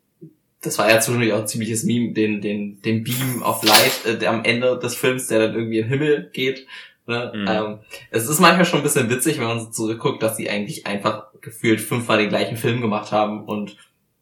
das 0.61 0.77
war 0.77 0.89
ja 0.89 0.99
zwischendurch 0.99 1.33
auch 1.33 1.39
ein 1.39 1.47
ziemliches 1.47 1.83
Meme, 1.83 2.13
den, 2.13 2.39
den, 2.39 2.81
den 2.83 3.03
Beam 3.03 3.41
of 3.41 3.63
Light 3.63 4.05
äh, 4.05 4.17
der 4.17 4.29
am 4.29 4.43
Ende 4.43 4.77
des 4.77 4.95
Films, 4.95 5.27
der 5.27 5.39
dann 5.39 5.55
irgendwie 5.55 5.79
in 5.79 5.85
den 5.85 5.89
Himmel 5.89 6.29
geht. 6.33 6.67
Ne? 7.07 7.31
Mhm. 7.33 7.47
Ähm, 7.47 7.79
es 8.11 8.29
ist 8.29 8.39
manchmal 8.39 8.65
schon 8.65 8.79
ein 8.79 8.83
bisschen 8.83 9.09
witzig, 9.09 9.39
wenn 9.39 9.47
man 9.47 9.59
so 9.59 9.71
zurückguckt, 9.71 10.21
dass 10.21 10.37
sie 10.37 10.49
eigentlich 10.49 10.85
einfach 10.85 11.25
gefühlt 11.41 11.81
fünfmal 11.81 12.19
den 12.19 12.29
gleichen 12.29 12.57
Film 12.57 12.81
gemacht 12.81 13.11
haben 13.11 13.45
und 13.45 13.75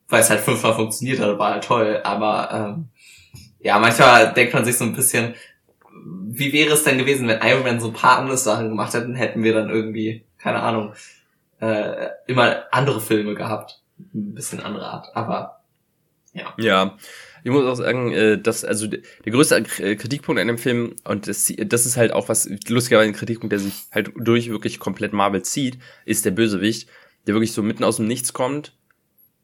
weil 0.08 0.22
es 0.22 0.30
halt 0.30 0.40
fünfmal 0.40 0.74
funktioniert 0.74 1.20
hat, 1.20 1.38
war 1.38 1.54
halt 1.54 1.66
toll. 1.66 2.00
Aber 2.04 2.50
ähm, 2.52 2.88
ja, 3.60 3.78
manchmal 3.78 4.34
denkt 4.34 4.54
man 4.54 4.64
sich 4.64 4.78
so 4.78 4.86
ein 4.86 4.96
bisschen, 4.96 5.36
wie 6.04 6.54
wäre 6.54 6.74
es 6.74 6.84
denn 6.84 6.98
gewesen, 6.98 7.28
wenn 7.28 7.42
Iron 7.42 7.64
Man 7.64 7.80
so 7.80 7.88
ein 7.88 7.94
paar 7.94 8.20
andere 8.20 8.38
Sachen 8.38 8.70
gemacht 8.70 8.94
hätten, 8.94 9.16
hätten 9.16 9.44
wir 9.44 9.54
dann 9.54 9.70
irgendwie, 9.70 10.24
keine 10.38 10.62
Ahnung, 10.62 10.94
äh, 11.60 12.08
immer 12.28 12.64
andere 12.72 13.02
Filme 13.02 13.36
gehabt. 13.36 13.82
Ein 14.14 14.36
bisschen 14.36 14.62
andere 14.62 14.86
Art. 14.86 15.08
Aber 15.16 15.62
ja. 16.34 16.54
Ja. 16.58 16.98
Ich 17.44 17.52
muss 17.52 17.66
auch 17.66 17.76
sagen, 17.76 18.12
äh, 18.12 18.38
dass 18.38 18.66
also 18.66 18.88
der 18.88 19.02
größte 19.26 19.56
äh, 19.56 19.96
Kritikpunkt 19.96 20.42
an 20.42 20.48
dem 20.48 20.58
Film 20.58 20.96
und 21.06 21.28
das, 21.28 21.52
das 21.58 21.86
ist 21.86 21.96
halt 21.96 22.12
auch 22.12 22.28
was 22.28 22.50
lustigerweise 22.68 23.10
ein 23.10 23.16
Kritikpunkt, 23.16 23.52
der 23.54 23.60
sich 23.60 23.86
halt 23.92 24.12
durch 24.18 24.50
wirklich 24.50 24.80
komplett 24.80 25.14
Marvel 25.14 25.42
zieht, 25.44 25.78
ist 26.06 26.26
der 26.26 26.32
Bösewicht, 26.32 26.90
der 27.28 27.36
wirklich 27.36 27.54
so 27.54 27.64
mitten 27.64 27.86
aus 27.86 27.96
dem 27.96 28.08
Nichts 28.08 28.34
kommt, 28.34 28.74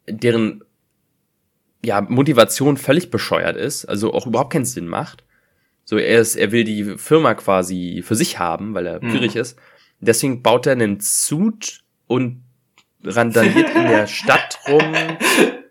deren 0.08 0.64
ja 1.84 2.02
Motivation 2.02 2.78
völlig 2.78 3.12
bescheuert 3.12 3.56
ist, 3.56 3.86
also 3.86 4.14
auch 4.14 4.28
überhaupt 4.28 4.52
keinen 4.52 4.66
Sinn 4.66 4.88
macht. 4.88 5.24
So 5.86 5.98
er 5.98 6.20
ist, 6.20 6.36
er 6.36 6.52
will 6.52 6.64
die 6.64 6.98
Firma 6.98 7.36
quasi 7.36 8.04
für 8.06 8.16
sich 8.16 8.40
haben, 8.40 8.74
weil 8.74 8.88
er 8.88 9.00
gierig 9.00 9.36
mhm. 9.36 9.42
ist. 9.42 9.58
Deswegen 10.00 10.42
baut 10.42 10.66
er 10.66 10.74
einen 10.74 11.00
Suit 11.00 11.82
und 12.08 12.44
randaliert 13.04 13.70
in 13.76 13.84
der 13.88 14.08
Stadt 14.08 14.60
rum 14.68 14.84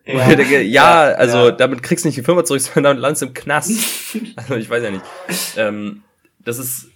Ja, 0.06 0.34
denke, 0.34 0.60
ja, 0.60 1.10
ja, 1.10 1.14
also 1.14 1.46
ja. 1.46 1.50
damit 1.50 1.82
kriegst 1.82 2.04
du 2.04 2.08
nicht 2.08 2.18
die 2.18 2.22
Firma 2.22 2.44
zurück, 2.44 2.60
sondern 2.74 2.84
damit 2.84 3.02
landest 3.02 3.22
du 3.22 3.26
im 3.26 3.34
Knast. 3.34 4.16
also 4.36 4.56
ich 4.56 4.68
weiß 4.68 4.82
ja 4.82 4.90
nicht. 4.90 5.04
Ähm, 5.56 6.02
das 6.40 6.58
ist 6.58 6.90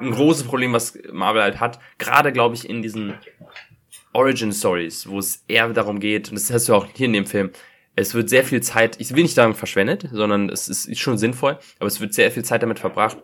ein 0.00 0.10
großes 0.12 0.44
Problem, 0.44 0.72
was 0.72 0.98
Marvel 1.12 1.42
halt 1.42 1.60
hat. 1.60 1.78
Gerade, 1.98 2.32
glaube 2.32 2.54
ich, 2.54 2.68
in 2.68 2.82
diesen 2.82 3.14
Origin 4.12 4.52
Stories, 4.52 5.08
wo 5.08 5.18
es 5.18 5.44
eher 5.48 5.68
darum 5.70 6.00
geht, 6.00 6.30
und 6.30 6.36
das 6.36 6.50
hast 6.50 6.68
du 6.68 6.74
auch 6.74 6.86
hier 6.94 7.06
in 7.06 7.12
dem 7.12 7.26
Film, 7.26 7.50
es 8.00 8.14
wird 8.14 8.28
sehr 8.28 8.44
viel 8.44 8.62
Zeit, 8.62 9.00
ich 9.00 9.14
will 9.14 9.22
nicht 9.22 9.34
sagen 9.34 9.54
verschwendet, 9.54 10.08
sondern 10.12 10.48
es 10.48 10.68
ist 10.68 10.98
schon 10.98 11.18
sinnvoll, 11.18 11.58
aber 11.78 11.86
es 11.86 12.00
wird 12.00 12.14
sehr 12.14 12.30
viel 12.30 12.44
Zeit 12.44 12.62
damit 12.62 12.78
verbracht, 12.78 13.18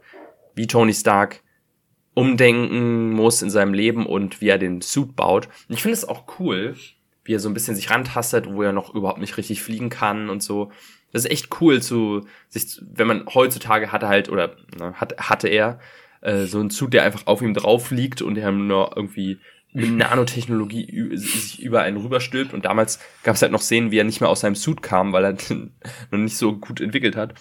wie 0.55 0.67
Tony 0.67 0.93
Stark 0.93 1.43
umdenken 2.15 3.13
muss 3.13 3.43
in 3.43 3.51
seinem 3.51 3.75
Leben 3.75 4.07
und 4.07 4.41
wie 4.41 4.49
er 4.49 4.59
den 4.59 4.81
Suit 4.81 5.15
baut. 5.17 5.49
Und 5.69 5.75
ich 5.75 5.83
finde 5.83 5.95
es 5.95 6.09
auch 6.09 6.25
cool, 6.39 6.77
wie 7.25 7.35
er 7.35 7.41
so 7.41 7.49
ein 7.49 7.55
bisschen 7.55 7.77
sich 7.77 7.91
rantastet, 7.91 8.53
wo 8.53 8.63
er 8.63 8.73
noch 8.73 8.95
überhaupt 8.95 9.21
nicht 9.21 9.37
richtig 9.37 9.63
fliegen 9.63 9.91
kann 9.91 10.29
und 10.29 10.43
so. 10.43 10.71
Das 11.13 11.25
ist 11.25 11.31
echt 11.31 11.61
cool 11.61 11.81
zu 11.81 12.27
sich, 12.49 12.81
wenn 12.83 13.07
man 13.07 13.27
heutzutage 13.33 13.93
hatte 13.93 14.09
halt 14.09 14.29
oder 14.29 14.57
ne, 14.77 14.95
hat, 14.95 15.17
hatte 15.19 15.49
er 15.49 15.79
äh, 16.21 16.45
so 16.45 16.59
einen 16.59 16.71
Zug, 16.71 16.91
der 16.91 17.05
einfach 17.05 17.27
auf 17.27 17.43
ihm 17.43 17.55
drauf 17.55 17.91
liegt 17.91 18.23
und 18.23 18.37
er 18.37 18.51
nur 18.51 18.97
irgendwie 18.97 19.39
mit 19.75 19.91
Nanotechnologie 19.97 21.17
sich 21.17 21.61
über 21.61 21.83
einen 21.83 21.99
rüberstülpt. 21.99 22.55
Und 22.55 22.65
damals 22.65 22.99
gab 23.23 23.35
es 23.35 23.43
halt 23.43 23.53
noch 23.53 23.61
Szenen, 23.61 23.91
wie 23.91 23.99
er 23.99 24.05
nicht 24.05 24.23
mehr 24.23 24.31
aus 24.31 24.41
seinem 24.41 24.55
Suit 24.55 24.81
kam, 24.83 25.13
weil 25.13 25.25
er 25.25 25.33
noch 26.11 26.19
nicht 26.19 26.39
so 26.39 26.57
gut 26.57 26.81
entwickelt 26.81 27.17
hat. 27.17 27.35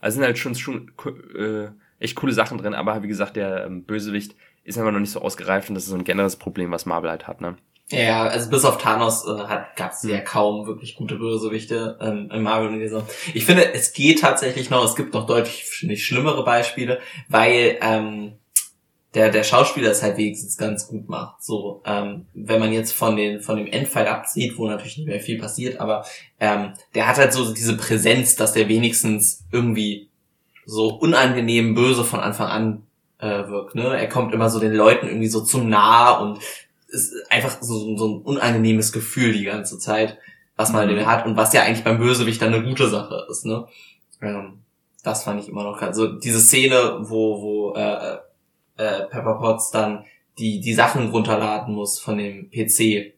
Also 0.00 0.16
sind 0.16 0.24
halt 0.24 0.38
schon, 0.38 0.54
schon 0.54 0.92
äh, 1.36 1.70
echt 1.98 2.14
coole 2.14 2.32
Sachen 2.32 2.58
drin, 2.58 2.74
aber 2.74 3.02
wie 3.02 3.08
gesagt, 3.08 3.36
der 3.36 3.64
ähm, 3.64 3.84
Bösewicht 3.84 4.36
ist 4.62 4.78
einfach 4.78 4.92
noch 4.92 5.00
nicht 5.00 5.10
so 5.10 5.20
ausgereift 5.20 5.68
und 5.68 5.74
das 5.74 5.84
ist 5.84 5.90
so 5.90 5.96
ein 5.96 6.04
generelles 6.04 6.36
Problem, 6.36 6.70
was 6.70 6.86
Marvel 6.86 7.10
halt 7.10 7.26
hat, 7.26 7.40
ne? 7.40 7.56
Ja, 7.90 8.24
also 8.24 8.48
bis 8.48 8.64
auf 8.64 8.78
Thanos 8.78 9.26
äh, 9.26 9.44
hat 9.46 9.76
gab 9.76 9.92
es 9.92 10.02
ja 10.04 10.20
kaum 10.20 10.66
wirklich 10.66 10.96
gute 10.96 11.16
Bösewichte 11.16 11.98
ähm, 12.00 12.30
im 12.32 12.42
Marvel-Universum. 12.42 13.02
Ich 13.34 13.44
finde, 13.44 13.74
es 13.74 13.92
geht 13.92 14.20
tatsächlich 14.20 14.70
noch, 14.70 14.84
es 14.84 14.96
gibt 14.96 15.12
noch 15.12 15.26
deutlich 15.26 15.66
schlimmere 15.96 16.44
Beispiele, 16.44 17.00
weil 17.28 17.76
ähm, 17.82 18.38
der, 19.14 19.30
der 19.30 19.44
Schauspieler 19.44 19.90
es 19.90 20.02
halt 20.02 20.16
wenigstens 20.16 20.56
ganz 20.56 20.88
gut 20.88 21.08
macht. 21.08 21.42
So, 21.42 21.82
ähm, 21.84 22.26
wenn 22.34 22.60
man 22.60 22.72
jetzt 22.72 22.92
von 22.92 23.16
den 23.16 23.40
von 23.40 23.56
dem 23.56 23.66
Endfight 23.66 24.08
absieht, 24.08 24.58
wo 24.58 24.66
natürlich 24.66 24.98
nicht 24.98 25.06
mehr 25.06 25.20
viel 25.20 25.38
passiert, 25.38 25.80
aber 25.80 26.04
ähm, 26.40 26.72
der 26.94 27.06
hat 27.06 27.16
halt 27.16 27.32
so 27.32 27.54
diese 27.54 27.76
Präsenz, 27.76 28.36
dass 28.36 28.52
der 28.52 28.68
wenigstens 28.68 29.44
irgendwie 29.52 30.08
so 30.66 30.88
unangenehm 30.88 31.74
böse 31.74 32.04
von 32.04 32.20
Anfang 32.20 32.48
an 32.48 32.82
äh, 33.18 33.48
wirkt. 33.48 33.74
Ne? 33.74 33.96
Er 33.96 34.08
kommt 34.08 34.34
immer 34.34 34.50
so 34.50 34.58
den 34.58 34.72
Leuten 34.72 35.06
irgendwie 35.06 35.28
so 35.28 35.42
zu 35.42 35.58
nah 35.58 36.18
und 36.18 36.38
ist 36.88 37.12
einfach 37.30 37.58
so, 37.60 37.96
so 37.96 38.08
ein 38.08 38.22
unangenehmes 38.22 38.92
Gefühl 38.92 39.32
die 39.32 39.44
ganze 39.44 39.78
Zeit, 39.78 40.18
was 40.56 40.72
man 40.72 40.92
mhm. 40.92 41.06
hat 41.06 41.26
und 41.26 41.36
was 41.36 41.52
ja 41.52 41.62
eigentlich 41.62 41.84
beim 41.84 41.98
Bösewicht 41.98 42.40
dann 42.40 42.54
eine 42.54 42.64
gute 42.64 42.88
Sache 42.88 43.26
ist, 43.30 43.44
ne? 43.44 43.66
Ähm, 44.20 44.60
das 45.02 45.24
fand 45.24 45.40
ich 45.42 45.48
immer 45.48 45.64
noch 45.64 45.82
also 45.82 46.06
diese 46.06 46.40
Szene, 46.40 46.98
wo 47.00 47.42
wo 47.42 47.74
äh, 47.74 48.18
äh, 48.76 49.02
Pepper 49.06 49.38
Potts 49.40 49.70
dann 49.70 50.04
die 50.38 50.60
die 50.60 50.74
Sachen 50.74 51.10
runterladen 51.10 51.74
muss 51.74 52.00
von 52.00 52.18
dem 52.18 52.50
PC. 52.50 53.14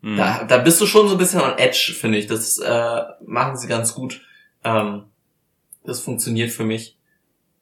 Mhm. 0.00 0.16
Da, 0.16 0.44
da 0.44 0.58
bist 0.58 0.80
du 0.80 0.86
schon 0.86 1.08
so 1.08 1.14
ein 1.14 1.18
bisschen 1.18 1.40
on 1.40 1.58
edge, 1.58 1.94
finde 1.98 2.18
ich. 2.18 2.26
Das 2.26 2.58
äh, 2.58 3.02
machen 3.24 3.56
sie 3.56 3.68
ganz 3.68 3.94
gut. 3.94 4.20
Ähm, 4.64 5.04
das 5.84 6.00
funktioniert 6.00 6.50
für 6.50 6.64
mich. 6.64 6.96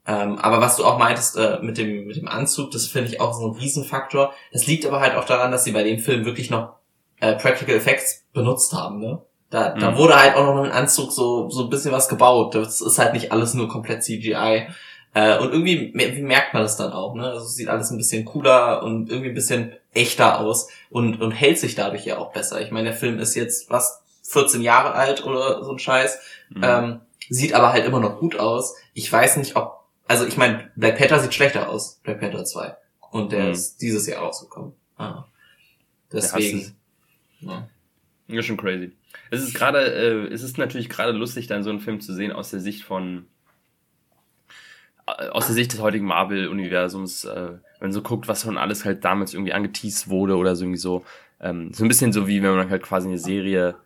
Ähm, 0.06 0.38
aber 0.38 0.60
was 0.60 0.76
du 0.76 0.84
auch 0.84 0.98
meintest 0.98 1.36
äh, 1.36 1.58
mit 1.62 1.78
dem 1.78 2.06
mit 2.06 2.16
dem 2.16 2.28
Anzug, 2.28 2.70
das 2.70 2.86
finde 2.86 3.08
ich 3.08 3.20
auch 3.20 3.32
so 3.32 3.46
ein 3.46 3.56
Riesenfaktor. 3.56 4.32
Das 4.52 4.66
liegt 4.66 4.86
aber 4.86 5.00
halt 5.00 5.14
auch 5.14 5.24
daran, 5.24 5.52
dass 5.52 5.64
sie 5.64 5.72
bei 5.72 5.82
dem 5.82 5.98
Film 5.98 6.24
wirklich 6.24 6.50
noch 6.50 6.76
äh, 7.20 7.34
Practical 7.36 7.74
Effects 7.74 8.24
benutzt 8.32 8.72
haben. 8.72 8.98
Ne? 8.98 9.20
Da, 9.50 9.74
mhm. 9.74 9.80
da 9.80 9.96
wurde 9.96 10.18
halt 10.18 10.36
auch 10.36 10.54
noch 10.54 10.64
ein 10.64 10.72
Anzug 10.72 11.12
so 11.12 11.50
so 11.50 11.64
ein 11.64 11.70
bisschen 11.70 11.92
was 11.92 12.08
gebaut. 12.08 12.54
Das 12.54 12.80
ist 12.80 12.98
halt 12.98 13.12
nicht 13.12 13.32
alles 13.32 13.54
nur 13.54 13.68
komplett 13.68 14.02
CGI. 14.02 14.68
Äh, 15.12 15.38
und 15.38 15.52
irgendwie 15.52 15.92
wie 15.94 16.22
merkt 16.22 16.54
man 16.54 16.62
das 16.62 16.76
dann 16.76 16.92
auch. 16.92 17.14
Ne? 17.14 17.24
Also 17.24 17.46
es 17.46 17.54
sieht 17.54 17.68
alles 17.68 17.90
ein 17.90 17.96
bisschen 17.96 18.24
cooler 18.24 18.82
und 18.82 19.10
irgendwie 19.10 19.30
ein 19.30 19.34
bisschen 19.34 19.72
echter 19.92 20.38
aus 20.38 20.68
und 20.88 21.20
und 21.20 21.32
hält 21.32 21.58
sich 21.58 21.74
dadurch 21.74 22.04
ja 22.04 22.18
auch 22.18 22.32
besser. 22.32 22.60
Ich 22.60 22.70
meine, 22.70 22.90
der 22.90 22.98
Film 22.98 23.18
ist 23.18 23.34
jetzt 23.34 23.70
was 23.70 24.02
14 24.22 24.62
Jahre 24.62 24.92
alt 24.92 25.24
oder 25.24 25.64
so 25.64 25.72
ein 25.72 25.78
Scheiß. 25.78 26.20
Mhm. 26.50 26.62
Ähm, 26.62 27.00
sieht 27.28 27.54
aber 27.54 27.72
halt 27.72 27.84
immer 27.86 28.00
noch 28.00 28.18
gut 28.18 28.38
aus. 28.38 28.76
Ich 28.94 29.12
weiß 29.12 29.36
nicht, 29.36 29.56
ob 29.56 29.80
also 30.10 30.26
ich 30.26 30.36
meine, 30.36 30.68
Black 30.74 30.98
Panther 30.98 31.20
sieht 31.20 31.34
schlechter 31.34 31.68
aus, 31.68 32.00
Black 32.02 32.18
Panther 32.18 32.44
2. 32.44 32.74
Und 33.12 33.30
der 33.30 33.44
mhm. 33.44 33.52
ist 33.52 33.80
dieses 33.80 34.08
Jahr 34.08 34.22
rausgekommen. 34.22 34.72
Ah. 34.96 35.24
Deswegen. 36.12 36.74
Ja, 37.38 37.68
ja. 38.26 38.42
schon 38.42 38.56
crazy. 38.56 38.90
Es 39.30 39.40
ist 39.40 39.54
gerade, 39.54 39.78
äh, 39.78 40.34
es 40.34 40.42
ist 40.42 40.58
natürlich 40.58 40.88
gerade 40.88 41.12
lustig, 41.12 41.46
dann 41.46 41.62
so 41.62 41.70
einen 41.70 41.78
Film 41.78 42.00
zu 42.00 42.12
sehen 42.12 42.32
aus 42.32 42.50
der 42.50 42.58
Sicht 42.58 42.82
von, 42.82 43.26
aus 45.06 45.46
der 45.46 45.54
Sicht 45.54 45.72
des 45.72 45.80
heutigen 45.80 46.06
Marvel-Universums, 46.06 47.24
äh, 47.24 47.48
wenn 47.48 47.60
man 47.80 47.92
so 47.92 48.02
guckt, 48.02 48.28
was 48.28 48.42
von 48.42 48.58
alles 48.58 48.84
halt 48.84 49.04
damals 49.04 49.34
irgendwie 49.34 49.52
angeteased 49.52 50.08
wurde 50.08 50.36
oder 50.36 50.56
so 50.56 50.64
irgendwie 50.64 50.78
so. 50.78 51.04
Ähm, 51.40 51.72
so 51.72 51.84
ein 51.84 51.88
bisschen 51.88 52.12
so 52.12 52.28
wie 52.28 52.42
wenn 52.42 52.54
man 52.54 52.70
halt 52.70 52.82
quasi 52.82 53.08
eine 53.08 53.18
Serie, 53.18 53.76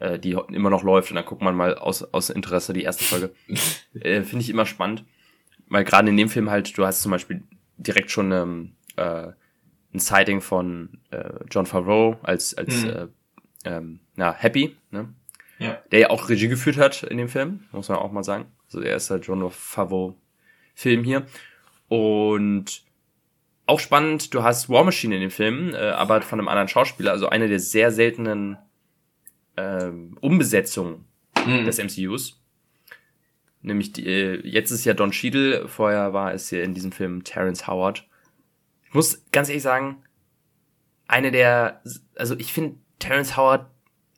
äh, 0.00 0.18
die 0.18 0.32
immer 0.52 0.70
noch 0.70 0.82
läuft 0.82 1.10
und 1.10 1.16
dann 1.16 1.24
guckt 1.24 1.42
man 1.42 1.54
mal 1.54 1.76
aus, 1.76 2.02
aus 2.02 2.30
Interesse 2.30 2.72
die 2.72 2.82
erste 2.82 3.04
Folge. 3.04 3.30
äh, 4.00 4.22
Finde 4.22 4.42
ich 4.42 4.50
immer 4.50 4.66
spannend 4.66 5.04
weil 5.68 5.84
gerade 5.84 6.08
in 6.08 6.16
dem 6.16 6.28
Film 6.28 6.50
halt, 6.50 6.76
du 6.76 6.84
hast 6.84 7.02
zum 7.02 7.12
Beispiel 7.12 7.42
direkt 7.76 8.10
schon 8.10 8.32
ähm, 8.32 8.72
äh, 8.96 9.28
ein 9.92 9.98
Sighting 9.98 10.40
von 10.40 10.98
äh, 11.10 11.30
John 11.50 11.66
Favreau 11.66 12.18
als, 12.22 12.54
als 12.56 12.84
mhm. 12.84 12.90
äh, 12.90 13.06
ähm, 13.64 14.00
na, 14.16 14.32
Happy, 14.32 14.76
ne? 14.90 15.08
Ja. 15.58 15.78
Der 15.90 15.98
ja 15.98 16.10
auch 16.10 16.28
Regie 16.28 16.46
geführt 16.46 16.76
hat 16.76 17.02
in 17.02 17.18
dem 17.18 17.28
Film, 17.28 17.64
muss 17.72 17.88
man 17.88 17.98
auch 17.98 18.12
mal 18.12 18.22
sagen. 18.22 18.46
Also 18.66 18.80
der 18.80 18.90
erste 18.90 19.16
John 19.16 19.50
Favreau 19.50 20.16
Film 20.78 21.02
hier. 21.02 21.26
Und 21.88 22.84
auch 23.66 23.80
spannend, 23.80 24.32
du 24.32 24.44
hast 24.44 24.70
War 24.70 24.84
Machine 24.84 25.16
in 25.16 25.22
dem 25.22 25.30
Film, 25.32 25.74
äh, 25.74 25.90
aber 25.90 26.22
von 26.22 26.38
einem 26.38 26.46
anderen 26.46 26.68
Schauspieler, 26.68 27.10
also 27.10 27.28
eine 27.28 27.48
der 27.48 27.58
sehr 27.58 27.90
seltenen 27.90 28.56
äh, 29.56 29.90
Umbesetzungen 30.20 31.04
mhm. 31.44 31.64
des 31.64 31.78
MCUs. 31.78 32.40
Nämlich 33.60 33.92
die, 33.92 34.06
äh, 34.06 34.40
jetzt 34.46 34.70
ist 34.70 34.84
ja 34.84 34.94
Don 34.94 35.10
Cheadle, 35.10 35.66
vorher 35.66 36.12
war 36.12 36.32
es 36.32 36.52
ja 36.52 36.62
in 36.62 36.74
diesem 36.74 36.92
Film 36.92 37.24
Terrence 37.24 37.66
Howard. 37.66 38.08
Ich 38.86 38.94
muss 38.94 39.24
ganz 39.32 39.48
ehrlich 39.48 39.64
sagen, 39.64 40.04
eine 41.08 41.32
der, 41.32 41.82
also 42.14 42.38
ich 42.38 42.52
finde 42.52 42.76
Terrence 43.00 43.36
Howard 43.36 43.68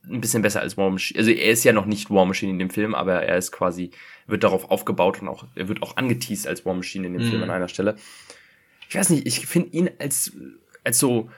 ein 0.08 0.20
bisschen 0.20 0.42
besser 0.42 0.60
als 0.60 0.76
War 0.76 0.90
Machine. 0.90 1.18
Also 1.18 1.30
er 1.30 1.50
ist 1.50 1.64
ja 1.64 1.72
noch 1.72 1.86
nicht 1.86 2.10
War 2.10 2.24
Machine 2.24 2.52
in 2.52 2.58
dem 2.58 2.70
Film, 2.70 2.94
aber 2.94 3.22
er 3.22 3.36
ist 3.36 3.52
quasi, 3.52 3.90
wird 4.26 4.44
darauf 4.44 4.70
aufgebaut 4.70 5.20
und 5.20 5.28
auch, 5.28 5.44
er 5.54 5.68
wird 5.68 5.82
auch 5.82 5.96
angeteased 5.96 6.46
als 6.46 6.64
War 6.64 6.74
Machine 6.74 7.06
in 7.06 7.14
dem 7.14 7.26
mhm. 7.26 7.30
Film 7.30 7.42
an 7.42 7.50
einer 7.50 7.68
Stelle. 7.68 7.96
Ich 8.88 8.94
weiß 8.94 9.10
nicht, 9.10 9.26
ich 9.26 9.46
finde 9.46 9.76
ihn 9.76 9.90
als, 9.98 10.32
als 10.84 10.98
so 10.98 11.30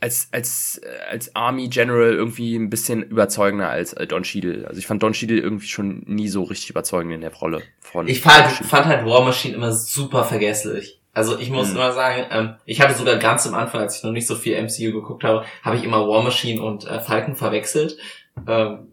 als, 0.00 0.28
als, 0.30 0.80
als 1.10 1.34
Army 1.34 1.68
General 1.68 2.12
irgendwie 2.12 2.56
ein 2.56 2.70
bisschen 2.70 3.02
überzeugender 3.02 3.68
als 3.68 3.92
äh, 3.94 4.06
Don 4.06 4.22
Cheadle. 4.22 4.66
Also 4.68 4.78
ich 4.78 4.86
fand 4.86 5.02
Don 5.02 5.12
Cheadle 5.12 5.38
irgendwie 5.38 5.68
schon 5.68 6.02
nie 6.06 6.28
so 6.28 6.42
richtig 6.42 6.70
überzeugend 6.70 7.14
in 7.14 7.20
der 7.22 7.32
Rolle 7.32 7.62
von. 7.80 8.06
Ich 8.06 8.20
fand, 8.20 8.50
fand 8.50 8.86
halt 8.86 9.06
War 9.06 9.24
Machine 9.24 9.54
immer 9.54 9.72
super 9.72 10.24
vergesslich. 10.24 10.95
Also 11.16 11.38
ich 11.38 11.50
muss 11.50 11.70
mhm. 11.70 11.76
immer 11.76 11.92
sagen, 11.92 12.26
ähm, 12.30 12.54
ich 12.66 12.82
hatte 12.82 12.94
sogar 12.94 13.16
ganz 13.16 13.46
am 13.46 13.54
Anfang, 13.54 13.80
als 13.80 13.96
ich 13.96 14.02
noch 14.02 14.12
nicht 14.12 14.26
so 14.26 14.34
viel 14.34 14.60
MCU 14.62 14.92
geguckt 14.92 15.24
habe, 15.24 15.46
habe 15.62 15.76
ich 15.76 15.84
immer 15.84 16.06
War 16.06 16.22
Machine 16.22 16.62
und 16.62 16.86
äh, 16.86 17.00
Falcon 17.00 17.36
verwechselt. 17.36 17.96
Ähm, 18.46 18.88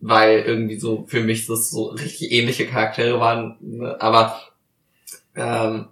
weil 0.00 0.40
irgendwie 0.40 0.78
so 0.78 1.04
für 1.06 1.20
mich 1.20 1.46
das 1.46 1.70
so 1.70 1.90
richtig 1.90 2.32
ähnliche 2.32 2.66
Charaktere 2.66 3.20
waren. 3.20 3.56
Ne? 3.60 3.96
Aber 4.00 4.40
ähm, 5.36 5.86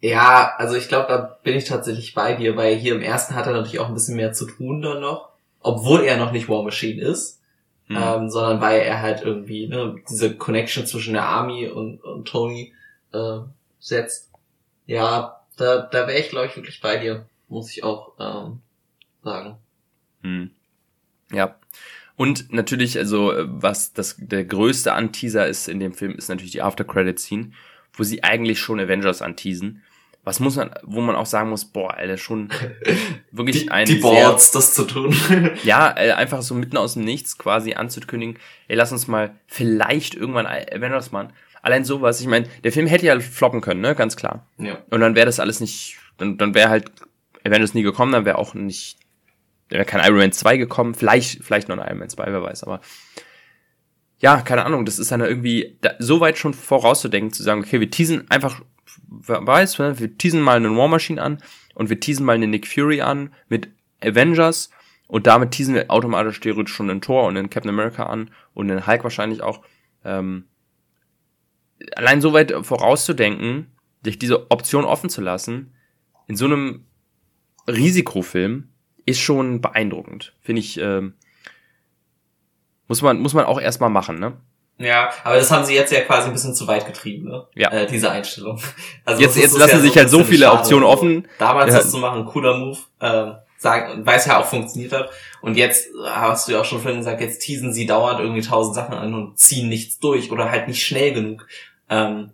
ja, 0.00 0.54
also 0.56 0.74
ich 0.74 0.88
glaube, 0.88 1.06
da 1.08 1.38
bin 1.44 1.56
ich 1.56 1.66
tatsächlich 1.66 2.14
bei 2.14 2.34
dir, 2.34 2.56
weil 2.56 2.74
hier 2.74 2.94
im 2.94 3.02
ersten 3.02 3.36
hat 3.36 3.46
er 3.46 3.52
natürlich 3.52 3.78
auch 3.78 3.88
ein 3.88 3.94
bisschen 3.94 4.16
mehr 4.16 4.32
zu 4.32 4.46
tun 4.46 4.82
dann 4.82 5.00
noch. 5.00 5.28
obwohl 5.60 6.00
er 6.04 6.16
noch 6.16 6.32
nicht 6.32 6.48
War 6.48 6.64
Machine 6.64 7.00
ist, 7.00 7.40
Hm. 7.86 7.96
ähm, 7.96 8.30
sondern 8.30 8.60
weil 8.60 8.80
er 8.80 9.02
halt 9.02 9.22
irgendwie 9.22 9.66
ne, 9.66 9.96
diese 10.08 10.36
Connection 10.36 10.86
zwischen 10.86 11.12
der 11.12 11.24
Army 11.24 11.68
und, 11.68 12.02
und 12.02 12.26
Tony 12.26 12.72
äh, 13.12 13.38
setzt. 13.80 14.29
Ja, 14.90 15.40
da, 15.56 15.82
da 15.82 16.08
wäre 16.08 16.18
ich, 16.18 16.30
glaube 16.30 16.48
ich, 16.48 16.56
wirklich 16.56 16.80
bei 16.80 16.96
dir, 16.96 17.24
muss 17.48 17.70
ich 17.70 17.84
auch 17.84 18.10
ähm, 18.18 18.58
sagen. 19.22 19.56
Hm. 20.24 20.50
Ja. 21.30 21.54
Und 22.16 22.52
natürlich, 22.52 22.98
also 22.98 23.32
was 23.44 23.92
das 23.92 24.16
der 24.18 24.44
größte 24.44 24.92
Anteaser 24.92 25.46
ist 25.46 25.68
in 25.68 25.78
dem 25.78 25.94
Film, 25.94 26.16
ist 26.16 26.28
natürlich 26.28 26.50
die 26.50 26.62
After 26.62 26.82
Credit 26.82 27.20
Scene, 27.20 27.52
wo 27.92 28.02
sie 28.02 28.24
eigentlich 28.24 28.58
schon 28.58 28.80
Avengers 28.80 29.22
anteasen. 29.22 29.80
Was 30.24 30.40
muss 30.40 30.56
man, 30.56 30.74
wo 30.82 31.00
man 31.00 31.14
auch 31.14 31.24
sagen 31.24 31.50
muss, 31.50 31.66
boah, 31.66 31.94
Alter, 31.94 32.16
schon 32.16 32.50
wirklich 33.30 33.66
Die, 33.66 33.70
ein 33.70 33.86
die 33.86 33.94
Boards, 33.94 34.50
das 34.50 34.74
zu 34.74 34.86
tun. 34.86 35.14
ja, 35.62 35.94
äh, 35.96 36.10
einfach 36.10 36.42
so 36.42 36.54
mitten 36.54 36.76
aus 36.76 36.94
dem 36.94 37.04
Nichts 37.04 37.38
quasi 37.38 37.74
anzukündigen, 37.74 38.40
ey, 38.66 38.74
lass 38.74 38.90
uns 38.90 39.06
mal 39.06 39.36
vielleicht 39.46 40.16
irgendwann 40.16 40.46
Avengers 40.46 41.12
machen. 41.12 41.32
Allein 41.62 41.84
sowas, 41.84 42.20
ich 42.20 42.26
meine, 42.26 42.46
der 42.64 42.72
Film 42.72 42.86
hätte 42.86 43.06
ja 43.06 43.18
floppen 43.20 43.60
können, 43.60 43.80
ne, 43.80 43.94
ganz 43.94 44.16
klar. 44.16 44.46
ja. 44.58 44.78
Und 44.90 45.00
dann 45.00 45.14
wäre 45.14 45.26
das 45.26 45.40
alles 45.40 45.60
nicht, 45.60 45.98
dann, 46.16 46.38
dann 46.38 46.54
wäre 46.54 46.70
halt 46.70 46.90
Avengers 47.44 47.74
nie 47.74 47.82
gekommen, 47.82 48.12
dann 48.12 48.24
wäre 48.24 48.38
auch 48.38 48.54
nicht, 48.54 48.98
dann 49.68 49.78
wäre 49.78 49.84
kein 49.84 50.04
Iron 50.04 50.18
Man 50.18 50.32
2 50.32 50.56
gekommen, 50.56 50.94
vielleicht, 50.94 51.44
vielleicht 51.44 51.68
noch 51.68 51.78
ein 51.78 51.86
Iron 51.86 51.98
Man 51.98 52.08
2, 52.08 52.24
wer 52.26 52.42
weiß, 52.42 52.64
aber 52.64 52.80
ja, 54.18 54.42
keine 54.42 54.64
Ahnung, 54.64 54.84
das 54.84 54.98
ist 54.98 55.10
dann 55.10 55.20
irgendwie 55.20 55.78
da, 55.80 55.92
so 55.98 56.20
weit 56.20 56.38
schon 56.38 56.54
vorauszudenken, 56.54 57.32
zu 57.32 57.42
sagen, 57.42 57.62
okay, 57.62 57.80
wir 57.80 57.90
teasen 57.90 58.30
einfach, 58.30 58.60
wer 59.08 59.46
weiß, 59.46 59.78
ne, 59.78 59.98
wir 59.98 60.16
teasen 60.16 60.40
mal 60.40 60.56
einen 60.56 60.76
War 60.76 60.88
Machine 60.88 61.20
an 61.20 61.38
und 61.74 61.90
wir 61.90 62.00
teasen 62.00 62.26
mal 62.26 62.34
einen 62.34 62.50
Nick 62.50 62.66
Fury 62.66 63.00
an 63.00 63.32
mit 63.48 63.68
Avengers 64.02 64.70
und 65.08 65.26
damit 65.26 65.50
teasen 65.50 65.74
wir 65.74 65.90
automatisch 65.90 66.38
theoretisch 66.40 66.74
schon 66.74 66.90
einen 66.90 67.00
Thor 67.00 67.24
und 67.24 67.36
einen 67.36 67.50
Captain 67.50 67.70
America 67.70 68.04
an 68.04 68.30
und 68.54 68.70
einen 68.70 68.86
Hulk 68.86 69.02
wahrscheinlich 69.02 69.42
auch. 69.42 69.62
Ähm, 70.04 70.44
allein 71.96 72.20
so 72.20 72.32
weit 72.32 72.52
vorauszudenken, 72.62 73.66
sich 74.04 74.18
diese 74.18 74.50
Option 74.50 74.84
offen 74.84 75.10
zu 75.10 75.20
lassen, 75.20 75.74
in 76.26 76.36
so 76.36 76.44
einem 76.46 76.84
Risikofilm, 77.68 78.68
ist 79.06 79.20
schon 79.20 79.60
beeindruckend. 79.60 80.34
Finde 80.40 80.60
ich, 80.60 80.78
ähm, 80.78 81.14
muss 82.88 83.02
man, 83.02 83.20
muss 83.20 83.34
man 83.34 83.44
auch 83.44 83.60
erstmal 83.60 83.90
machen, 83.90 84.18
ne? 84.18 84.36
Ja, 84.78 85.10
aber 85.24 85.36
das 85.36 85.50
haben 85.50 85.64
sie 85.64 85.74
jetzt 85.74 85.92
ja 85.92 86.00
quasi 86.00 86.28
ein 86.28 86.32
bisschen 86.32 86.54
zu 86.54 86.66
weit 86.66 86.86
getrieben, 86.86 87.28
ne? 87.28 87.46
Ja. 87.54 87.70
Äh, 87.70 87.86
diese 87.86 88.10
Einstellung. 88.10 88.60
Also 89.04 89.20
Jetzt- 89.22 89.36
jetzt 89.36 89.58
lassen 89.58 89.76
ja 89.76 89.80
sich 89.80 89.92
ein 89.92 89.98
halt 89.98 90.10
so 90.10 90.24
viele 90.24 90.46
schade. 90.46 90.58
Optionen 90.58 90.84
offen. 90.84 91.28
Damals 91.38 91.72
Ja. 91.72 91.78
das 91.80 91.90
zu 91.90 91.98
machen, 91.98 92.24
cooler 92.24 92.56
Move, 92.56 92.78
ähm, 93.00 93.34
sagen, 93.58 94.06
weil 94.06 94.16
es 94.16 94.24
ja 94.24 94.38
auch 94.40 94.46
funktioniert 94.46 94.92
hat. 94.92 95.10
Und 95.42 95.56
jetzt 95.56 95.88
hast 96.06 96.48
du 96.48 96.52
ja 96.52 96.60
auch 96.60 96.64
schon 96.64 96.80
vorhin 96.80 97.00
gesagt, 97.00 97.20
jetzt 97.20 97.40
teasen 97.40 97.74
sie 97.74 97.84
dauernd 97.86 98.20
irgendwie 98.20 98.40
tausend 98.40 98.74
Sachen 98.74 98.94
an 98.94 99.12
und 99.12 99.38
ziehen 99.38 99.68
nichts 99.68 99.98
durch 99.98 100.30
oder 100.32 100.50
halt 100.50 100.66
nicht 100.66 100.82
schnell 100.82 101.12
genug. 101.12 101.46
Ähm, 101.90 102.32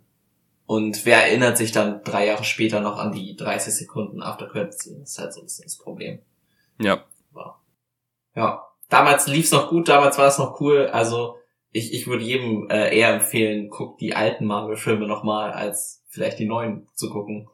und 0.67 1.07
wer 1.07 1.25
erinnert 1.25 1.57
sich 1.57 1.73
dann 1.73 2.03
drei 2.05 2.27
Jahre 2.27 2.45
später 2.45 2.81
noch 2.81 2.99
an 2.99 3.13
die 3.13 3.37
30 3.37 3.75
Sekunden 3.75 4.23
After 4.23 4.49
Credits? 4.49 4.85
Das 4.85 5.11
ist 5.11 5.19
halt 5.19 5.33
so 5.33 5.41
ein 5.41 5.47
bisschen 5.47 5.65
das 5.65 5.79
Problem. 5.79 6.21
Ja. 6.79 7.05
Ja, 8.35 8.69
damals 8.91 9.27
lief's 9.27 9.51
noch 9.51 9.71
gut, 9.71 9.89
damals 9.89 10.19
war 10.19 10.27
es 10.27 10.39
noch 10.39 10.61
cool. 10.61 10.89
Also 10.89 11.39
ich, 11.73 11.95
ich 11.95 12.07
würde 12.07 12.23
jedem 12.23 12.69
äh, 12.69 12.97
eher 12.97 13.15
empfehlen, 13.15 13.71
guckt 13.71 14.01
die 14.01 14.15
alten 14.15 14.45
Marvel-Filme 14.45 15.07
nochmal, 15.07 15.53
als 15.53 16.05
vielleicht 16.09 16.39
die 16.39 16.47
neuen 16.47 16.87
zu 16.95 17.11
gucken. 17.11 17.49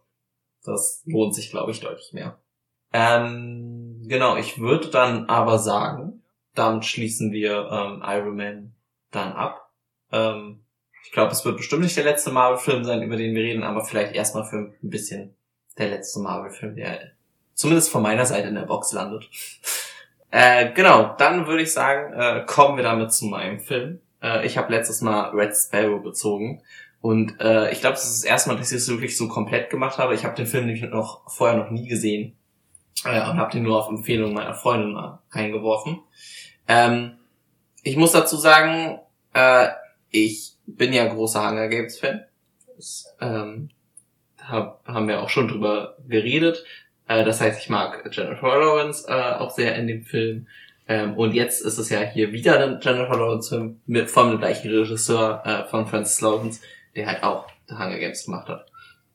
Das 0.64 1.02
lohnt 1.06 1.34
sich, 1.34 1.50
glaube 1.50 1.70
ich, 1.70 1.80
deutlich 1.80 2.12
mehr. 2.12 2.38
Ähm, 2.92 4.04
genau, 4.06 4.36
ich 4.36 4.58
würde 4.58 4.88
dann 4.88 5.26
aber 5.26 5.58
sagen, 5.58 6.22
damit 6.54 6.84
schließen 6.84 7.32
wir 7.32 7.68
ähm, 7.70 8.02
Iron 8.04 8.36
Man 8.36 8.74
dann 9.10 9.32
ab. 9.32 9.70
Ähm, 10.10 10.61
ich 11.04 11.12
glaube, 11.12 11.32
es 11.32 11.44
wird 11.44 11.56
bestimmt 11.56 11.82
nicht 11.82 11.96
der 11.96 12.04
letzte 12.04 12.30
Marvel-Film 12.30 12.84
sein, 12.84 13.02
über 13.02 13.16
den 13.16 13.34
wir 13.34 13.42
reden, 13.42 13.62
aber 13.62 13.84
vielleicht 13.84 14.14
erstmal 14.14 14.44
für 14.44 14.56
ein 14.56 14.74
bisschen 14.82 15.34
der 15.78 15.88
letzte 15.88 16.20
Marvel-Film, 16.20 16.76
der 16.76 17.12
zumindest 17.54 17.90
von 17.90 18.02
meiner 18.02 18.26
Seite 18.26 18.48
in 18.48 18.54
der 18.54 18.62
Box 18.62 18.92
landet. 18.92 19.28
Äh, 20.34 20.72
genau, 20.72 21.14
dann 21.18 21.46
würde 21.46 21.62
ich 21.62 21.74
sagen, 21.74 22.14
äh, 22.14 22.42
kommen 22.46 22.78
wir 22.78 22.82
damit 22.82 23.12
zu 23.12 23.26
meinem 23.26 23.60
Film. 23.60 24.00
Äh, 24.22 24.46
ich 24.46 24.56
habe 24.56 24.72
letztes 24.72 25.02
Mal 25.02 25.28
Red 25.28 25.54
Sparrow 25.54 26.02
bezogen. 26.02 26.62
Und 27.02 27.38
äh, 27.38 27.70
ich 27.70 27.80
glaube, 27.80 27.96
das 27.96 28.06
ist 28.06 28.22
das 28.22 28.30
erste 28.30 28.48
Mal, 28.48 28.56
dass 28.56 28.72
ich 28.72 28.78
es 28.78 28.88
wirklich 28.88 29.14
so 29.14 29.28
komplett 29.28 29.68
gemacht 29.68 29.98
habe. 29.98 30.14
Ich 30.14 30.24
habe 30.24 30.34
den 30.34 30.46
Film 30.46 30.64
nämlich 30.64 30.88
noch 30.88 31.28
vorher 31.28 31.58
noch 31.58 31.68
nie 31.68 31.86
gesehen 31.86 32.34
äh, 33.04 33.28
und 33.28 33.36
habe 33.36 33.50
den 33.52 33.64
nur 33.64 33.78
auf 33.78 33.90
Empfehlung 33.90 34.32
meiner 34.32 34.54
Freundin 34.54 34.94
mal 34.94 35.18
reingeworfen. 35.32 36.00
Ähm, 36.66 37.18
ich 37.82 37.98
muss 37.98 38.12
dazu 38.12 38.36
sagen, 38.36 39.00
äh, 39.34 39.68
ich 40.10 40.56
bin 40.76 40.92
ja 40.92 41.06
großer 41.06 41.48
Hunger 41.48 41.68
Games 41.68 41.98
Fan. 41.98 42.24
Das, 42.76 43.14
ähm, 43.20 43.70
hab, 44.42 44.86
haben 44.86 45.08
wir 45.08 45.22
auch 45.22 45.28
schon 45.28 45.48
drüber 45.48 45.96
geredet. 46.08 46.64
Äh, 47.08 47.24
das 47.24 47.40
heißt, 47.40 47.60
ich 47.60 47.68
mag 47.68 48.08
Jennifer 48.12 48.58
Lawrence 48.58 49.06
äh, 49.08 49.34
auch 49.34 49.50
sehr 49.50 49.76
in 49.76 49.86
dem 49.86 50.04
Film. 50.04 50.46
Ähm, 50.88 51.16
und 51.16 51.32
jetzt 51.32 51.62
ist 51.62 51.78
es 51.78 51.90
ja 51.90 52.00
hier 52.00 52.32
wieder 52.32 52.58
ein 52.58 52.80
Jennifer 52.82 53.16
Lawrence 53.16 53.48
Film 53.50 53.80
mit 53.86 54.10
vom 54.10 54.38
gleichen 54.38 54.70
Regisseur 54.70 55.42
äh, 55.44 55.68
von 55.70 55.86
Francis 55.86 56.20
Lawrence, 56.20 56.60
der 56.96 57.06
halt 57.06 57.22
auch 57.22 57.46
The 57.68 57.74
Hunger 57.76 57.98
Games 57.98 58.24
gemacht 58.24 58.48
hat. 58.48 58.66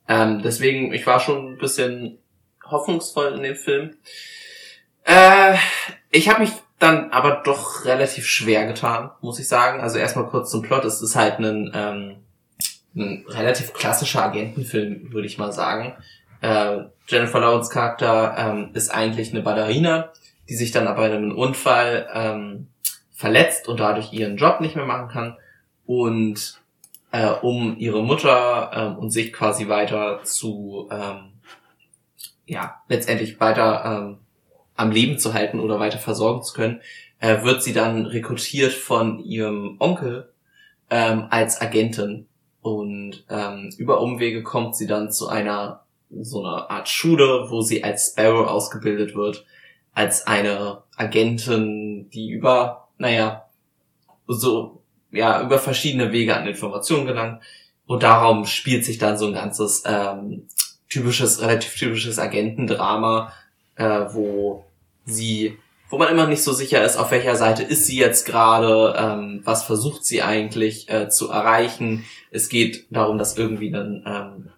Ähm, 0.07 0.41
deswegen, 0.41 0.93
ich 0.93 1.05
war 1.05 1.19
schon 1.19 1.53
ein 1.53 1.57
bisschen 1.57 2.19
hoffnungsvoll 2.65 3.33
in 3.33 3.43
dem 3.43 3.55
Film. 3.55 3.97
Äh, 5.03 5.55
ich 6.11 6.29
habe 6.29 6.41
mich 6.41 6.51
dann 6.79 7.11
aber 7.11 7.41
doch 7.43 7.85
relativ 7.85 8.27
schwer 8.27 8.67
getan, 8.67 9.09
muss 9.21 9.39
ich 9.39 9.47
sagen. 9.47 9.81
Also 9.81 9.97
erstmal 9.97 10.27
kurz 10.27 10.51
zum 10.51 10.61
Plot. 10.61 10.85
Es 10.85 11.01
ist 11.01 11.15
halt 11.15 11.39
ein, 11.39 11.71
ähm, 11.73 12.15
ein 12.95 13.25
relativ 13.27 13.73
klassischer 13.73 14.23
Agentenfilm, 14.23 15.11
würde 15.11 15.27
ich 15.27 15.37
mal 15.37 15.51
sagen. 15.51 15.95
Äh, 16.41 16.81
Jennifer 17.07 17.39
Lawrence 17.39 17.71
Charakter 17.71 18.35
ähm, 18.37 18.69
ist 18.73 18.89
eigentlich 18.89 19.31
eine 19.31 19.41
Ballerina, 19.41 20.11
die 20.49 20.55
sich 20.55 20.71
dann 20.71 20.87
aber 20.87 21.07
in 21.07 21.13
einem 21.13 21.37
Unfall 21.37 22.07
ähm, 22.13 22.67
verletzt 23.11 23.67
und 23.67 23.79
dadurch 23.79 24.13
ihren 24.13 24.37
Job 24.37 24.61
nicht 24.61 24.75
mehr 24.75 24.85
machen 24.85 25.07
kann. 25.07 25.37
Und 25.87 26.61
äh, 27.11 27.27
um 27.27 27.75
ihre 27.77 28.03
Mutter 28.03 28.71
ähm, 28.73 28.97
und 28.97 29.09
sich 29.09 29.33
quasi 29.33 29.67
weiter 29.67 30.21
zu, 30.23 30.87
ähm, 30.91 31.31
ja, 32.45 32.81
letztendlich 32.87 33.39
weiter 33.39 33.83
ähm, 33.85 34.19
am 34.77 34.91
Leben 34.91 35.19
zu 35.19 35.33
halten 35.33 35.59
oder 35.59 35.79
weiter 35.79 35.97
versorgen 35.97 36.43
zu 36.43 36.53
können, 36.53 36.81
äh, 37.19 37.43
wird 37.43 37.61
sie 37.63 37.73
dann 37.73 38.05
rekrutiert 38.05 38.73
von 38.73 39.19
ihrem 39.19 39.75
Onkel 39.79 40.31
ähm, 40.89 41.25
als 41.29 41.59
Agentin. 41.59 42.27
Und 42.61 43.25
ähm, 43.29 43.73
über 43.77 44.01
Umwege 44.01 44.43
kommt 44.43 44.75
sie 44.75 44.87
dann 44.87 45.11
zu 45.11 45.27
einer 45.27 45.83
so 46.21 46.43
einer 46.43 46.69
Art 46.69 46.87
Schule, 46.87 47.47
wo 47.49 47.61
sie 47.61 47.83
als 47.83 48.11
Sparrow 48.11 48.47
ausgebildet 48.47 49.15
wird, 49.15 49.45
als 49.93 50.25
eine 50.27 50.83
Agentin, 50.95 52.09
die 52.11 52.29
über, 52.29 52.87
naja, 52.97 53.45
so, 54.27 54.81
ja, 55.11 55.41
über 55.41 55.59
verschiedene 55.59 56.11
Wege 56.11 56.35
an 56.35 56.47
Informationen 56.47 57.05
gelangt. 57.05 57.41
Und 57.85 58.03
darum 58.03 58.45
spielt 58.45 58.85
sich 58.85 58.97
dann 58.97 59.17
so 59.17 59.27
ein 59.27 59.33
ganzes 59.33 59.83
ähm, 59.85 60.47
typisches, 60.89 61.41
relativ 61.41 61.75
typisches 61.75 62.19
Agentendrama, 62.19 63.33
äh, 63.75 64.05
wo 64.11 64.65
sie, 65.07 65.57
wo 65.89 65.97
man 65.97 66.09
immer 66.09 66.27
nicht 66.27 66.43
so 66.43 66.53
sicher 66.53 66.83
ist, 66.83 66.97
auf 66.97 67.11
welcher 67.11 67.35
Seite 67.35 67.63
ist 67.63 67.85
sie 67.85 67.97
jetzt 67.97 68.25
gerade, 68.25 68.95
ähm, 68.97 69.41
was 69.43 69.63
versucht 69.63 70.05
sie 70.05 70.21
eigentlich 70.21 70.89
äh, 70.89 71.09
zu 71.09 71.29
erreichen. 71.29 72.05
Es 72.29 72.49
geht 72.49 72.85
darum, 72.91 73.17
dass 73.17 73.37
irgendwie 73.37 73.73
ein, 73.73 74.03
ähm, 74.05 74.49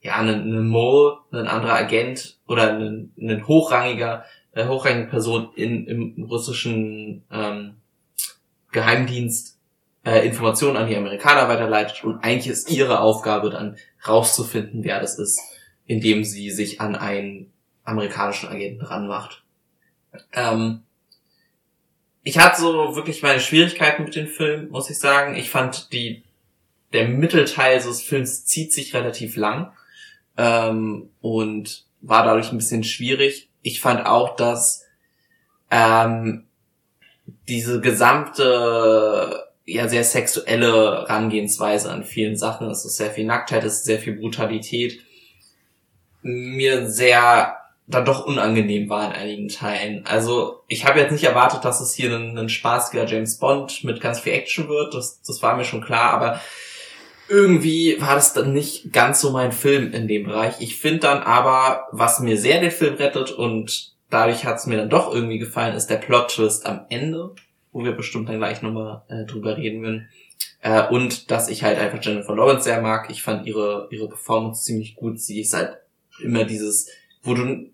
ja, 0.00 0.16
ein, 0.16 0.28
ein 0.28 0.68
Mole, 0.68 1.18
ein 1.32 1.48
anderer 1.48 1.74
Agent 1.74 2.38
oder 2.46 2.72
ein, 2.74 3.12
ein 3.18 3.46
hochrangiger, 3.46 4.24
eine 4.54 4.68
hochrangige 4.68 5.08
Person 5.08 5.50
in, 5.54 5.86
im 5.86 6.24
russischen 6.24 7.24
ähm, 7.30 7.74
Geheimdienst 8.70 9.58
äh, 10.04 10.26
Informationen 10.26 10.76
an 10.76 10.86
die 10.86 10.96
Amerikaner 10.96 11.48
weiterleitet 11.48 12.04
und 12.04 12.22
eigentlich 12.22 12.48
ist 12.48 12.70
ihre 12.70 13.00
Aufgabe 13.00 13.50
dann 13.50 13.76
rauszufinden, 14.06 14.84
wer 14.84 15.00
das 15.00 15.18
ist, 15.18 15.40
indem 15.86 16.24
sie 16.24 16.50
sich 16.50 16.80
an 16.80 16.94
einen 16.94 17.52
amerikanischen 17.84 18.48
Agenten 18.48 18.84
ranmacht. 18.84 19.44
Ähm, 20.32 20.82
ich 22.22 22.38
hatte 22.38 22.60
so 22.60 22.96
wirklich 22.96 23.22
meine 23.22 23.40
Schwierigkeiten 23.40 24.04
mit 24.04 24.14
dem 24.14 24.26
Film, 24.26 24.70
muss 24.70 24.90
ich 24.90 24.98
sagen. 24.98 25.36
Ich 25.36 25.50
fand 25.50 25.92
die, 25.92 26.22
der 26.92 27.08
Mittelteil 27.08 27.80
des 27.80 28.02
Films 28.02 28.44
zieht 28.44 28.72
sich 28.72 28.94
relativ 28.94 29.36
lang 29.36 29.72
ähm, 30.36 31.10
und 31.20 31.84
war 32.00 32.24
dadurch 32.24 32.52
ein 32.52 32.58
bisschen 32.58 32.84
schwierig. 32.84 33.48
Ich 33.62 33.80
fand 33.80 34.06
auch, 34.06 34.36
dass 34.36 34.84
ähm, 35.70 36.46
diese 37.48 37.80
gesamte 37.80 39.48
ja 39.64 39.86
sehr 39.86 40.04
sexuelle 40.04 41.06
Herangehensweise 41.08 41.90
an 41.90 42.04
vielen 42.04 42.36
Sachen, 42.36 42.70
es 42.70 42.86
ist 42.86 42.96
sehr 42.96 43.10
viel 43.10 43.26
Nacktheit, 43.26 43.64
es 43.64 43.80
ist 43.80 43.84
sehr 43.84 43.98
viel 43.98 44.14
Brutalität, 44.14 45.00
mir 46.22 46.88
sehr 46.90 47.56
dann 47.88 48.04
doch 48.04 48.26
unangenehm 48.26 48.88
war 48.90 49.06
in 49.06 49.12
einigen 49.12 49.48
Teilen. 49.48 50.04
Also 50.06 50.62
ich 50.68 50.86
habe 50.86 51.00
jetzt 51.00 51.10
nicht 51.10 51.24
erwartet, 51.24 51.64
dass 51.64 51.80
es 51.80 51.94
hier 51.94 52.14
ein, 52.14 52.36
ein 52.36 52.50
spaßiger 52.50 53.06
James 53.06 53.38
Bond 53.38 53.82
mit 53.82 54.00
ganz 54.00 54.20
viel 54.20 54.34
Action 54.34 54.68
wird. 54.68 54.94
Das, 54.94 55.22
das 55.22 55.42
war 55.42 55.56
mir 55.56 55.64
schon 55.64 55.80
klar, 55.80 56.12
aber 56.12 56.40
irgendwie 57.28 58.00
war 58.00 58.14
das 58.14 58.34
dann 58.34 58.52
nicht 58.52 58.92
ganz 58.92 59.20
so 59.20 59.30
mein 59.30 59.52
Film 59.52 59.92
in 59.92 60.06
dem 60.06 60.24
Bereich. 60.24 60.60
Ich 60.60 60.76
finde 60.76 61.00
dann 61.00 61.22
aber, 61.22 61.88
was 61.92 62.20
mir 62.20 62.36
sehr 62.36 62.60
den 62.60 62.70
Film 62.70 62.94
rettet 62.94 63.30
und 63.30 63.94
dadurch 64.10 64.44
hat 64.44 64.56
es 64.56 64.66
mir 64.66 64.76
dann 64.76 64.90
doch 64.90 65.12
irgendwie 65.12 65.38
gefallen, 65.38 65.74
ist 65.74 65.88
der 65.88 65.96
Plot-Twist 65.96 66.66
am 66.66 66.84
Ende, 66.90 67.34
wo 67.72 67.84
wir 67.84 67.92
bestimmt 67.92 68.28
dann 68.28 68.38
gleich 68.38 68.60
nochmal 68.60 69.02
äh, 69.08 69.24
drüber 69.24 69.56
reden 69.56 69.82
werden. 69.82 70.08
Äh, 70.60 70.88
und 70.88 71.30
dass 71.30 71.48
ich 71.48 71.62
halt 71.62 71.78
einfach 71.78 72.02
Jennifer 72.02 72.34
Lawrence 72.34 72.64
sehr 72.64 72.82
mag. 72.82 73.08
Ich 73.10 73.22
fand 73.22 73.46
ihre, 73.46 73.88
ihre 73.90 74.08
Performance 74.08 74.64
ziemlich 74.64 74.94
gut. 74.94 75.20
Sie 75.20 75.40
ist 75.40 75.54
halt 75.54 75.78
immer 76.22 76.44
dieses, 76.44 76.88
wo 77.22 77.34
du 77.34 77.70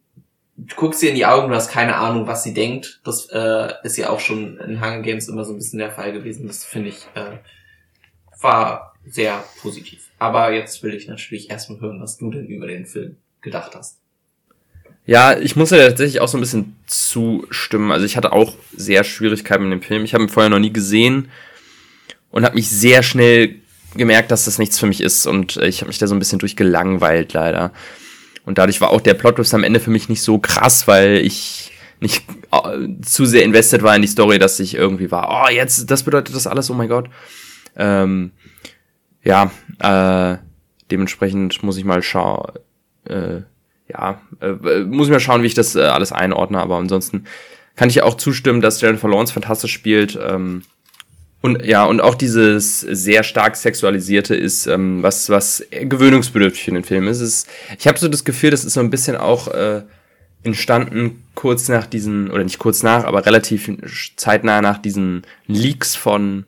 du 0.57 0.77
guckst 0.77 1.03
ihr 1.03 1.11
in 1.11 1.17
die 1.17 1.27
Augen, 1.27 1.49
du 1.49 1.55
hast 1.55 1.71
keine 1.71 1.97
Ahnung, 1.97 2.27
was 2.27 2.43
sie 2.43 2.55
denkt. 2.55 3.01
Das 3.05 3.27
äh, 3.31 3.73
ist 3.83 3.97
ja 3.97 4.11
auch 4.11 4.21
schon 4.21 4.59
in 4.59 4.81
Hunger 4.81 5.03
Games 5.03 5.29
immer 5.29 5.45
so 5.45 5.53
ein 5.53 5.57
bisschen 5.57 5.79
der 5.79 5.91
Fall 5.91 6.13
gewesen. 6.13 6.47
Das 6.47 6.65
finde 6.65 6.91
ich 6.91 7.07
äh, 7.15 7.39
war 8.41 8.95
sehr 9.07 9.43
positiv. 9.61 10.11
Aber 10.19 10.53
jetzt 10.53 10.83
will 10.83 10.95
ich 10.95 11.09
natürlich 11.09 11.51
erstmal 11.51 11.81
hören, 11.81 12.01
was 12.01 12.17
du 12.17 12.31
denn 12.31 12.47
über 12.47 12.67
den 12.67 12.87
Film 12.87 13.17
gedacht 13.41 13.75
hast. 13.75 13.99
Ja, 15.07 15.37
ich 15.37 15.57
muss 15.57 15.71
ja 15.71 15.89
tatsächlich 15.89 16.21
auch 16.21 16.29
so 16.29 16.39
ein 16.39 16.41
bisschen 16.41 16.77
zustimmen. 16.87 17.91
Also 17.91 18.07
ich 18.07 18.17
hatte 18.17 18.33
auch 18.33 18.55
sehr 18.75 19.05
Schwierigkeiten 19.05 19.65
mit 19.65 19.73
dem 19.73 19.83
Film. 19.83 20.05
Ich 20.05 20.15
habe 20.15 20.25
ihn 20.25 20.31
vorher 20.31 20.49
noch 20.49 20.59
nie 20.59 20.73
gesehen 20.73 21.31
und 22.31 22.45
habe 22.45 22.55
mich 22.55 22.71
sehr 22.71 23.03
schnell 23.03 23.57
gemerkt, 23.97 24.31
dass 24.31 24.47
das 24.47 24.59
nichts 24.59 24.79
für 24.79 24.87
mich 24.87 25.01
ist 25.01 25.27
und 25.27 25.57
ich 25.59 25.81
habe 25.81 25.89
mich 25.89 25.99
da 25.99 26.07
so 26.07 26.15
ein 26.15 26.19
bisschen 26.19 26.39
durchgelangweilt 26.39 27.33
leider. 27.33 27.73
Und 28.45 28.59
dadurch 28.59 28.81
war 28.81 28.91
auch 28.91 29.01
der 29.01 29.15
Plot 29.15 29.55
am 29.55 29.65
Ende 29.65 29.81
für 29.81 29.91
mich 29.91 30.09
nicht 30.09 30.23
so 30.23 30.39
krass, 30.39 30.87
weil 30.87 31.17
ich 31.17 31.73
nicht 32.01 32.25
äh, 32.53 33.01
zu 33.03 33.25
sehr 33.25 33.45
invested 33.45 33.83
war 33.83 33.97
in 33.97 34.03
die 34.03 34.09
Story, 34.09 34.39
dass 34.39 34.61
ich 34.61 34.75
irgendwie 34.75 35.11
war, 35.11 35.45
oh, 35.47 35.51
jetzt, 35.51 35.91
das 35.91 36.03
bedeutet 36.03 36.35
das 36.35 36.47
alles, 36.47 36.71
oh 36.71 36.75
mein 36.75 36.89
Gott. 36.89 37.09
Ähm, 37.77 38.33
ja, 39.23 39.51
äh, 39.79 40.37
dementsprechend 40.91 41.63
muss 41.63 41.79
ich 41.79 41.85
mal 41.85 42.03
schauen, 42.03 42.53
äh, 43.09 43.41
ja, 43.89 44.21
äh, 44.41 44.85
muss 44.85 45.07
ich 45.07 45.13
mal 45.13 45.21
schauen, 45.21 45.43
wie 45.43 45.47
ich 45.47 45.55
das 45.55 45.75
äh, 45.75 45.83
alles 45.83 46.13
einordne, 46.13 46.61
aber 46.61 46.77
ansonsten 46.77 47.25
kann 47.77 47.89
ich 47.89 48.03
auch 48.03 48.15
zustimmen, 48.15 48.61
dass 48.61 48.81
Jennifer 48.81 49.09
Lawrence 49.09 49.33
fantastisch 49.33 49.73
spielt. 49.73 50.19
Ähm, 50.23 50.63
und 51.45 51.63
ja, 51.63 51.85
und 51.85 52.01
auch 52.01 52.15
dieses 52.15 52.81
sehr 52.81 53.23
stark 53.23 53.55
sexualisierte 53.57 54.35
ist, 54.35 54.67
ähm, 54.67 55.03
was, 55.03 55.29
was 55.29 55.63
gewöhnungsbedürftig 55.71 56.69
in 56.69 56.75
den 56.75 56.85
Film 56.85 57.07
ist. 57.07 57.21
ist 57.21 57.51
ich 57.79 57.87
habe 57.87 57.99
so 57.99 58.09
das 58.09 58.25
Gefühl, 58.25 58.51
das 58.51 58.65
ist 58.65 58.73
so 58.73 58.81
ein 58.81 58.89
bisschen 58.89 59.15
auch 59.15 59.49
äh, 59.49 59.83
entstanden 60.43 61.23
kurz 61.35 61.69
nach 61.69 61.85
diesen, 61.85 62.31
oder 62.31 62.45
nicht 62.45 62.59
kurz 62.59 62.83
nach, 62.83 63.05
aber 63.05 63.27
relativ 63.27 63.71
zeitnah 64.17 64.63
nach 64.63 64.79
diesen 64.79 65.21
Leaks 65.47 65.95
von 65.95 66.47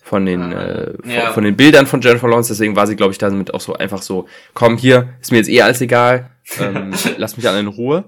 von 0.00 0.26
den 0.26 0.42
ah, 0.42 0.62
äh, 0.62 0.94
ja. 1.12 1.24
von, 1.24 1.34
von, 1.34 1.44
den 1.44 1.56
Bildern 1.56 1.88
von 1.88 2.00
Jennifer 2.00 2.28
Lawrence, 2.28 2.52
deswegen 2.52 2.76
war 2.76 2.86
sie, 2.86 2.94
glaube 2.94 3.10
ich, 3.10 3.18
damit 3.18 3.52
auch 3.52 3.60
so 3.60 3.74
einfach 3.74 4.02
so, 4.02 4.28
komm 4.52 4.76
hier, 4.76 5.08
ist 5.20 5.32
mir 5.32 5.38
jetzt 5.38 5.50
eh 5.50 5.60
alles 5.60 5.80
egal, 5.80 6.30
ähm, 6.60 6.92
lass 7.16 7.36
mich 7.36 7.48
alle 7.48 7.58
in 7.58 7.66
Ruhe, 7.66 8.04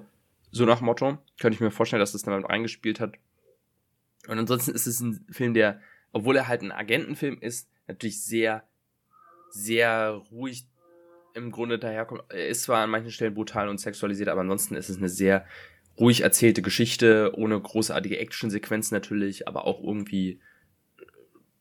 so 0.52 0.66
nach 0.66 0.80
Motto. 0.80 1.18
Könnte 1.40 1.56
ich 1.56 1.60
mir 1.60 1.72
vorstellen, 1.72 1.98
dass 1.98 2.12
das 2.12 2.22
dann 2.22 2.46
eingespielt 2.46 3.00
hat. 3.00 3.14
Und 4.28 4.38
ansonsten 4.38 4.70
ist 4.70 4.86
es 4.86 5.00
ein 5.00 5.24
Film, 5.32 5.52
der 5.52 5.80
obwohl 6.16 6.36
er 6.36 6.48
halt 6.48 6.62
ein 6.62 6.72
Agentenfilm 6.72 7.36
ist, 7.42 7.68
natürlich 7.88 8.24
sehr, 8.24 8.66
sehr 9.50 10.22
ruhig 10.32 10.66
im 11.34 11.50
Grunde 11.50 11.78
daherkommt. 11.78 12.22
Er 12.30 12.48
ist 12.48 12.62
zwar 12.62 12.82
an 12.82 12.88
manchen 12.88 13.10
Stellen 13.10 13.34
brutal 13.34 13.68
und 13.68 13.78
sexualisiert, 13.78 14.30
aber 14.30 14.40
ansonsten 14.40 14.76
ist 14.76 14.88
es 14.88 14.96
eine 14.96 15.10
sehr 15.10 15.44
ruhig 16.00 16.22
erzählte 16.22 16.62
Geschichte, 16.62 17.32
ohne 17.36 17.60
großartige 17.60 18.18
Actionsequenzen 18.18 18.94
natürlich, 18.94 19.46
aber 19.46 19.66
auch 19.66 19.84
irgendwie, 19.84 20.40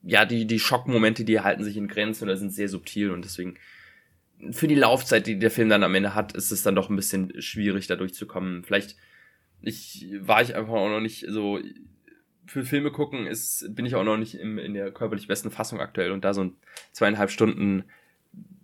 ja, 0.03 0.23
die, 0.23 0.47
die 0.47 0.59
Schockmomente, 0.59 1.25
die 1.25 1.41
halten 1.41 1.65
sich 1.65 1.75
in 1.75 1.89
Grenzen 1.89 2.23
oder 2.23 2.37
sind 2.37 2.53
sehr 2.53 2.69
subtil 2.69 3.11
und 3.11 3.25
deswegen 3.25 3.57
für 4.51 4.69
die 4.69 4.75
Laufzeit, 4.75 5.27
die 5.27 5.37
der 5.37 5.51
Film 5.51 5.67
dann 5.67 5.83
am 5.83 5.95
Ende 5.95 6.15
hat, 6.15 6.31
ist 6.31 6.51
es 6.51 6.63
dann 6.63 6.75
doch 6.75 6.89
ein 6.89 6.95
bisschen 6.95 7.41
schwierig, 7.41 7.87
da 7.87 7.97
durchzukommen. 7.97 8.63
Vielleicht 8.63 8.95
ich, 9.61 10.07
war 10.21 10.41
ich 10.41 10.55
einfach 10.55 10.75
auch 10.75 10.89
noch 10.89 11.01
nicht 11.01 11.25
so 11.27 11.59
für 12.45 12.65
Filme 12.65 12.91
gucken 12.91 13.27
ist, 13.27 13.75
bin 13.75 13.85
ich 13.85 13.95
auch 13.95 14.03
noch 14.03 14.17
nicht 14.17 14.35
im, 14.35 14.57
in 14.57 14.73
der 14.73 14.91
körperlich 14.91 15.27
besten 15.27 15.51
Fassung 15.51 15.79
aktuell 15.79 16.11
und 16.11 16.25
da 16.25 16.33
so 16.33 16.43
ein 16.43 16.55
zweieinhalb 16.91 17.31
Stunden 17.31 17.85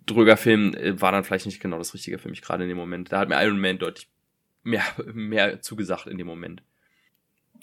drüber 0.06 0.36
Film 0.36 0.74
äh, 0.74 1.00
war 1.00 1.12
dann 1.12 1.24
vielleicht 1.24 1.46
nicht 1.46 1.60
genau 1.60 1.78
das 1.78 1.94
Richtige 1.94 2.18
für 2.18 2.28
mich 2.28 2.42
gerade 2.42 2.62
in 2.64 2.68
dem 2.68 2.78
Moment. 2.78 3.12
Da 3.12 3.18
hat 3.18 3.28
mir 3.28 3.42
Iron 3.42 3.60
Man 3.60 3.78
deutlich 3.78 4.08
mehr, 4.62 4.82
mehr 5.12 5.60
zugesagt 5.62 6.06
in 6.06 6.18
dem 6.18 6.26
Moment. 6.26 6.62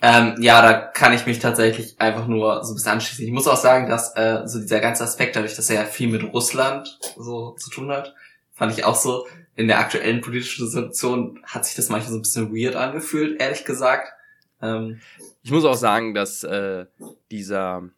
Ähm, 0.01 0.35
ja, 0.39 0.61
da 0.61 0.73
kann 0.73 1.13
ich 1.13 1.25
mich 1.25 1.39
tatsächlich 1.39 1.99
einfach 1.99 2.27
nur 2.27 2.63
so 2.63 2.71
ein 2.71 2.75
bisschen 2.75 2.93
anschließen. 2.93 3.25
Ich 3.25 3.33
muss 3.33 3.47
auch 3.47 3.57
sagen, 3.57 3.89
dass 3.89 4.15
äh, 4.15 4.43
so 4.45 4.59
dieser 4.59 4.79
ganze 4.79 5.03
Aspekt, 5.03 5.35
dadurch, 5.35 5.55
dass 5.55 5.69
er 5.69 5.81
ja 5.81 5.85
viel 5.85 6.07
mit 6.07 6.23
Russland 6.23 6.99
so 7.17 7.51
zu 7.51 7.69
tun 7.69 7.91
hat, 7.91 8.15
fand 8.53 8.71
ich 8.71 8.85
auch 8.85 8.95
so, 8.95 9.27
in 9.55 9.67
der 9.67 9.79
aktuellen 9.79 10.21
politischen 10.21 10.67
Situation 10.67 11.41
hat 11.43 11.65
sich 11.65 11.75
das 11.75 11.89
manchmal 11.89 12.13
so 12.13 12.17
ein 12.17 12.21
bisschen 12.21 12.55
weird 12.55 12.77
angefühlt, 12.77 13.41
ehrlich 13.41 13.65
gesagt. 13.65 14.13
Ähm, 14.61 14.99
ich 15.43 15.51
muss 15.51 15.65
auch 15.65 15.75
sagen, 15.75 16.13
dass 16.13 16.43
äh, 16.43 16.85
dieser 17.31 17.89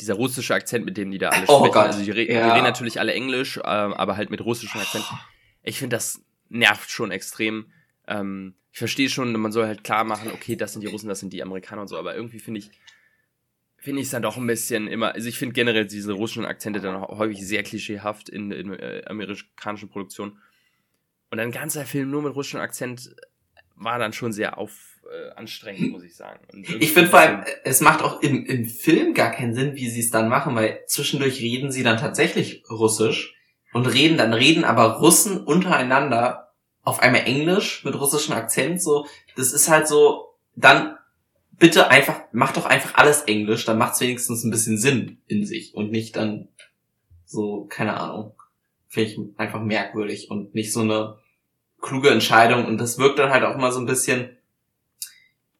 dieser 0.00 0.14
russische 0.14 0.54
Akzent, 0.54 0.84
mit 0.84 0.96
dem 0.96 1.10
die 1.10 1.18
da 1.18 1.30
alle 1.30 1.46
oh 1.48 1.58
sprechen, 1.58 1.74
Gott. 1.74 1.86
also 1.86 2.04
die, 2.04 2.10
re 2.10 2.32
ja. 2.32 2.44
die 2.44 2.50
reden 2.50 2.64
natürlich 2.64 3.00
alle 3.00 3.12
Englisch, 3.12 3.56
äh, 3.56 3.62
aber 3.62 4.16
halt 4.16 4.30
mit 4.30 4.44
russischem 4.44 4.80
Akzent. 4.80 5.04
Ich 5.62 5.78
finde, 5.78 5.96
das 5.96 6.22
nervt 6.48 6.90
schon 6.90 7.10
extrem. 7.10 7.72
Ähm, 8.06 8.54
ich 8.72 8.78
verstehe 8.78 9.08
schon, 9.08 9.32
man 9.32 9.52
soll 9.52 9.66
halt 9.66 9.82
klar 9.82 10.04
machen, 10.04 10.30
okay, 10.32 10.54
das 10.54 10.72
sind 10.72 10.82
die 10.82 10.86
Russen, 10.86 11.08
das 11.08 11.20
sind 11.20 11.32
die 11.32 11.42
Amerikaner 11.42 11.82
und 11.82 11.88
so, 11.88 11.98
aber 11.98 12.14
irgendwie 12.14 12.38
finde 12.38 12.60
ich, 12.60 12.70
finde 13.76 14.00
ich 14.00 14.06
es 14.06 14.12
dann 14.12 14.22
doch 14.22 14.36
ein 14.36 14.46
bisschen 14.46 14.86
immer, 14.86 15.14
also 15.14 15.28
ich 15.28 15.38
finde 15.38 15.54
generell 15.54 15.86
diese 15.86 16.12
russischen 16.12 16.44
Akzente 16.44 16.80
dann 16.80 17.00
häufig 17.00 17.44
sehr 17.44 17.62
klischeehaft 17.62 18.28
in, 18.28 18.52
in 18.52 18.72
äh, 18.72 19.02
amerikanischen 19.06 19.88
Produktionen. 19.88 20.38
Und 21.30 21.40
ein 21.40 21.50
ganzer 21.50 21.84
Film 21.84 22.10
nur 22.10 22.22
mit 22.22 22.34
russischem 22.34 22.60
Akzent 22.60 23.14
war 23.74 23.98
dann 23.98 24.12
schon 24.12 24.32
sehr 24.32 24.58
auf, 24.58 24.97
äh, 25.10 25.30
anstrengend, 25.36 25.90
muss 25.90 26.02
ich 26.02 26.14
sagen. 26.14 26.40
Ich 26.80 26.92
finde 26.92 27.10
vor 27.10 27.20
allem, 27.20 27.44
es 27.64 27.80
macht 27.80 28.02
auch 28.02 28.22
im, 28.22 28.44
im 28.44 28.66
Film 28.66 29.14
gar 29.14 29.30
keinen 29.30 29.54
Sinn, 29.54 29.74
wie 29.74 29.88
sie 29.88 30.00
es 30.00 30.10
dann 30.10 30.28
machen, 30.28 30.54
weil 30.54 30.80
zwischendurch 30.86 31.40
reden 31.40 31.72
sie 31.72 31.82
dann 31.82 31.98
tatsächlich 31.98 32.64
Russisch 32.70 33.34
und 33.72 33.86
reden, 33.86 34.18
dann 34.18 34.32
reden 34.32 34.64
aber 34.64 34.98
Russen 34.98 35.44
untereinander 35.44 36.52
auf 36.82 37.00
einmal 37.00 37.22
Englisch 37.26 37.84
mit 37.84 37.98
russischem 37.98 38.34
Akzent, 38.34 38.82
so, 38.82 39.06
das 39.36 39.52
ist 39.52 39.68
halt 39.68 39.86
so, 39.86 40.34
dann 40.56 40.96
bitte 41.58 41.90
einfach, 41.90 42.20
mach 42.32 42.52
doch 42.52 42.66
einfach 42.66 42.94
alles 42.94 43.22
Englisch, 43.22 43.64
dann 43.64 43.78
macht 43.78 43.94
es 43.94 44.00
wenigstens 44.00 44.44
ein 44.44 44.50
bisschen 44.50 44.78
Sinn 44.78 45.18
in 45.26 45.44
sich 45.44 45.74
und 45.74 45.90
nicht 45.90 46.16
dann 46.16 46.48
so, 47.24 47.66
keine 47.66 47.98
Ahnung, 48.00 48.34
finde 48.88 49.10
ich 49.10 49.18
einfach 49.36 49.60
merkwürdig 49.60 50.30
und 50.30 50.54
nicht 50.54 50.72
so 50.72 50.80
eine 50.80 51.18
kluge 51.80 52.10
Entscheidung 52.10 52.64
und 52.64 52.78
das 52.78 52.98
wirkt 52.98 53.18
dann 53.18 53.30
halt 53.30 53.44
auch 53.44 53.54
immer 53.54 53.70
so 53.70 53.80
ein 53.80 53.86
bisschen, 53.86 54.37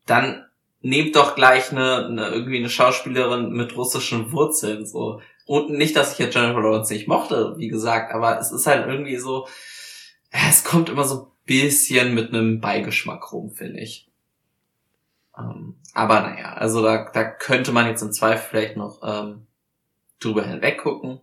dann 0.09 0.47
nehmt 0.81 1.17
doch 1.17 1.35
gleich 1.35 1.73
eine, 1.73 2.07
eine 2.07 2.29
irgendwie 2.29 2.59
eine 2.59 2.71
Schauspielerin 2.71 3.51
mit 3.51 3.77
russischen 3.77 4.33
Wurzeln 4.33 4.87
so. 4.87 5.21
Und 5.47 5.71
nicht, 5.71 5.97
dass 5.97 6.13
ich 6.13 6.19
jetzt 6.19 6.35
Jennifer 6.35 6.61
Lawrence 6.61 6.93
nicht 6.93 7.09
mochte, 7.09 7.55
wie 7.57 7.69
gesagt, 7.69 8.13
aber 8.13 8.39
es 8.39 8.53
ist 8.53 8.67
halt 8.67 8.87
irgendwie 8.87 9.17
so, 9.17 9.49
es 10.31 10.63
kommt 10.63 10.91
immer 10.91 11.05
so 11.05 11.23
ein 11.23 11.27
bisschen 11.47 12.15
mit 12.15 12.29
einem 12.29 12.61
Beigeschmack 12.61 13.33
rum, 13.33 13.51
finde 13.51 13.81
ich. 13.81 14.09
Ähm, 15.39 15.77
aber 15.95 16.21
naja, 16.21 16.53
also 16.53 16.83
da, 16.83 17.11
da 17.13 17.25
könnte 17.25 17.73
man 17.73 17.87
jetzt 17.87 18.03
im 18.03 18.13
Zweifel 18.13 18.47
vielleicht 18.51 18.77
noch 18.77 19.01
ähm, 19.03 19.47
drüber 20.21 20.45
hinweg 20.45 20.79
gucken. 20.79 21.21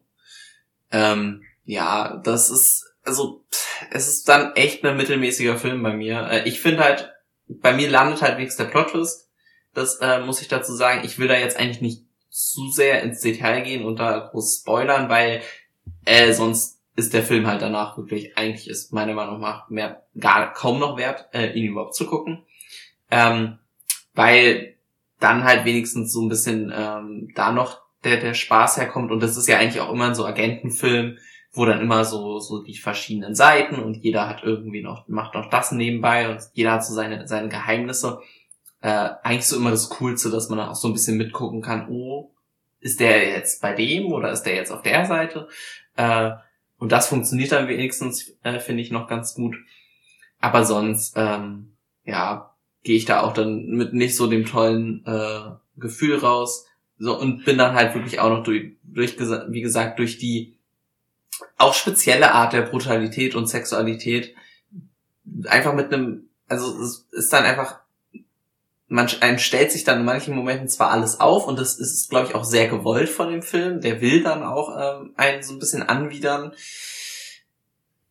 Ähm, 0.92 1.44
ja, 1.64 2.18
das 2.24 2.50
ist, 2.50 2.94
also, 3.04 3.44
es 3.92 4.08
ist 4.08 4.28
dann 4.30 4.54
echt 4.56 4.84
ein 4.84 4.98
mittelmäßiger 4.98 5.58
Film 5.58 5.84
bei 5.84 5.94
mir. 5.94 6.28
Äh, 6.30 6.48
ich 6.48 6.62
finde 6.62 6.84
halt, 6.84 7.15
bei 7.48 7.74
mir 7.74 7.90
landet 7.90 8.22
halt 8.22 8.38
wenigstens 8.38 8.66
der 8.66 8.72
Plot-Twist. 8.72 9.30
Das 9.74 9.98
äh, 9.98 10.20
muss 10.22 10.42
ich 10.42 10.48
dazu 10.48 10.74
sagen. 10.74 11.02
Ich 11.04 11.20
will 11.20 11.28
da 11.28 11.36
jetzt 11.36 11.58
eigentlich 11.58 11.82
nicht 11.82 12.04
zu 12.30 12.70
sehr 12.70 13.02
ins 13.04 13.22
Detail 13.22 13.62
gehen 13.62 13.86
und 13.86 14.00
da 14.00 14.30
groß 14.32 14.60
spoilern, 14.62 15.10
weil 15.10 15.42
äh, 16.06 16.34
sonst 16.34 16.82
ist 16.96 17.14
der 17.14 17.24
Film 17.24 17.48
halt 17.48 17.62
danach 17.62 17.98
wirklich, 17.98 18.38
eigentlich 18.38 18.70
ist 18.70 18.94
meiner 18.94 19.14
Meinung 19.14 19.40
nach 19.40 19.70
mehr 19.70 20.04
gar 20.18 20.54
kaum 20.54 20.80
noch 20.80 20.98
wert, 20.98 21.28
äh, 21.34 21.52
ihn 21.54 21.72
überhaupt 21.72 21.96
zu 21.96 22.06
gucken. 22.06 22.44
Ähm, 23.12 23.60
weil 24.14 24.76
dann 25.20 25.44
halt 25.44 25.66
wenigstens 25.66 26.14
so 26.14 26.22
ein 26.22 26.30
bisschen 26.30 26.74
ähm, 26.76 27.32
da 27.36 27.52
noch 27.52 27.82
der, 28.04 28.18
der 28.18 28.34
Spaß 28.34 28.78
herkommt. 28.78 29.12
Und 29.12 29.22
das 29.22 29.38
ist 29.38 29.48
ja 29.48 29.58
eigentlich 29.58 29.82
auch 29.82 29.92
immer 29.92 30.16
so 30.16 30.26
Agentenfilm, 30.26 31.18
wo 31.56 31.66
dann 31.66 31.82
immer 31.82 32.04
so, 32.04 32.40
so 32.40 32.62
die 32.62 32.78
verschiedenen 32.78 33.34
Seiten 33.34 33.76
und 33.76 33.98
jeder 33.98 34.28
hat 34.28 34.44
irgendwie 34.44 34.82
noch, 34.82 35.08
macht 35.08 35.34
noch 35.36 35.50
das 35.50 35.72
nebenbei 35.72 36.30
und 36.30 36.42
jeder 36.54 36.74
hat 36.74 36.86
so 36.86 36.94
seine, 36.94 37.28
seine 37.28 37.50
Geheimnisse. 37.50 38.20
Äh, 38.82 39.10
eigentlich 39.24 39.48
so 39.48 39.56
immer 39.56 39.72
das 39.72 39.90
Coolste, 39.90 40.30
dass 40.30 40.50
man 40.50 40.60
dann 40.60 40.70
auch 40.70 40.76
so 40.76 40.90
ein 40.90 40.94
bisschen 40.94 41.18
mitgucken 41.18 41.62
kann, 41.62 41.88
oh, 41.90 42.32
ist 42.82 43.00
der 43.00 43.30
jetzt 43.30 43.62
bei 43.62 43.74
dem 43.74 44.12
oder 44.12 44.32
ist 44.32 44.44
der 44.44 44.56
jetzt 44.56 44.72
auf 44.72 44.82
der 44.84 45.06
Seite? 45.06 45.48
Äh, 45.96 46.32
und 46.78 46.92
das 46.92 47.08
funktioniert 47.08 47.52
dann 47.52 47.68
wenigstens, 47.68 48.38
äh, 48.44 48.60
finde 48.60 48.84
ich, 48.84 48.92
noch 48.92 49.08
ganz 49.08 49.34
gut. 49.34 49.56
aber 50.40 50.64
sonst, 50.66 51.14
ähm, 51.16 51.76
ja, 52.04 52.54
gehe 52.84 52.98
ich 52.98 53.06
da 53.06 53.22
auch 53.22 53.34
dann 53.34 53.66
mit 53.66 53.94
nicht 53.94 54.16
so 54.16 54.28
dem 54.28 54.46
tollen 54.46 55.04
äh, 55.06 55.56
Gefühl 55.78 56.18
raus. 56.18 56.68
So, 56.98 57.20
und 57.20 57.44
bin 57.44 57.58
dann 57.58 57.74
halt 57.74 57.96
wirklich 57.96 58.20
auch 58.20 58.30
noch 58.30 58.44
durch, 58.44 58.74
durch, 58.84 59.18
wie 59.20 59.62
gesagt, 59.62 59.98
durch 59.98 60.18
die 60.18 60.55
auch 61.58 61.74
spezielle 61.74 62.34
Art 62.34 62.54
der 62.54 62.64
Brutalität 62.64 63.36
und 63.36 63.48
Sexualität 63.48 64.36
einfach 65.46 65.74
mit 65.74 65.94
einem, 65.94 66.30
also 66.48 66.82
es 66.82 67.08
ist 67.12 67.34
dann 67.34 67.46
einfach, 67.46 67.80
man 68.88 69.10
einem 69.22 69.40
stellt 69.40 69.72
sich 69.72 69.84
dann 69.84 70.00
in 70.00 70.06
manchen 70.06 70.36
Momenten 70.36 70.70
zwar 70.70 70.92
alles 70.92 71.20
auf 71.20 71.48
und 71.48 71.58
das 71.58 71.80
ist, 71.80 72.10
glaube 72.10 72.28
ich, 72.28 72.36
auch 72.36 72.44
sehr 72.44 72.68
gewollt 72.68 73.10
von 73.10 73.32
dem 73.32 73.42
Film. 73.42 73.82
Der 73.82 74.00
will 74.00 74.22
dann 74.22 74.44
auch 74.44 74.70
ähm, 74.78 75.14
einen 75.18 75.42
so 75.42 75.54
ein 75.54 75.60
bisschen 75.60 75.82
anwidern. 75.82 76.54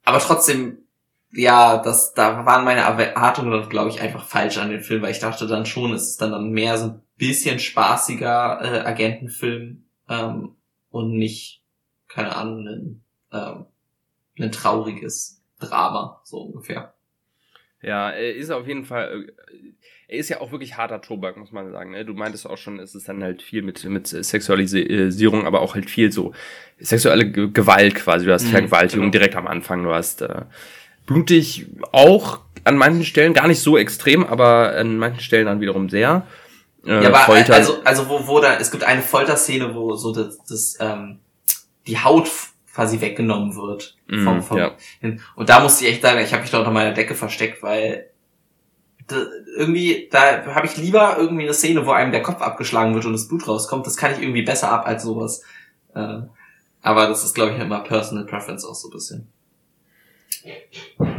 Aber 0.04 0.18
trotzdem 0.18 0.84
ja, 1.36 1.78
das, 1.78 2.14
da 2.14 2.46
waren 2.46 2.64
meine 2.64 2.80
Erwartungen, 2.80 3.68
glaube 3.68 3.90
ich, 3.90 4.00
einfach 4.00 4.24
falsch 4.24 4.58
an 4.58 4.70
den 4.70 4.82
Film, 4.82 5.02
weil 5.02 5.10
ich 5.10 5.18
dachte 5.18 5.46
dann 5.46 5.66
schon, 5.66 5.92
es 5.92 6.10
ist 6.10 6.22
dann, 6.22 6.32
dann 6.32 6.50
mehr 6.50 6.78
so 6.78 6.86
ein 6.86 7.02
bisschen 7.16 7.58
spaßiger 7.58 8.60
äh, 8.62 8.80
Agentenfilm 8.80 9.84
ähm, 10.08 10.56
und 10.90 11.16
nicht, 11.16 11.62
keine 12.08 12.36
Ahnung, 12.36 13.02
ähm, 13.34 13.66
ein 14.38 14.52
trauriges 14.52 15.42
Drama, 15.60 16.20
so 16.24 16.38
ungefähr. 16.38 16.94
Ja, 17.82 18.10
er 18.10 18.34
ist 18.34 18.50
auf 18.50 18.66
jeden 18.66 18.84
Fall, 18.84 19.26
äh, 19.48 19.72
er 20.08 20.18
ist 20.18 20.30
ja 20.30 20.40
auch 20.40 20.52
wirklich 20.52 20.76
harter 20.76 21.02
Tobak, 21.02 21.36
muss 21.36 21.52
man 21.52 21.70
sagen. 21.70 21.90
Ne? 21.90 22.04
Du 22.04 22.14
meintest 22.14 22.46
auch 22.46 22.56
schon, 22.56 22.78
es 22.78 22.94
ist 22.94 23.08
dann 23.08 23.22
halt 23.22 23.42
viel 23.42 23.62
mit, 23.62 23.84
mit 23.84 24.06
Sexualisierung, 24.06 25.46
aber 25.46 25.60
auch 25.60 25.74
halt 25.74 25.90
viel 25.90 26.10
so 26.10 26.32
sexuelle 26.78 27.30
Gewalt 27.30 27.94
quasi. 27.94 28.24
Du 28.24 28.32
hast 28.32 28.44
mhm, 28.44 28.50
Vergewaltigung 28.50 29.10
genau. 29.10 29.12
direkt 29.12 29.36
am 29.36 29.46
Anfang, 29.46 29.82
du 29.82 29.92
hast 29.92 30.22
äh, 30.22 30.42
blutig 31.06 31.66
auch 31.92 32.40
an 32.64 32.78
manchen 32.78 33.04
Stellen, 33.04 33.34
gar 33.34 33.48
nicht 33.48 33.60
so 33.60 33.76
extrem, 33.76 34.24
aber 34.24 34.74
an 34.76 34.96
manchen 34.96 35.20
Stellen 35.20 35.46
dann 35.46 35.60
wiederum 35.60 35.90
sehr. 35.90 36.26
Äh, 36.86 37.02
ja, 37.02 37.08
aber 37.08 37.18
Folter. 37.18 37.54
also, 37.54 37.82
also 37.84 38.08
wo, 38.08 38.26
wo 38.26 38.40
da, 38.40 38.56
es 38.56 38.70
gibt 38.70 38.84
eine 38.84 39.02
Folterszene, 39.02 39.74
wo 39.74 39.94
so 39.96 40.14
das, 40.14 40.38
das 40.44 40.78
ähm, 40.80 41.18
die 41.86 41.98
Haut 41.98 42.30
quasi 42.74 43.00
weggenommen 43.00 43.54
wird. 43.54 43.96
Mm, 44.08 44.24
vom, 44.24 44.42
vom, 44.42 44.58
ja. 44.58 44.72
Und 45.36 45.48
da 45.48 45.60
musste 45.60 45.84
ich 45.84 45.92
echt 45.92 46.02
sagen, 46.02 46.20
ich 46.20 46.32
habe 46.32 46.42
mich 46.42 46.50
da 46.50 46.58
unter 46.58 46.70
meiner 46.70 46.92
Decke 46.92 47.14
versteckt, 47.14 47.62
weil 47.62 48.10
da, 49.06 49.16
irgendwie, 49.56 50.08
da 50.10 50.44
habe 50.54 50.66
ich 50.66 50.76
lieber 50.76 51.16
irgendwie 51.18 51.44
eine 51.44 51.54
Szene, 51.54 51.86
wo 51.86 51.92
einem 51.92 52.10
der 52.10 52.22
Kopf 52.22 52.40
abgeschlagen 52.40 52.94
wird 52.94 53.04
und 53.04 53.12
das 53.12 53.28
Blut 53.28 53.46
rauskommt. 53.46 53.86
Das 53.86 53.96
kann 53.96 54.12
ich 54.12 54.20
irgendwie 54.20 54.42
besser 54.42 54.72
ab 54.72 54.86
als 54.86 55.04
sowas. 55.04 55.42
Äh, 55.94 56.22
aber 56.82 57.06
das 57.06 57.24
ist, 57.24 57.34
glaube 57.34 57.52
ich, 57.52 57.58
immer 57.58 57.80
Personal 57.80 58.26
Preference 58.26 58.64
auch 58.64 58.74
so 58.74 58.88
ein 58.88 58.92
bisschen. 58.92 59.28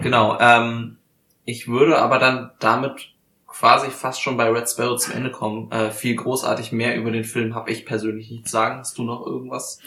Genau. 0.01 0.37
Ähm, 0.39 0.97
ich 1.45 1.67
würde 1.67 1.99
aber 1.99 2.19
dann 2.19 2.51
damit 2.59 3.13
quasi 3.47 3.89
fast 3.89 4.21
schon 4.21 4.35
bei 4.35 4.49
Red 4.49 4.69
Sparrow 4.69 4.99
zum 4.99 5.13
Ende 5.13 5.31
kommen. 5.31 5.71
Äh, 5.71 5.91
viel 5.91 6.15
großartig 6.15 6.71
mehr 6.71 6.97
über 6.97 7.11
den 7.11 7.23
Film 7.23 7.55
habe 7.55 7.71
ich 7.71 7.85
persönlich 7.85 8.29
nicht 8.29 8.45
zu 8.45 8.51
sagen. 8.51 8.79
Hast 8.79 8.97
du 8.97 9.03
noch 9.03 9.25
irgendwas, 9.25 9.79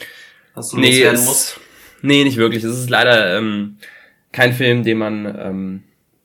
was 0.59 0.71
du 0.71 0.79
nee, 0.79 0.91
loswerden 0.91 1.25
musst? 1.25 1.61
Nee, 2.03 2.25
nicht 2.25 2.37
wirklich. 2.37 2.65
Es 2.65 2.79
ist 2.79 2.91
leider 2.91 3.39
ähm, 3.39 3.79
kein 4.33 4.53
Film, 4.53 4.85
den 4.85 4.99
man... 4.99 5.39
Ähm 5.39 5.83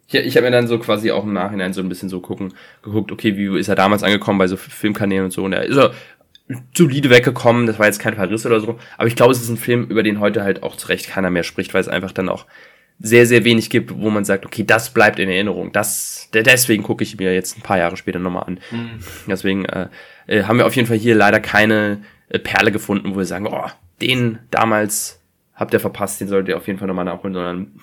ich, 0.08 0.16
ich 0.16 0.36
habe 0.36 0.46
mir 0.46 0.52
dann 0.52 0.68
so 0.68 0.78
quasi 0.80 1.12
auch 1.12 1.24
im 1.24 1.34
Nachhinein 1.34 1.74
so 1.74 1.82
ein 1.82 1.90
bisschen 1.90 2.10
so 2.10 2.20
gucken, 2.20 2.54
geguckt, 2.84 3.12
okay, 3.12 3.38
wie 3.38 3.58
ist 3.58 3.70
er 3.70 3.76
damals 3.76 4.04
angekommen 4.04 4.38
bei 4.38 4.48
so 4.48 4.58
Filmkanälen 4.58 5.26
und 5.26 5.32
so. 5.32 5.44
Und 5.44 5.54
er 5.54 5.64
ist 5.64 5.78
er 5.78 5.94
solide 6.76 7.10
weggekommen, 7.10 7.68
das 7.68 7.80
war 7.80 7.86
jetzt 7.86 8.00
kein 8.00 8.16
Verriss 8.16 8.46
oder 8.46 8.60
so. 8.60 8.78
Aber 8.98 9.08
ich 9.08 9.16
glaube, 9.16 9.32
es 9.32 9.42
ist 9.42 9.50
ein 9.50 9.58
Film, 9.58 9.86
über 9.86 10.04
den 10.04 10.20
heute 10.20 10.44
halt 10.44 10.62
auch 10.64 10.76
zu 10.76 10.88
Recht 10.88 11.10
keiner 11.10 11.30
mehr 11.30 11.44
spricht, 11.44 11.74
weil 11.74 11.82
es 11.82 11.88
einfach 11.88 12.12
dann 12.12 12.30
auch 12.30 12.46
sehr, 13.00 13.26
sehr 13.26 13.44
wenig 13.44 13.70
gibt, 13.70 13.98
wo 13.98 14.10
man 14.10 14.24
sagt, 14.24 14.46
okay, 14.46 14.64
das 14.66 14.94
bleibt 14.94 15.20
in 15.20 15.30
Erinnerung. 15.30 15.72
Das, 15.72 16.30
deswegen 16.34 16.84
gucke 16.84 17.04
ich 17.04 17.18
mir 17.18 17.34
jetzt 17.34 17.58
ein 17.58 17.62
paar 17.62 17.78
Jahre 17.78 17.98
später 17.98 18.20
nochmal 18.20 18.44
an. 18.44 18.60
Mhm. 18.72 19.00
Deswegen 19.28 19.66
äh, 19.66 19.88
äh, 20.28 20.44
haben 20.44 20.58
wir 20.58 20.66
auf 20.66 20.76
jeden 20.76 20.88
Fall 20.88 20.98
hier 20.98 21.16
leider 21.16 21.40
keine 21.40 22.04
äh, 22.30 22.40
Perle 22.40 22.72
gefunden, 22.72 23.14
wo 23.14 23.18
wir 23.18 23.26
sagen, 23.26 23.48
oh, 23.48 23.66
den 24.08 24.40
damals 24.52 25.22
habt 25.56 25.74
ihr 25.74 25.80
verpasst, 25.80 26.22
den 26.22 26.28
solltet 26.28 26.50
ihr 26.50 26.58
auf 26.58 26.68
jeden 26.68 26.80
Fall 26.80 26.88
nochmal 26.88 27.06
nachholen, 27.06 27.34
sondern 27.34 27.80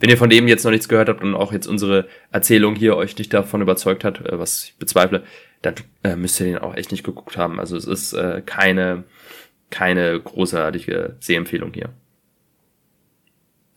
wenn 0.00 0.10
ihr 0.10 0.18
von 0.18 0.30
dem 0.30 0.48
jetzt 0.48 0.64
noch 0.64 0.70
nichts 0.70 0.88
gehört 0.88 1.08
habt 1.08 1.22
und 1.22 1.34
auch 1.34 1.52
jetzt 1.52 1.66
unsere 1.66 2.08
Erzählung 2.30 2.74
hier 2.74 2.96
euch 2.96 3.16
nicht 3.16 3.32
davon 3.32 3.62
überzeugt 3.62 4.04
hat, 4.04 4.20
äh, 4.20 4.38
was 4.38 4.64
ich 4.64 4.76
bezweifle, 4.76 5.24
dann 5.62 5.74
äh, 6.02 6.16
müsst 6.16 6.40
ihr 6.40 6.46
den 6.46 6.58
auch 6.58 6.74
echt 6.74 6.90
nicht 6.90 7.04
geguckt 7.04 7.36
haben. 7.36 7.58
Also 7.58 7.76
es 7.76 7.86
ist 7.86 8.12
äh, 8.12 8.42
keine, 8.44 9.04
keine 9.70 10.20
großartige 10.20 11.16
Sehempfehlung 11.20 11.72
hier. 11.72 11.90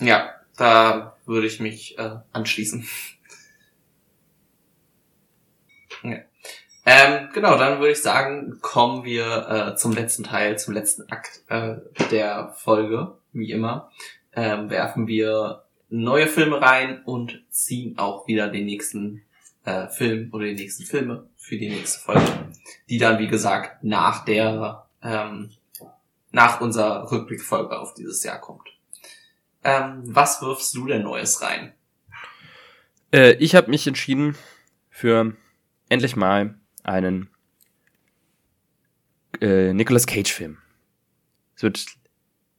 Ja, 0.01 0.32
da 0.58 1.18
würde 1.26 1.47
ich 1.47 1.60
mich 1.60 1.97
anschließen. 2.34 2.84
ja. 6.03 6.18
Ähm, 6.89 7.27
genau, 7.33 7.57
dann 7.57 7.79
würde 7.79 7.91
ich 7.91 8.01
sagen, 8.01 8.59
kommen 8.61 9.03
wir 9.03 9.49
äh, 9.49 9.75
zum 9.75 9.91
letzten 9.91 10.23
Teil, 10.23 10.57
zum 10.57 10.73
letzten 10.73 11.11
Akt 11.11 11.43
äh, 11.49 11.75
der 12.11 12.53
Folge, 12.55 13.17
wie 13.33 13.51
immer. 13.51 13.91
Ähm, 14.31 14.69
werfen 14.69 15.05
wir 15.05 15.63
neue 15.89 16.27
Filme 16.27 16.61
rein 16.61 17.01
und 17.03 17.43
ziehen 17.49 17.97
auch 17.97 18.25
wieder 18.25 18.47
den 18.47 18.65
nächsten 18.65 19.23
äh, 19.65 19.89
Film 19.89 20.29
oder 20.31 20.45
die 20.45 20.55
nächsten 20.55 20.85
Filme 20.85 21.27
für 21.35 21.57
die 21.57 21.67
nächste 21.67 21.99
Folge, 21.99 22.25
die 22.88 22.99
dann, 22.99 23.19
wie 23.19 23.27
gesagt, 23.27 23.83
nach 23.83 24.23
der, 24.23 24.88
ähm, 25.03 25.49
nach 26.31 26.61
unserer 26.61 27.11
Rückblickfolge 27.11 27.77
auf 27.77 27.95
dieses 27.95 28.23
Jahr 28.23 28.39
kommt. 28.39 28.69
Ähm, 29.61 30.03
was 30.05 30.41
wirfst 30.41 30.73
du 30.73 30.88
denn 30.88 31.03
Neues 31.03 31.41
rein? 31.41 31.73
Äh, 33.11 33.33
ich 33.33 33.55
habe 33.55 33.71
mich 33.71 33.88
entschieden 33.88 34.38
für 34.89 35.35
endlich 35.89 36.15
mal 36.15 36.55
einen 36.88 37.29
äh, 39.41 39.73
Nicolas 39.73 40.07
Cage-Film. 40.07 40.57
Es 41.55 41.63
wird 41.63 41.85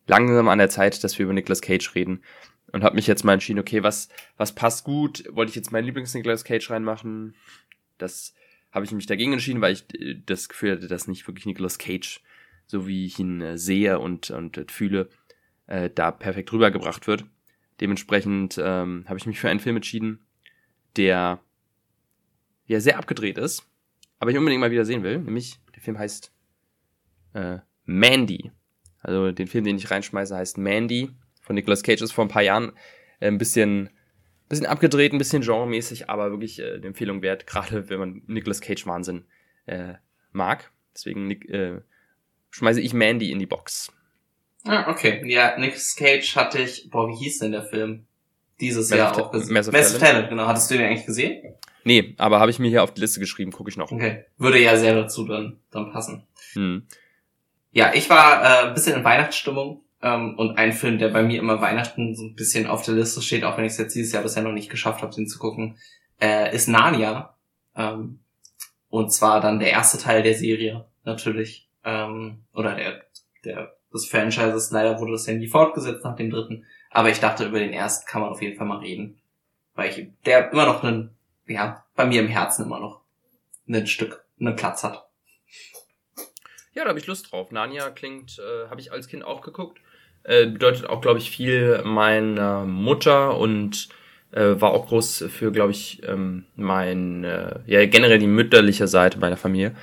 langsam 0.07 0.49
an 0.49 0.59
der 0.59 0.71
Zeit, 0.71 1.03
dass 1.03 1.19
wir 1.19 1.25
über 1.25 1.33
Nicolas 1.33 1.61
Cage 1.61 1.95
reden. 1.95 2.23
Und 2.71 2.85
habe 2.85 2.97
mich 2.97 3.07
jetzt 3.07 3.25
mal 3.25 3.33
entschieden, 3.33 3.61
okay, 3.61 3.83
was, 3.83 4.09
was 4.37 4.55
passt 4.55 4.85
gut? 4.85 5.25
Wollte 5.31 5.51
ich 5.51 5.57
jetzt 5.57 5.73
meinen 5.73 5.87
Lieblings-Nicolas 5.87 6.45
Cage 6.45 6.71
reinmachen? 6.71 7.35
Das 7.97 8.35
habe 8.71 8.85
ich 8.85 8.93
mich 8.93 9.07
dagegen 9.07 9.33
entschieden, 9.33 9.63
weil 9.63 9.73
ich 9.73 9.95
äh, 9.95 10.21
das 10.27 10.49
Gefühl 10.49 10.73
hatte, 10.73 10.87
dass 10.87 11.09
nicht 11.09 11.27
wirklich 11.27 11.47
Nicolas 11.47 11.79
Cage, 11.79 12.21
so 12.67 12.87
wie 12.87 13.07
ich 13.07 13.19
ihn 13.19 13.41
äh, 13.41 13.57
sehe 13.57 13.99
und, 13.99 14.31
und 14.31 14.59
äh, 14.59 14.67
fühle, 14.69 15.09
äh, 15.67 15.89
da 15.89 16.11
perfekt 16.11 16.53
rübergebracht 16.53 17.07
wird. 17.07 17.25
Dementsprechend 17.81 18.59
ähm, 18.63 19.05
habe 19.09 19.19
ich 19.19 19.27
mich 19.27 19.41
für 19.41 19.49
einen 19.49 19.61
Film 19.61 19.77
entschieden, 19.77 20.19
der 20.97 21.41
ja 22.67 22.81
sehr 22.81 22.99
abgedreht 22.99 23.39
ist, 23.39 23.67
aber 24.19 24.31
ich 24.31 24.39
unbedingt 24.39 24.61
mal 24.61 24.71
wieder 24.71 24.85
sehen 24.85 25.03
will. 25.03 25.19
Nämlich, 25.19 25.59
der 25.75 25.83
Film 25.83 25.99
heißt 25.99 26.33
äh, 27.35 27.59
Mandy. 27.85 28.51
Also 29.01 29.33
den 29.33 29.47
Film, 29.47 29.65
den 29.65 29.77
ich 29.77 29.91
reinschmeiße, 29.91 30.37
heißt 30.37 30.59
Mandy 30.59 31.11
von 31.41 31.55
Nicolas 31.55 31.83
Cage. 31.83 32.03
Ist 32.03 32.13
vor 32.13 32.25
ein 32.25 32.31
paar 32.31 32.43
Jahren 32.43 32.73
äh, 33.21 33.29
ein 33.29 33.39
bisschen, 33.39 33.91
bisschen 34.49 34.67
abgedreht, 34.67 35.13
ein 35.13 35.19
bisschen 35.19 35.43
genremäßig, 35.43 36.11
aber 36.11 36.31
wirklich 36.31 36.59
äh, 36.59 36.75
eine 36.75 36.87
Empfehlung 36.87 37.23
wert, 37.23 37.47
gerade 37.47 37.89
wenn 37.89 37.99
man 37.99 38.23
Nicolas 38.27 38.61
Cage 38.61 38.87
Wahnsinn 38.87 39.25
äh, 39.67 39.95
mag. 40.33 40.73
Deswegen 40.95 41.31
äh, 41.31 41.81
schmeiße 42.51 42.81
ich 42.81 42.93
Mandy 42.93 43.31
in 43.31 43.39
die 43.39 43.47
Box. 43.47 43.93
Ah, 44.65 44.91
okay. 44.91 45.23
Ja, 45.27 45.57
Nicolas 45.59 45.95
Cage 45.97 46.37
hatte 46.37 46.59
ich, 46.59 46.91
boah, 46.91 47.09
wie 47.09 47.17
hieß 47.17 47.39
denn 47.39 47.53
der 47.53 47.63
Film? 47.63 48.07
Dieses 48.61 48.91
Mass 48.91 48.99
Jahr 48.99 49.17
auch 49.17 49.31
gesehen. 49.31 49.55
Mass 49.55 49.69
of, 49.69 49.73
Mass 49.73 49.95
of 49.95 50.01
Talent, 50.01 50.29
genau. 50.31 50.47
Hattest 50.47 50.69
du 50.71 50.77
den 50.77 50.87
eigentlich 50.87 51.07
gesehen? 51.07 51.55
Nee, 51.89 52.15
aber 52.19 52.39
habe 52.39 52.51
ich 52.51 52.59
mir 52.59 52.69
hier 52.69 52.83
auf 52.83 52.93
die 52.93 53.01
Liste 53.01 53.19
geschrieben, 53.19 53.51
gucke 53.51 53.71
ich 53.71 53.79
noch. 53.79 53.91
Okay. 53.91 54.27
Würde 54.37 54.61
ja 54.61 54.77
sehr 54.77 54.95
dazu 54.95 55.25
dann, 55.25 55.59
dann 55.71 55.91
passen. 55.91 56.27
Hm. 56.53 56.87
Ja, 57.71 57.95
ich 57.95 58.11
war 58.11 58.43
äh, 58.43 58.69
ein 58.69 58.75
bisschen 58.75 58.95
in 58.95 59.05
Weihnachtsstimmung 59.05 59.81
ähm, 60.03 60.35
und 60.37 60.59
ein 60.59 60.75
Film, 60.75 60.99
der 60.99 61.09
bei 61.09 61.23
mir 61.23 61.39
immer 61.39 61.63
Weihnachten 61.63 62.15
so 62.15 62.25
ein 62.25 62.35
bisschen 62.35 62.67
auf 62.67 62.85
der 62.85 62.93
Liste 62.93 63.23
steht, 63.23 63.43
auch 63.43 63.57
wenn 63.57 63.65
ich 63.65 63.73
es 63.73 63.79
jetzt 63.79 63.95
dieses 63.95 64.13
Jahr 64.13 64.23
bisher 64.23 64.43
noch 64.43 64.53
nicht 64.53 64.69
geschafft 64.69 65.01
habe, 65.01 65.15
den 65.15 65.27
zu 65.27 65.39
gucken, 65.39 65.79
äh, 66.21 66.55
ist 66.55 66.69
Narnia. 66.69 67.35
Ähm, 67.75 68.21
und 68.91 69.11
zwar 69.11 69.41
dann 69.41 69.59
der 69.59 69.71
erste 69.71 69.97
Teil 69.97 70.23
der 70.23 70.35
Serie, 70.35 70.85
natürlich. 71.05 71.71
Ähm, 71.85 72.43
oder 72.53 72.75
der, 72.75 73.01
der 73.47 73.73
des 73.95 74.11
Franchises. 74.11 74.71
Leider 74.73 75.01
wurde 75.01 75.13
das 75.13 75.27
ja 75.27 75.33
nie 75.33 75.49
fortgesetzt 75.49 76.05
nach 76.05 76.17
dem 76.17 76.29
dritten. 76.29 76.67
Aber 76.91 77.09
ich 77.09 77.21
dachte, 77.21 77.47
über 77.47 77.61
den 77.61 77.73
ersten 77.73 78.07
kann 78.07 78.21
man 78.21 78.29
auf 78.29 78.43
jeden 78.43 78.59
Fall 78.59 78.67
mal 78.67 78.81
reden. 78.81 79.23
Weil 79.75 79.89
ich, 79.89 80.09
der 80.27 80.53
immer 80.53 80.67
noch 80.67 80.85
einen, 80.85 81.17
ja, 81.49 81.85
bei 81.97 82.07
mir 82.07 82.21
im 82.21 82.29
Herzen 82.29 82.65
immer 82.65 82.81
noch 82.81 83.01
ein 83.69 83.87
Stück, 83.87 84.25
einen 84.41 84.57
Platz 84.57 84.85
hat. 84.85 85.09
Ja, 86.75 86.85
da 86.85 86.91
habe 86.91 86.99
ich 86.99 87.07
Lust 87.07 87.33
drauf. 87.33 87.51
Narnia 87.51 87.91
klingt, 87.91 88.39
äh, 88.39 88.69
habe 88.69 88.81
ich 88.81 88.93
als 88.93 89.09
Kind 89.09 89.25
auch 89.25 89.41
geguckt. 89.41 89.81
Äh, 90.23 90.47
bedeutet 90.47 90.87
auch, 90.87 91.01
glaube 91.01 91.19
ich, 91.19 91.31
viel 91.31 91.83
meiner 91.85 92.65
Mutter 92.65 93.37
und 93.37 93.89
äh, 94.31 94.61
war 94.61 94.71
auch 94.73 94.87
groß 94.87 95.25
für, 95.29 95.51
glaube 95.51 95.73
ich, 95.73 96.03
ähm, 96.07 96.45
mein, 96.55 97.25
äh, 97.25 97.61
ja, 97.67 97.85
generell 97.87 98.19
die 98.19 98.27
mütterliche 98.27 98.87
Seite 98.87 99.19
meiner 99.19 99.37
Familie. 99.37 99.75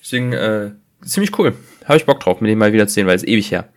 Deswegen, 0.00 0.32
äh, 0.32 0.72
ziemlich 1.04 1.38
cool. 1.38 1.54
Habe 1.84 1.98
ich 1.98 2.06
Bock 2.06 2.20
drauf, 2.20 2.40
mit 2.40 2.50
dem 2.50 2.58
mal 2.58 2.72
wieder 2.72 2.88
zu 2.88 2.94
sehen, 2.94 3.06
weil 3.06 3.16
es 3.16 3.24
ewig 3.24 3.50
her. 3.50 3.68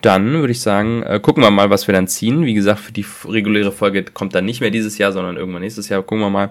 Dann 0.00 0.32
würde 0.32 0.52
ich 0.52 0.60
sagen, 0.60 1.02
äh, 1.02 1.20
gucken 1.20 1.42
wir 1.42 1.50
mal, 1.50 1.70
was 1.70 1.86
wir 1.88 1.94
dann 1.94 2.06
ziehen. 2.06 2.44
Wie 2.44 2.54
gesagt, 2.54 2.80
für 2.80 2.92
die 2.92 3.06
reguläre 3.24 3.72
Folge 3.72 4.04
kommt 4.04 4.34
dann 4.34 4.44
nicht 4.44 4.60
mehr 4.60 4.70
dieses 4.70 4.98
Jahr, 4.98 5.12
sondern 5.12 5.36
irgendwann 5.36 5.62
nächstes 5.62 5.88
Jahr. 5.88 6.02
Gucken 6.02 6.20
wir 6.20 6.30
mal. 6.30 6.50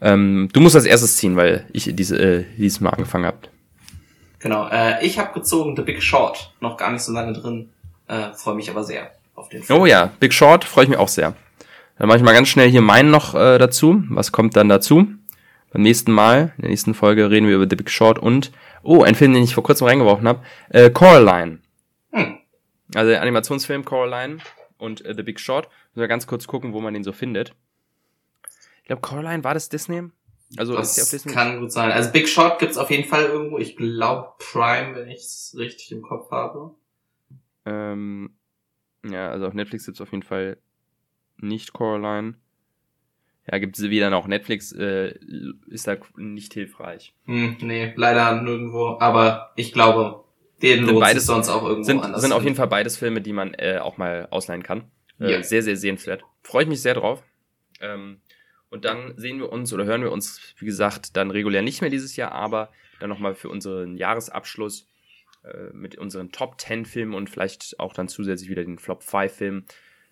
Ähm, 0.00 0.48
du 0.52 0.60
musst 0.60 0.74
als 0.74 0.86
erstes 0.86 1.16
ziehen, 1.16 1.36
weil 1.36 1.66
ich 1.72 1.88
diese, 1.94 2.18
äh, 2.18 2.44
dieses 2.56 2.80
Mal 2.80 2.90
angefangen 2.90 3.26
habe. 3.26 3.38
Genau. 4.38 4.68
Äh, 4.68 5.04
ich 5.06 5.18
habe 5.18 5.32
gezogen 5.34 5.76
The 5.76 5.82
Big 5.82 6.02
Short. 6.02 6.52
Noch 6.60 6.76
gar 6.76 6.90
nicht 6.90 7.02
so 7.02 7.12
lange 7.12 7.32
drin. 7.32 7.68
Äh, 8.08 8.32
Freue 8.34 8.56
mich 8.56 8.68
aber 8.70 8.84
sehr 8.84 9.12
auf 9.34 9.48
den 9.48 9.62
Film. 9.62 9.80
Oh 9.80 9.86
ja, 9.86 10.10
Big 10.18 10.32
Short 10.32 10.64
freue 10.64 10.84
ich 10.84 10.90
mich 10.90 10.98
auch 10.98 11.08
sehr. 11.08 11.34
Dann 11.98 12.08
mache 12.08 12.18
ich 12.18 12.24
mal 12.24 12.32
ganz 12.32 12.48
schnell 12.48 12.70
hier 12.70 12.82
meinen 12.82 13.10
noch 13.10 13.34
äh, 13.34 13.58
dazu. 13.58 14.02
Was 14.08 14.32
kommt 14.32 14.56
dann 14.56 14.68
dazu? 14.68 15.06
Beim 15.72 15.82
nächsten 15.82 16.10
Mal, 16.10 16.52
in 16.56 16.62
der 16.62 16.70
nächsten 16.70 16.94
Folge, 16.94 17.30
reden 17.30 17.46
wir 17.46 17.54
über 17.54 17.66
The 17.68 17.76
Big 17.76 17.90
Short 17.90 18.18
und, 18.18 18.50
oh, 18.82 19.02
ein 19.02 19.14
Film, 19.14 19.32
den 19.32 19.42
ich 19.42 19.54
vor 19.54 19.62
kurzem 19.62 19.86
reingeworfen 19.86 20.26
habe, 20.26 20.40
äh, 20.70 20.90
Coraline. 20.90 21.58
Hm. 22.12 22.38
Also 22.94 23.10
der 23.10 23.22
Animationsfilm 23.22 23.84
Coraline 23.84 24.38
und 24.78 25.04
äh, 25.04 25.14
The 25.14 25.22
Big 25.22 25.40
Short. 25.40 25.68
Müssen 25.90 26.00
wir 26.00 26.08
ganz 26.08 26.26
kurz 26.26 26.46
gucken, 26.46 26.72
wo 26.72 26.80
man 26.80 26.94
den 26.94 27.04
so 27.04 27.12
findet. 27.12 27.54
Ich 28.82 28.88
glaube, 28.88 29.02
Coraline 29.02 29.44
war 29.44 29.54
das 29.54 29.68
Disney? 29.68 30.10
Also 30.56 30.76
das 30.76 30.90
ist 30.90 30.96
der 30.96 31.04
auf 31.04 31.10
Disney? 31.10 31.32
kann 31.32 31.60
gut 31.60 31.72
sein. 31.72 31.92
Also 31.92 32.10
Big 32.10 32.28
Short 32.28 32.58
gibt's 32.58 32.76
auf 32.76 32.90
jeden 32.90 33.08
Fall 33.08 33.24
irgendwo. 33.24 33.58
Ich 33.58 33.76
glaube 33.76 34.32
Prime, 34.38 34.94
wenn 34.94 35.08
ich 35.08 35.20
es 35.20 35.54
richtig 35.56 35.92
im 35.92 36.02
Kopf 36.02 36.30
habe. 36.30 36.74
Ähm, 37.64 38.34
ja, 39.08 39.30
also 39.30 39.46
auf 39.46 39.54
Netflix 39.54 39.86
gibt's 39.86 40.00
auf 40.00 40.10
jeden 40.10 40.24
Fall 40.24 40.58
nicht 41.38 41.72
Coraline. 41.72 42.34
Ja, 43.50 43.58
gibt 43.58 43.76
es 43.78 43.84
wieder 43.88 44.10
noch. 44.10 44.26
Netflix 44.28 44.72
äh, 44.72 45.18
ist 45.66 45.88
da 45.88 45.96
nicht 46.16 46.54
hilfreich. 46.54 47.14
Hm, 47.24 47.56
nee, 47.60 47.92
leider 47.96 48.40
nirgendwo. 48.40 48.98
Aber 49.00 49.52
ich 49.56 49.72
glaube, 49.72 50.24
den 50.62 50.84
lohnt 50.84 51.00
beides, 51.00 51.26
sonst 51.26 51.48
auch 51.48 51.62
irgendwo 51.62 51.84
sind, 51.84 52.00
anders. 52.00 52.22
Sind 52.22 52.32
auf 52.32 52.42
jeden 52.42 52.56
Fall 52.56 52.68
beides 52.68 52.96
Filme, 52.96 53.20
die 53.20 53.32
man 53.32 53.54
äh, 53.54 53.78
auch 53.78 53.96
mal 53.96 54.28
ausleihen 54.30 54.62
kann. 54.62 54.90
Äh, 55.20 55.32
ja. 55.32 55.42
Sehr, 55.42 55.62
sehr 55.62 55.76
sehenswert. 55.76 56.22
Freue 56.42 56.64
ich 56.64 56.68
mich 56.68 56.82
sehr 56.82 56.94
drauf. 56.94 57.22
Ähm, 57.80 58.20
und 58.70 58.84
dann 58.84 59.14
sehen 59.16 59.38
wir 59.38 59.52
uns 59.52 59.72
oder 59.72 59.84
hören 59.84 60.02
wir 60.02 60.12
uns, 60.12 60.40
wie 60.58 60.66
gesagt, 60.66 61.16
dann 61.16 61.30
regulär 61.30 61.62
nicht 61.62 61.80
mehr 61.80 61.90
dieses 61.90 62.16
Jahr, 62.16 62.32
aber 62.32 62.70
dann 63.00 63.10
nochmal 63.10 63.34
für 63.34 63.48
unseren 63.48 63.96
Jahresabschluss 63.96 64.88
äh, 65.44 65.72
mit 65.72 65.98
unseren 65.98 66.32
Top 66.32 66.60
10 66.60 66.86
Filmen 66.86 67.14
und 67.14 67.28
vielleicht 67.28 67.78
auch 67.78 67.92
dann 67.92 68.08
zusätzlich 68.08 68.48
wieder 68.48 68.64
den 68.64 68.78
Flop 68.78 69.02
5 69.02 69.32
Filmen 69.32 69.66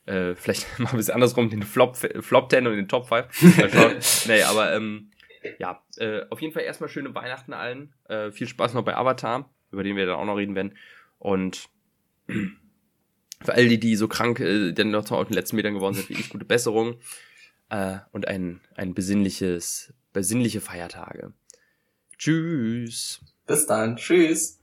äh, 0.06 0.34
vielleicht 0.34 0.78
machen 0.78 0.94
wir 0.94 1.00
es 1.00 1.10
andersrum, 1.10 1.50
den 1.50 1.62
Flop, 1.62 1.96
Flop 1.96 2.50
10 2.50 2.66
und 2.66 2.76
den 2.76 2.88
Top 2.88 3.06
5. 3.06 4.26
nee, 4.26 4.42
aber 4.42 4.74
ähm, 4.74 5.10
ja, 5.58 5.82
äh, 5.98 6.22
auf 6.30 6.40
jeden 6.40 6.52
Fall 6.52 6.62
erstmal 6.62 6.88
schöne 6.88 7.14
Weihnachten 7.14 7.52
allen. 7.52 7.92
Äh, 8.08 8.30
viel 8.30 8.48
Spaß 8.48 8.74
noch 8.74 8.84
bei 8.84 8.96
Avatar, 8.96 9.48
über 9.70 9.82
den 9.82 9.96
wir 9.96 10.06
dann 10.06 10.16
auch 10.16 10.24
noch 10.24 10.36
reden 10.36 10.54
werden. 10.54 10.76
Und 11.18 11.68
für 12.26 13.54
all 13.54 13.68
die, 13.68 13.80
die 13.80 13.96
so 13.96 14.08
krank 14.08 14.40
äh, 14.40 14.72
denn 14.72 14.90
noch 14.90 15.10
auf 15.10 15.28
den 15.28 15.34
letzten 15.34 15.56
Metern 15.56 15.74
geworden 15.74 15.94
sind 15.94 16.08
wie 16.08 16.14
ich, 16.14 16.28
gute 16.28 16.44
Besserung. 16.44 16.96
Äh, 17.68 17.98
und 18.12 18.28
ein, 18.28 18.60
ein 18.74 18.94
besinnliches, 18.94 19.94
besinnliche 20.12 20.60
Feiertage. 20.60 21.32
Tschüss. 22.18 23.20
Bis 23.46 23.66
dann. 23.66 23.96
Tschüss. 23.96 24.59